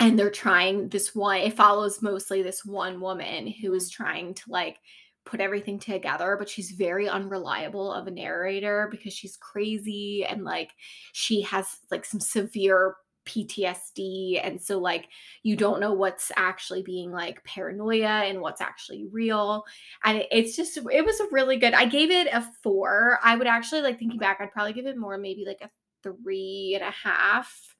And 0.00 0.18
they're 0.18 0.30
trying 0.30 0.88
this 0.88 1.14
one 1.14 1.38
it 1.38 1.56
follows 1.56 2.00
mostly 2.02 2.42
this 2.42 2.64
one 2.64 3.00
woman 3.00 3.46
who 3.48 3.72
is 3.74 3.90
trying 3.90 4.34
to 4.34 4.42
like 4.48 4.78
put 5.24 5.40
everything 5.40 5.78
together 5.78 6.36
but 6.38 6.48
she's 6.48 6.72
very 6.72 7.08
unreliable 7.08 7.92
of 7.92 8.06
a 8.06 8.10
narrator 8.10 8.88
because 8.90 9.12
she's 9.12 9.36
crazy 9.36 10.24
and 10.28 10.44
like 10.44 10.72
she 11.12 11.42
has 11.42 11.78
like 11.90 12.04
some 12.04 12.20
severe 12.20 12.96
PTSD 13.26 14.40
and 14.42 14.60
so 14.60 14.78
like 14.78 15.06
you 15.42 15.56
don't 15.56 15.80
know 15.80 15.92
what's 15.92 16.32
actually 16.36 16.82
being 16.82 17.12
like 17.12 17.42
paranoia 17.44 18.24
and 18.24 18.40
what's 18.40 18.60
actually 18.60 19.06
real 19.12 19.64
and 20.04 20.24
it's 20.30 20.56
just 20.56 20.76
it 20.76 21.04
was 21.04 21.20
a 21.20 21.28
really 21.30 21.56
good 21.56 21.72
I 21.72 21.84
gave 21.84 22.10
it 22.10 22.26
a 22.32 22.44
4 22.62 23.20
I 23.22 23.36
would 23.36 23.46
actually 23.46 23.82
like 23.82 23.98
thinking 23.98 24.18
back 24.18 24.38
I'd 24.40 24.52
probably 24.52 24.72
give 24.72 24.86
it 24.86 24.98
more 24.98 25.18
maybe 25.18 25.44
like 25.46 25.60
a 25.62 25.70
three 26.02 26.72
and 26.74 26.82
a 26.82 26.90
half 26.90 27.71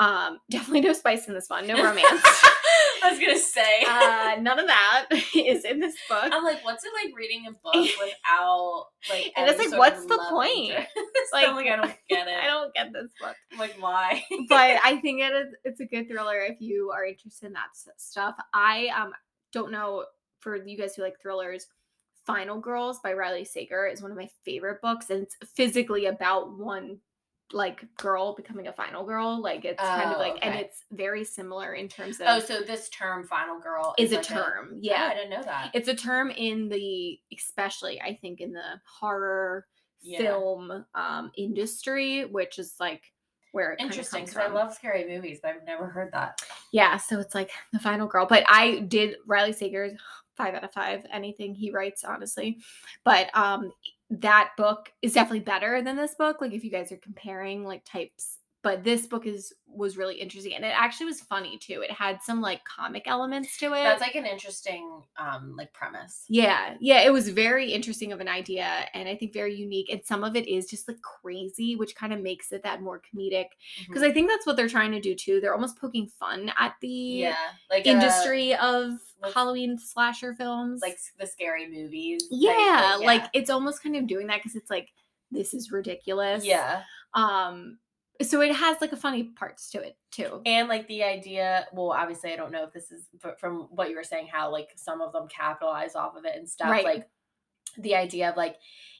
um 0.00 0.38
definitely 0.50 0.80
no 0.80 0.92
spice 0.92 1.28
in 1.28 1.34
this 1.34 1.48
one 1.48 1.66
no 1.66 1.74
romance 1.84 2.24
I 3.02 3.10
was 3.10 3.18
gonna 3.18 3.38
say. 3.38 3.84
uh, 3.88 4.36
none 4.40 4.58
of 4.58 4.66
that 4.66 5.06
is 5.34 5.64
in 5.64 5.80
this 5.80 5.94
book. 6.08 6.24
I'm 6.24 6.44
like, 6.44 6.64
what's 6.64 6.84
it 6.84 6.92
like 6.94 7.16
reading 7.16 7.46
a 7.46 7.52
book 7.52 7.74
without 7.74 8.86
like? 9.08 9.32
And 9.36 9.48
it's 9.48 9.58
like, 9.58 9.78
what's 9.78 10.04
the 10.06 10.18
point? 10.30 10.74
Like, 11.32 11.48
I'm 11.48 11.56
like, 11.56 11.68
I 11.68 11.76
don't 11.76 11.96
get 12.08 12.28
it. 12.28 12.34
I 12.42 12.46
don't 12.46 12.74
get 12.74 12.92
this 12.92 13.10
book, 13.20 13.36
I'm 13.52 13.58
like, 13.58 13.76
why? 13.78 14.22
but 14.48 14.78
I 14.84 14.98
think 15.00 15.20
it 15.20 15.32
is. 15.32 15.54
It's 15.64 15.80
a 15.80 15.86
good 15.86 16.08
thriller 16.08 16.40
if 16.40 16.60
you 16.60 16.90
are 16.94 17.04
interested 17.04 17.46
in 17.46 17.52
that 17.54 17.68
stuff. 17.96 18.34
I 18.52 18.88
um 18.88 19.12
don't 19.52 19.72
know 19.72 20.04
for 20.40 20.56
you 20.56 20.76
guys 20.76 20.94
who 20.94 21.02
like 21.02 21.20
thrillers. 21.20 21.66
Final 22.26 22.60
Girls 22.60 23.00
by 23.02 23.14
Riley 23.14 23.46
Sager 23.46 23.86
is 23.86 24.02
one 24.02 24.10
of 24.10 24.16
my 24.16 24.28
favorite 24.44 24.82
books, 24.82 25.08
and 25.08 25.22
it's 25.22 25.36
physically 25.56 26.06
about 26.06 26.56
one 26.58 26.98
like 27.52 27.84
girl 27.96 28.34
becoming 28.34 28.68
a 28.68 28.72
final 28.72 29.04
girl. 29.04 29.40
Like 29.42 29.64
it's 29.64 29.82
kind 29.82 30.10
of 30.12 30.16
Oh, 30.16 30.20
like, 30.20 30.38
and 30.42 30.54
it's 30.54 30.84
very 30.92 31.24
similar 31.24 31.74
in 31.74 31.88
terms 31.88 32.20
of 32.20 32.26
oh, 32.28 32.38
so 32.40 32.60
this 32.60 32.88
term, 32.90 33.26
final 33.26 33.58
girl, 33.60 33.94
is 33.98 34.12
a 34.12 34.16
like 34.16 34.24
term. 34.24 34.70
Oh, 34.74 34.78
yeah, 34.80 35.08
I 35.10 35.14
didn't 35.14 35.30
know 35.30 35.42
that. 35.42 35.70
it's 35.74 35.88
a 35.88 35.94
term 35.94 36.30
in 36.30 36.68
the 36.68 37.18
especially 37.36 38.00
i 38.00 38.18
think 38.20 38.40
in 38.40 38.52
the 38.52 38.80
horror 39.00 39.66
Yeah. 40.02 40.18
film 40.18 40.84
um 40.94 41.30
industry 41.36 42.24
which 42.24 42.58
is 42.58 42.74
like 42.80 43.02
where 43.52 43.72
it 43.72 43.80
Interesting, 43.80 44.24
because 44.24 44.36
I 44.36 44.46
love 44.46 44.72
scary 44.72 45.08
movies, 45.08 45.40
but 45.42 45.50
I've 45.56 45.64
never 45.66 45.86
heard 45.88 46.12
that. 46.12 46.40
yeah 46.72 46.96
so 46.98 47.18
it's 47.18 47.34
like 47.34 47.50
the 47.72 47.78
final 47.80 48.06
girl 48.06 48.26
but 48.26 48.44
i 48.48 48.80
did 48.88 49.16
riley 49.26 49.52
sager's 49.52 49.92
five 50.36 50.54
out 50.54 50.62
of 50.64 50.72
five 50.72 51.04
anything 51.12 51.54
he 51.54 51.70
writes 51.72 52.04
honestly 52.04 52.58
but 53.04 53.28
um 53.36 53.72
that 54.10 54.50
book 54.56 54.92
is 55.02 55.12
definitely 55.12 55.40
better 55.40 55.82
than 55.82 55.96
this 55.96 56.14
book 56.14 56.40
like 56.40 56.52
if 56.52 56.64
you 56.64 56.70
guys 56.70 56.90
are 56.92 56.96
comparing 56.98 57.64
like 57.64 57.84
types 57.84 58.38
but 58.62 58.84
this 58.84 59.06
book 59.06 59.26
is 59.26 59.54
was 59.66 59.96
really 59.96 60.16
interesting 60.16 60.52
and 60.54 60.64
it 60.64 60.74
actually 60.76 61.06
was 61.06 61.20
funny 61.20 61.56
too 61.58 61.80
it 61.80 61.90
had 61.90 62.20
some 62.20 62.40
like 62.40 62.62
comic 62.64 63.04
elements 63.06 63.56
to 63.56 63.66
it 63.72 63.84
That's 63.84 64.00
like 64.00 64.16
an 64.16 64.26
interesting, 64.26 65.02
um, 65.16 65.54
like 65.56 65.72
premise. 65.72 66.24
Yeah, 66.28 66.76
yeah, 66.80 67.00
it 67.02 67.12
was 67.12 67.28
very 67.28 67.72
interesting 67.72 68.12
of 68.12 68.20
an 68.20 68.28
idea 68.28 68.86
and 68.94 69.08
I 69.08 69.16
think 69.16 69.32
very 69.32 69.54
unique. 69.54 69.88
And 69.90 70.04
some 70.04 70.24
of 70.24 70.36
it 70.36 70.46
is 70.48 70.66
just 70.68 70.88
like 70.88 71.00
crazy, 71.02 71.74
which 71.76 71.94
kind 71.96 72.12
of 72.12 72.20
makes 72.20 72.52
it 72.52 72.62
that 72.62 72.82
more 72.82 73.00
comedic. 73.00 73.46
Because 73.88 74.02
Mhm. 74.02 74.10
I 74.10 74.12
think 74.12 74.28
that's 74.28 74.46
what 74.46 74.56
they're 74.56 74.68
trying 74.68 74.92
to 74.92 75.00
do 75.00 75.14
too. 75.14 75.40
They're 75.40 75.54
almost 75.54 75.78
poking 75.78 76.08
fun 76.08 76.52
at 76.58 76.74
the 76.80 76.88
yeah, 76.88 77.36
like 77.70 77.86
uh, 77.86 77.90
industry 77.90 78.54
of 78.56 78.98
what's- 79.20 79.34
Halloween 79.34 79.78
slasher 79.78 80.34
films. 80.34 80.80
like 80.82 80.98
the 81.18 81.26
scary 81.26 81.68
movies. 81.70 82.22
type 82.22 82.30
yeah, 82.32 82.98
like 83.00 83.24
it's 83.32 83.50
almost 83.50 83.82
kind 83.82 83.96
of 83.96 84.06
doing 84.06 84.26
that 84.26 84.38
because 84.38 84.56
it's 84.56 84.70
like 84.70 84.88
this 85.30 85.54
is 85.54 85.70
ridiculous. 85.70 86.44
yeah. 86.44 86.82
Um. 87.14 87.78
So 88.22 88.42
it 88.42 88.54
has 88.54 88.76
like 88.82 88.92
a 88.92 88.96
funny 88.98 89.22
parts 89.24 89.70
to 89.70 89.80
it 89.80 89.96
too. 90.10 90.42
and 90.44 90.68
like 90.68 90.86
the 90.88 91.02
idea 91.04 91.66
well 91.72 91.92
obviously 91.92 92.30
i 92.32 92.36
don't 92.36 92.52
know 92.52 92.64
if 92.64 92.72
this 92.72 92.90
is 92.90 93.06
but 93.22 93.40
from 93.40 93.68
what 93.70 93.88
you 93.88 93.96
were 93.96 94.04
saying 94.04 94.26
how 94.30 94.50
like 94.52 94.68
some 94.76 95.00
of 95.00 95.12
them 95.14 95.26
capitalize 95.28 95.94
off 95.94 96.16
of 96.16 96.24
it 96.26 96.36
and 96.36 96.46
stuff 96.46 96.68
Right. 96.68 96.84
like 96.84 97.08
the 97.78 97.94
idea 97.94 98.28
of 98.28 98.36
like 98.36 98.56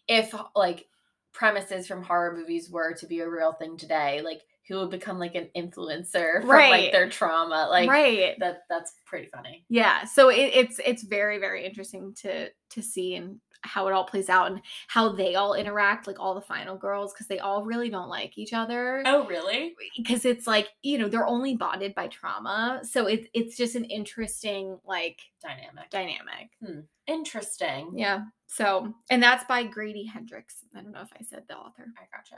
if 0.08 0.32
like 0.56 0.86
premises 1.34 1.86
from 1.86 2.02
horror 2.02 2.34
movies 2.34 2.70
were 2.70 2.94
to 2.94 3.06
be 3.06 3.20
a 3.20 3.28
real 3.28 3.52
thing 3.52 3.76
today 3.76 4.22
like 4.22 4.40
who 4.68 4.78
would 4.78 4.90
become 4.90 5.18
like 5.18 5.34
an 5.34 5.48
influencer 5.56 6.40
from 6.40 6.50
Right. 6.50 6.70
like 6.70 6.92
their 6.92 7.08
trauma 7.08 7.66
like 7.70 7.88
right. 7.90 8.38
that 8.38 8.62
that's 8.68 8.92
pretty 9.06 9.28
funny. 9.34 9.64
Yeah 9.68 10.04
so 10.04 10.28
it, 10.28 10.50
it's 10.54 10.80
it's 10.84 11.02
very 11.02 11.38
very 11.38 11.64
interesting 11.64 12.14
to 12.22 12.48
to 12.70 12.82
see 12.82 13.16
and 13.16 13.40
how 13.62 13.86
it 13.88 13.92
all 13.92 14.04
plays 14.04 14.30
out 14.30 14.50
and 14.50 14.62
how 14.88 15.10
they 15.12 15.34
all 15.34 15.52
interact 15.52 16.06
like 16.06 16.18
all 16.18 16.34
the 16.34 16.40
final 16.40 16.78
girls 16.78 17.12
because 17.12 17.26
they 17.26 17.40
all 17.40 17.62
really 17.64 17.90
don't 17.90 18.08
like 18.08 18.38
each 18.38 18.54
other. 18.54 19.02
Oh 19.04 19.26
really? 19.26 19.74
Because 19.96 20.24
it's 20.24 20.46
like 20.46 20.68
you 20.82 20.96
know 20.98 21.08
they're 21.08 21.26
only 21.26 21.56
bonded 21.56 21.94
by 21.94 22.06
trauma 22.08 22.80
so 22.82 23.06
it's 23.06 23.28
it's 23.34 23.56
just 23.56 23.74
an 23.74 23.84
interesting 23.84 24.78
like 24.86 25.18
dynamic. 25.42 25.90
dynamic. 25.90 26.50
Hmm, 26.64 26.80
interesting. 27.06 27.92
Yeah 27.96 28.22
so 28.46 28.92
and 29.10 29.22
that's 29.22 29.44
by 29.44 29.64
grady 29.64 30.04
hendrix. 30.04 30.64
I 30.74 30.80
don't 30.80 30.92
know 30.92 31.02
if 31.02 31.12
i 31.18 31.22
said 31.22 31.42
the 31.48 31.56
author. 31.56 31.86
I 31.98 32.04
gotcha 32.16 32.36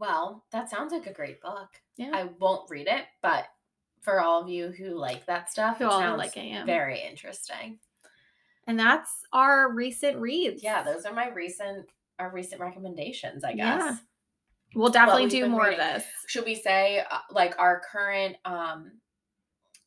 well 0.00 0.44
that 0.50 0.68
sounds 0.68 0.92
like 0.92 1.06
a 1.06 1.12
great 1.12 1.40
book 1.40 1.68
yeah 1.96 2.10
i 2.12 2.28
won't 2.40 2.68
read 2.70 2.88
it 2.88 3.04
but 3.22 3.44
for 4.00 4.20
all 4.20 4.42
of 4.42 4.48
you 4.48 4.68
who 4.70 4.98
like 4.98 5.26
that 5.26 5.50
stuff 5.50 5.78
Who 5.78 5.84
it 5.84 5.90
all 5.90 6.00
sounds 6.00 6.18
like 6.18 6.36
it, 6.36 6.46
yeah. 6.46 6.64
very 6.64 7.00
interesting 7.00 7.78
and 8.66 8.78
that's 8.78 9.24
our 9.32 9.72
recent 9.72 10.18
reads 10.18 10.62
yeah, 10.62 10.82
those 10.82 11.04
are 11.04 11.12
my 11.12 11.28
recent 11.28 11.86
our 12.18 12.30
recent 12.30 12.60
recommendations, 12.60 13.44
I 13.44 13.54
guess. 13.54 13.82
Yeah. 13.82 13.96
we'll 14.74 14.90
definitely 14.90 15.28
do 15.28 15.48
more 15.48 15.64
reading. 15.64 15.80
of 15.80 15.94
this 15.94 16.04
Should 16.26 16.44
we 16.44 16.54
say 16.54 17.02
uh, 17.10 17.18
like 17.30 17.58
our 17.58 17.80
current 17.90 18.36
um 18.44 18.92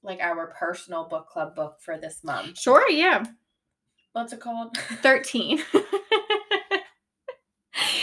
like 0.02 0.20
our 0.20 0.48
personal 0.60 1.08
book 1.08 1.28
club 1.30 1.56
book 1.56 1.78
for 1.80 1.98
this 1.98 2.24
month? 2.24 2.60
sure 2.60 2.90
yeah 2.90 3.24
What's 4.14 4.32
it 4.32 4.40
called? 4.40 4.78
13. 5.02 5.60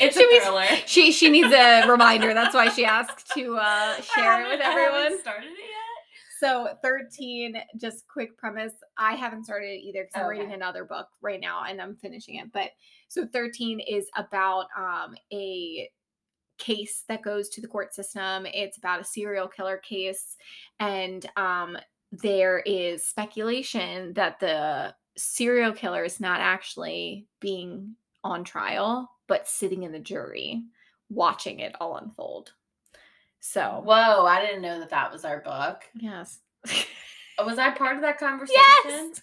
It's 0.06 0.16
She 0.16 0.24
a 0.24 0.40
thriller. 0.40 0.64
she 0.86 1.12
she 1.12 1.28
needs 1.28 1.52
a 1.52 1.86
reminder. 1.88 2.32
That's 2.34 2.54
why 2.54 2.68
she 2.70 2.84
asked 2.84 3.30
to 3.34 3.56
uh, 3.56 4.00
share 4.00 4.42
it 4.44 4.48
with 4.48 4.60
everyone. 4.60 5.18
started 5.20 5.46
it 5.50 5.58
yet. 5.58 5.76
So 6.38 6.68
13, 6.82 7.54
just 7.76 8.08
quick 8.08 8.38
premise. 8.38 8.72
I 8.96 9.12
haven't 9.12 9.44
started 9.44 9.66
it 9.72 9.82
either 9.84 10.04
because 10.04 10.22
I'm 10.22 10.28
reading 10.30 10.52
another 10.54 10.84
book 10.84 11.08
right 11.20 11.38
now 11.40 11.64
and 11.68 11.82
I'm 11.82 11.96
finishing 11.96 12.36
it. 12.36 12.50
But 12.50 12.70
so 13.08 13.26
13 13.26 13.80
is 13.80 14.06
about 14.16 14.66
um 14.76 15.14
a 15.32 15.90
case 16.56 17.04
that 17.08 17.22
goes 17.22 17.48
to 17.50 17.60
the 17.60 17.68
court 17.68 17.94
system. 17.94 18.46
It's 18.46 18.78
about 18.78 19.00
a 19.00 19.04
serial 19.04 19.48
killer 19.48 19.76
case. 19.78 20.36
And 20.78 21.26
um 21.36 21.76
there 22.12 22.60
is 22.60 23.06
speculation 23.06 24.14
that 24.14 24.40
the 24.40 24.94
serial 25.16 25.72
killer 25.72 26.04
is 26.04 26.20
not 26.20 26.40
actually 26.40 27.26
being 27.40 27.94
on 28.24 28.44
trial, 28.44 29.10
but 29.30 29.46
sitting 29.48 29.84
in 29.84 29.92
the 29.92 30.00
jury 30.00 30.64
watching 31.08 31.60
it 31.60 31.74
all 31.80 31.96
unfold. 31.96 32.52
So 33.38 33.82
Whoa, 33.84 34.26
I 34.26 34.44
didn't 34.44 34.60
know 34.62 34.80
that 34.80 34.90
that 34.90 35.12
was 35.12 35.24
our 35.24 35.40
book. 35.40 35.82
yes. 35.94 36.40
Uh, 36.68 37.44
was 37.46 37.58
I 37.58 37.70
part 37.78 37.94
of 37.96 38.02
that 38.02 38.18
conversation? 38.18 38.58
Yes. 38.84 39.22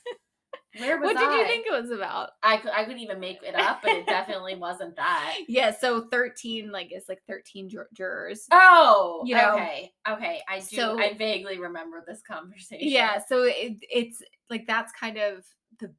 Where 0.80 0.98
was 1.02 1.08
What 1.14 1.18
did 1.20 1.30
I? 1.30 1.40
you 1.40 1.46
think 1.46 1.68
it 1.68 1.72
was 1.82 1.92
about? 1.92 2.32
I 2.42 2.58
could 2.58 2.72
I 2.72 2.84
couldn't 2.86 3.02
even 3.02 3.20
make 3.20 3.44
it 3.44 3.54
up, 3.54 3.82
but 3.84 3.92
it 3.92 4.06
definitely 4.08 4.56
wasn't 4.68 4.96
that. 4.96 5.36
Yeah, 5.50 5.72
so 5.72 6.08
13 6.10 6.72
like 6.72 6.88
it's 6.92 7.10
like 7.10 7.22
13 7.28 7.68
jur- 7.70 7.90
jurors. 7.94 8.48
Oh, 8.52 9.24
You 9.26 9.36
know, 9.36 9.54
okay, 9.56 9.92
okay. 10.10 10.42
I 10.48 10.60
do. 10.60 10.76
so- 10.78 11.00
I 11.00 11.14
vaguely 11.16 11.60
remember 11.60 12.04
this 12.08 12.22
conversation. 12.22 12.88
Yeah, 12.90 13.20
so 13.28 13.44
it, 13.44 13.78
it's 13.82 14.22
like 14.50 14.66
that's 14.68 14.92
kind 14.94 15.18
of 15.18 15.46
the 15.80 15.94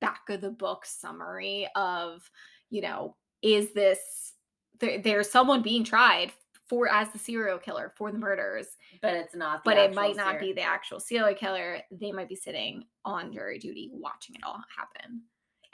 back 0.00 0.20
of 0.28 0.40
the 0.42 0.50
book 0.50 0.84
summary 0.86 1.66
of, 1.74 2.22
you 2.70 2.82
know, 2.82 3.16
is 3.44 3.72
this 3.72 4.32
there, 4.80 4.98
there's 5.00 5.30
someone 5.30 5.62
being 5.62 5.84
tried 5.84 6.32
for 6.66 6.88
as 6.88 7.10
the 7.10 7.18
serial 7.18 7.58
killer 7.58 7.92
for 7.96 8.10
the 8.10 8.18
murders, 8.18 8.66
but 9.02 9.12
it's 9.14 9.34
not. 9.36 9.62
The 9.62 9.70
but 9.70 9.78
it 9.78 9.94
might 9.94 10.16
not 10.16 10.34
ser- 10.34 10.40
be 10.40 10.52
the 10.54 10.62
actual 10.62 10.98
serial 10.98 11.34
killer. 11.34 11.78
They 11.92 12.10
might 12.10 12.28
be 12.28 12.36
sitting 12.36 12.84
on 13.04 13.32
jury 13.32 13.58
duty 13.58 13.90
watching 13.92 14.34
it 14.34 14.40
all 14.44 14.60
happen. 14.76 15.22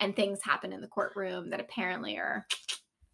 And 0.00 0.16
things 0.16 0.40
happen 0.42 0.72
in 0.72 0.80
the 0.80 0.88
courtroom 0.88 1.50
that 1.50 1.60
apparently 1.60 2.16
are 2.16 2.46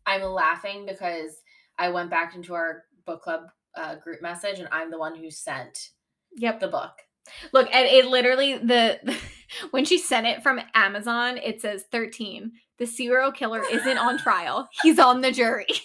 I'm 0.07 0.23
laughing 0.23 0.87
because 0.87 1.33
I 1.79 1.91
went 1.91 2.11
back 2.11 2.35
into 2.35 2.55
our 2.55 2.85
book 3.05 3.23
club 3.23 3.43
uh, 3.77 3.97
group 3.97 4.23
message, 4.23 4.59
and 4.59 4.69
I'm 4.73 4.91
the 4.91 4.99
one 4.99 5.15
who 5.15 5.31
sent 5.31 5.91
Yep. 6.37 6.61
the 6.61 6.69
book. 6.69 6.93
Look, 7.53 7.69
and 7.75 7.87
it 7.87 8.07
literally 8.07 8.57
the 8.57 9.17
when 9.71 9.85
she 9.85 9.99
sent 9.99 10.27
it 10.27 10.43
from 10.43 10.61
Amazon, 10.75 11.37
it 11.39 11.61
says 11.61 11.85
13. 11.93 12.53
The 12.79 12.87
serial 12.87 13.33
killer 13.33 13.63
isn't 13.71 13.99
on 13.99 14.19
trial. 14.19 14.69
He's 14.83 14.99
on 14.99 15.21
the 15.23 15.33
jury. 15.33 15.67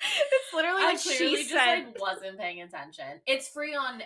it's 0.00 0.54
literally 0.54 0.82
I 0.82 0.92
what 0.92 1.00
clearly 1.02 1.36
she 1.36 1.42
just 1.44 1.50
said. 1.50 1.84
like 1.86 2.00
wasn't 2.00 2.38
paying 2.38 2.62
attention. 2.62 3.20
It's 3.26 3.48
free 3.48 3.74
on 3.74 4.02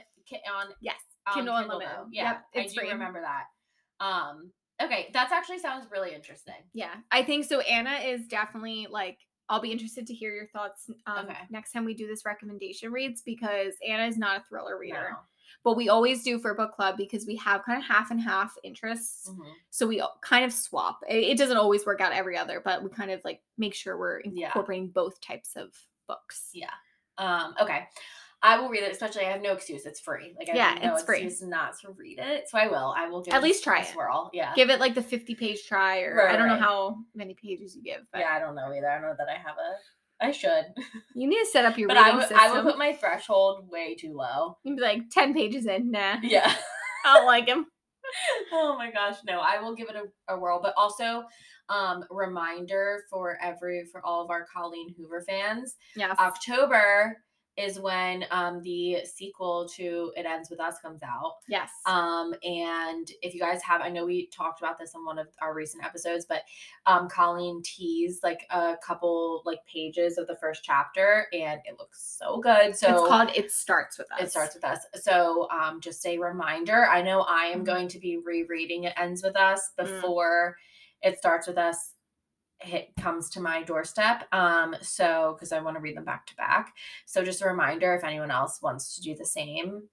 on 0.55 0.67
yes. 0.81 0.97
on 1.27 1.35
Kindle 1.35 1.55
Kindle, 1.57 1.75
Unlimited. 1.79 1.89
though. 1.97 2.07
Yeah, 2.11 2.25
Yep, 2.33 2.43
it's 2.55 2.73
I 2.73 2.75
do 2.75 2.81
free. 2.81 2.93
remember 2.93 3.21
that. 3.21 4.05
Um, 4.05 4.51
okay, 4.83 5.11
that 5.13 5.31
actually 5.33 5.59
sounds 5.59 5.87
really 5.91 6.15
interesting. 6.15 6.55
Yeah. 6.75 6.95
I 7.11 7.23
think 7.23 7.45
so. 7.45 7.61
Anna 7.61 7.95
is 8.05 8.27
definitely 8.27 8.87
like 8.91 9.19
I'll 9.49 9.61
be 9.61 9.73
interested 9.73 10.07
to 10.07 10.15
hear 10.15 10.33
your 10.35 10.47
thoughts 10.49 10.89
um, 11.07 11.27
Okay. 11.27 11.37
next 11.51 11.73
time 11.73 11.85
we 11.85 11.95
do 11.95 12.07
this 12.07 12.25
recommendation 12.25 12.91
reads 12.91 13.23
because 13.23 13.75
Anna 13.87 14.07
is 14.07 14.17
not 14.17 14.41
a 14.41 14.45
thriller 14.49 14.79
reader, 14.79 15.11
No. 15.13 15.17
But 15.65 15.77
we 15.77 15.89
always 15.89 16.23
do 16.23 16.39
for 16.39 16.55
book 16.55 16.73
club 16.75 16.97
because 16.97 17.27
we 17.27 17.37
have 17.37 17.65
kind 17.65 17.79
of 17.79 17.85
half 17.85 18.11
and 18.11 18.21
half 18.21 18.57
interests. 18.65 19.29
Mhm. 19.31 19.53
So 19.71 19.87
we 19.87 20.03
kind 20.21 20.45
of 20.45 20.53
swap. 20.53 21.01
It, 21.09 21.25
it 21.25 21.39
doesn't 21.39 21.57
always 21.57 21.85
work 21.87 22.01
out 22.01 22.13
every 22.13 22.37
other, 22.37 22.61
but 22.65 22.83
we 22.83 22.91
kind 22.91 23.11
of 23.11 23.21
like 23.25 23.43
make 23.59 23.75
sure 23.75 23.97
we're 23.99 24.21
Yeah. 24.25 24.47
incorporating 24.49 24.89
both 24.89 25.21
types 25.21 25.57
of 25.57 25.75
books. 26.07 26.51
Yeah. 26.53 26.71
Um, 27.19 27.55
okay. 27.61 27.89
I 28.45 28.59
will 28.59 28.69
read 28.69 28.83
it, 28.83 28.91
especially 28.91 29.25
I 29.25 29.31
have 29.31 29.41
no 29.41 29.53
excuse. 29.53 29.87
It's 29.87 30.01
free. 30.01 30.35
Like 30.37 30.49
I 30.51 30.57
Yeah, 30.57 30.71
have 30.71 30.83
no 30.83 30.95
it's 30.95 31.05
free. 31.05 31.19
excuse 31.23 31.49
not 31.49 31.79
to 31.81 31.93
read 31.93 32.19
it. 32.19 32.49
So 32.49 32.59
I 32.59 32.67
will. 32.67 32.93
I 32.97 33.07
will 33.09 33.23
give 33.23 33.33
At 33.35 33.39
it 33.39 33.45
least 33.45 33.61
a 33.61 33.65
try 33.65 33.81
it. 33.83 33.87
swirl. 33.93 34.31
Yeah. 34.33 34.53
Give 34.57 34.69
it 34.69 34.81
like 34.81 34.95
the 34.97 35.03
50 35.03 35.37
page 35.37 35.65
try, 35.69 36.01
or 36.01 36.17
Right, 36.17 36.35
I 36.35 36.37
don't 36.37 36.49
know 36.49 36.57
how 36.59 36.97
many 37.15 37.35
pages 37.35 37.77
you 37.77 37.83
give, 37.85 38.05
but 38.11 38.19
yeah, 38.19 38.33
I 38.33 38.41
don't 38.41 38.57
know 38.57 38.73
either. 38.73 38.91
I 38.91 38.95
don't 38.95 39.11
know 39.11 39.15
that 39.17 39.29
I 39.29 39.35
have 39.39 39.57
a 39.59 39.77
I 40.23 40.31
should. 40.31 40.67
you 41.15 41.29
need 41.29 41.41
to 41.41 41.47
set 41.47 41.65
up 41.65 41.77
your 41.77 41.89
But 41.89 41.97
I 41.97 42.03
reading 42.03 42.17
would 42.17 42.29
system. 42.29 42.39
I 42.41 42.53
would 42.53 42.63
put 42.63 42.79
my 42.79 42.93
threshold 42.93 43.69
way 43.71 43.97
too 43.97 44.15
low. 44.15 44.57
You'd 44.63 44.77
be 44.77 44.83
like 44.83 45.11
10 45.11 45.35
pages 45.35 45.67
in, 45.67 45.91
nah, 45.91 46.17
Yeah. 46.23 46.53
I 47.05 47.17
don't 47.17 47.27
like 47.27 47.49
him. 47.49 47.67
oh 48.53 48.77
my 48.79 48.91
gosh, 48.91 49.17
no. 49.27 49.41
I 49.41 49.61
will 49.61 49.75
give 49.75 49.89
it 49.89 49.97
a, 49.97 50.35
a 50.35 50.39
whirl. 50.39 50.61
But 50.63 50.75
also 50.77 51.25
um 51.69 52.05
reminder 52.11 53.05
for 53.11 53.39
every 53.43 53.85
for 53.91 54.05
all 54.05 54.23
of 54.23 54.31
our 54.31 54.47
Colleen 54.55 54.95
Hoover 54.97 55.25
fans. 55.27 55.77
Yes. 55.97 56.17
October 56.19 57.17
is 57.57 57.79
when 57.79 58.25
um 58.31 58.63
the 58.63 58.99
sequel 59.05 59.69
to 59.77 60.13
It 60.17 60.25
Ends 60.25 60.49
With 60.49 60.59
Us 60.61 60.79
comes 60.81 61.03
out. 61.03 61.35
yes. 61.49 61.71
Um, 61.87 62.33
and 62.43 63.11
if 63.21 63.35
you 63.35 63.41
guys 63.41 63.63
have, 63.63 63.83
I 63.83 63.89
know 63.91 64.07
we 64.07 64.29
talked 64.29 64.61
about 64.61 64.79
this 64.79 64.95
on 64.95 65.05
one 65.05 65.19
of 65.19 65.29
our 65.43 65.53
recent 65.55 65.85
episodes, 65.85 66.25
but 66.27 66.43
um, 66.87 67.09
Colleen 67.09 67.63
teased 67.63 68.23
like 68.23 68.47
a 68.51 68.77
couple 68.83 69.43
like 69.45 69.59
pages 69.67 70.17
of 70.17 70.27
the 70.27 70.37
first 70.37 70.65
chapter, 70.65 71.27
and 71.35 71.61
it 71.67 71.77
looks 71.79 72.17
so 72.19 72.39
good. 72.41 72.75
So 72.75 72.89
it's 72.89 73.09
called 73.09 73.31
It 73.35 73.53
Starts 73.53 73.99
With 73.99 74.11
Us. 74.13 74.21
it 74.23 74.31
starts 74.31 74.55
with 74.55 74.65
us. 74.65 74.87
So 74.95 75.49
um, 75.51 75.81
just 75.81 76.05
a 76.07 76.19
reminder. 76.19 76.87
I 76.87 77.03
know 77.03 77.23
I 77.23 77.45
am 77.47 77.61
Mhm. 77.63 77.67
going 77.67 77.89
to 77.89 77.99
be 77.99 78.17
rereading 78.17 78.85
It 78.85 78.95
Ends 78.97 79.23
With 79.23 79.37
Us 79.37 79.73
Mm. 79.79 79.85
before 79.85 80.57
it 81.03 81.19
starts 81.19 81.47
with 81.49 81.59
us. 81.59 81.95
Hit 82.63 82.91
comes 83.01 83.29
to 83.31 83.41
my 83.41 83.63
doorstep. 83.63 84.25
Um, 84.33 84.75
so 84.81 85.35
because 85.37 85.53
I 85.53 85.61
want 85.61 85.77
to 85.77 85.81
read 85.81 85.97
them 85.97 86.05
back 86.05 86.27
to 86.27 86.37
back. 86.37 86.75
So 87.07 87.25
just 87.25 87.43
a 87.43 87.47
reminder 87.47 87.95
if 87.95 88.05
anyone 88.05 88.31
else 88.31 88.61
wants 88.63 88.95
to 88.97 89.03
do 89.03 89.15
the 89.15 89.25
same. 89.27 89.85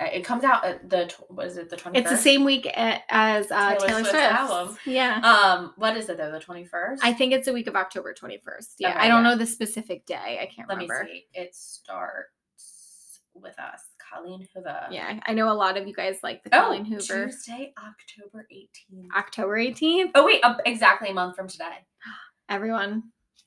Uh, 0.00 0.06
It 0.12 0.24
comes 0.24 0.42
out 0.44 0.64
at 0.64 0.90
the 0.90 1.12
what 1.28 1.46
is 1.46 1.56
it 1.56 1.70
the 1.70 1.76
twenty 1.76 2.00
It's 2.00 2.10
the 2.10 2.16
same 2.16 2.44
week 2.44 2.66
as 2.76 3.50
uh, 3.50 3.74
Taylor 3.76 3.86
Taylor, 3.86 4.00
Swift's 4.00 4.10
Swift. 4.10 4.32
album. 4.34 4.76
Yeah. 4.86 5.20
Um, 5.20 5.72
what 5.76 5.96
is 5.96 6.08
it 6.08 6.16
though? 6.16 6.32
The 6.32 6.40
twenty 6.40 6.64
first. 6.64 7.04
I 7.04 7.12
think 7.12 7.32
it's 7.32 7.46
the 7.46 7.52
week 7.52 7.68
of 7.68 7.76
October 7.76 8.12
21st. 8.12 8.74
Yeah. 8.80 8.90
Okay, 8.90 8.98
I 8.98 9.08
don't 9.08 9.22
yeah. 9.24 9.30
know 9.30 9.36
the 9.36 9.46
specific 9.46 10.04
day. 10.04 10.38
I 10.42 10.46
can't 10.54 10.68
Let 10.68 10.78
me 10.78 10.86
remember. 10.88 11.08
see. 11.12 11.26
It 11.32 11.54
starts 11.54 13.20
with 13.34 13.56
us, 13.58 13.82
Colleen 14.12 14.46
Hoover. 14.54 14.86
Yeah. 14.90 15.20
I 15.26 15.32
know 15.34 15.50
a 15.50 15.54
lot 15.54 15.76
of 15.76 15.86
you 15.86 15.94
guys 15.94 16.18
like 16.22 16.42
the 16.44 16.50
Oh, 16.56 16.62
Colleen 16.66 16.84
Hoover. 16.84 17.26
Tuesday, 17.26 17.72
October 17.78 18.46
18th. 18.52 19.08
October 19.16 19.56
18th. 19.58 20.10
Oh, 20.14 20.24
wait, 20.26 20.40
uh, 20.42 20.56
exactly 20.66 21.10
a 21.10 21.14
month 21.14 21.36
from 21.36 21.48
today. 21.48 21.86
Everyone, 22.48 23.04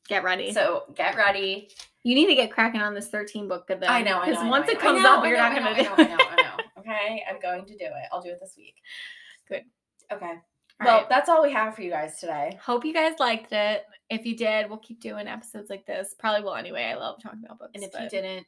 get 0.07 0.23
ready. 0.23 0.51
So 0.53 0.83
get 0.95 1.15
ready. 1.15 1.69
you 2.03 2.15
need 2.15 2.27
to 2.27 2.35
get 2.35 2.51
cracking 2.51 2.81
on 2.81 2.93
this 2.93 3.09
13 3.09 3.47
book 3.47 3.69
of 3.69 3.79
them. 3.79 3.89
I 3.91 4.01
know, 4.01 4.19
Because 4.21 4.37
I 4.37 4.43
know, 4.45 4.49
once 4.49 4.69
it 4.69 4.79
comes 4.79 5.03
know, 5.03 5.17
up, 5.17 5.25
you're 5.25 5.37
know, 5.37 5.49
not 5.49 5.55
going 5.61 5.75
to 5.75 5.83
do 5.83 5.89
I 5.89 5.95
know, 5.95 6.03
I 6.03 6.15
know, 6.15 6.23
I 6.29 6.35
know. 6.41 6.63
Okay, 6.79 7.23
I'm 7.29 7.39
going 7.39 7.65
to 7.65 7.73
do 7.77 7.85
it. 7.85 8.07
I'll 8.11 8.21
do 8.21 8.29
it 8.29 8.39
this 8.41 8.53
week. 8.57 8.75
Good. 9.47 9.63
Okay. 10.11 10.33
All 10.79 10.85
well, 10.85 10.97
right. 10.99 11.09
that's 11.09 11.27
all 11.27 11.41
we 11.41 11.51
have 11.53 11.75
for 11.75 11.81
you 11.81 11.89
guys 11.89 12.19
today. 12.19 12.57
Hope 12.63 12.85
you 12.85 12.93
guys 12.93 13.15
liked 13.19 13.51
it. 13.51 13.83
If 14.09 14.25
you 14.25 14.37
did, 14.37 14.69
we'll 14.69 14.77
keep 14.79 15.01
doing 15.01 15.27
episodes 15.27 15.69
like 15.69 15.85
this. 15.87 16.15
Probably 16.19 16.43
will 16.43 16.55
anyway. 16.55 16.83
I 16.85 16.95
love 16.95 17.21
talking 17.21 17.41
about 17.43 17.59
books. 17.59 17.71
And 17.73 17.83
if 17.83 17.91
you 17.99 18.07
didn't, 18.09 18.45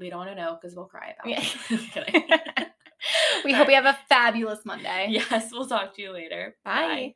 we 0.00 0.10
don't 0.10 0.18
want 0.20 0.30
to 0.30 0.36
know 0.36 0.58
because 0.60 0.74
we'll 0.74 0.86
cry 0.86 1.14
about 1.18 1.28
Yeah. 1.30 1.44
it. 1.70 2.68
We 3.46 3.54
hope 3.54 3.68
you 3.68 3.74
have 3.76 3.86
a 3.86 3.98
fabulous 4.10 4.60
Monday. 4.66 5.06
yes, 5.10 5.50
we'll 5.52 5.66
talk 5.66 5.94
to 5.96 6.02
you 6.02 6.10
later. 6.12 6.56
Bye. 6.64 7.14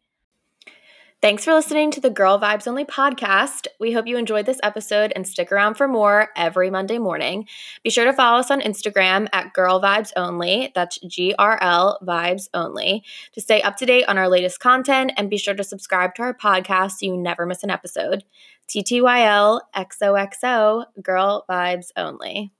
Thanks 1.20 1.44
for 1.44 1.54
listening 1.54 1.90
to 1.92 2.00
the 2.00 2.10
Girl 2.10 2.38
Vibes 2.38 2.66
Only 2.66 2.84
podcast. 2.84 3.66
We 3.80 3.92
hope 3.92 4.06
you 4.06 4.16
enjoyed 4.18 4.44
this 4.46 4.60
episode 4.62 5.12
and 5.16 5.26
stick 5.26 5.50
around 5.52 5.74
for 5.74 5.88
more 5.88 6.28
every 6.36 6.70
Monday 6.70 6.98
morning. 6.98 7.46
Be 7.82 7.88
sure 7.90 8.04
to 8.04 8.12
follow 8.12 8.38
us 8.40 8.50
on 8.50 8.60
Instagram 8.60 9.28
at 9.32 9.52
Girl 9.54 9.80
Vibes 9.80 10.12
Only. 10.16 10.70
That's 10.74 10.98
G 11.06 11.34
R 11.38 11.58
L 11.62 11.98
Vibes 12.02 12.48
Only 12.54 13.02
to 13.32 13.40
stay 13.40 13.62
up 13.62 13.76
to 13.78 13.86
date 13.86 14.04
on 14.06 14.18
our 14.18 14.28
latest 14.28 14.60
content 14.60 15.12
and 15.16 15.30
be 15.30 15.38
sure 15.38 15.54
to 15.54 15.64
subscribe 15.64 16.14
to 16.16 16.22
our 16.22 16.34
podcast 16.34 16.92
so 16.92 17.06
you 17.06 17.16
never 17.16 17.46
miss 17.46 17.62
an 17.62 17.70
episode. 17.70 18.24
TTYL 18.68 19.60
XOXO 19.74 20.84
Girl 21.02 21.44
Vibes 21.48 21.88
Only. 21.96 22.52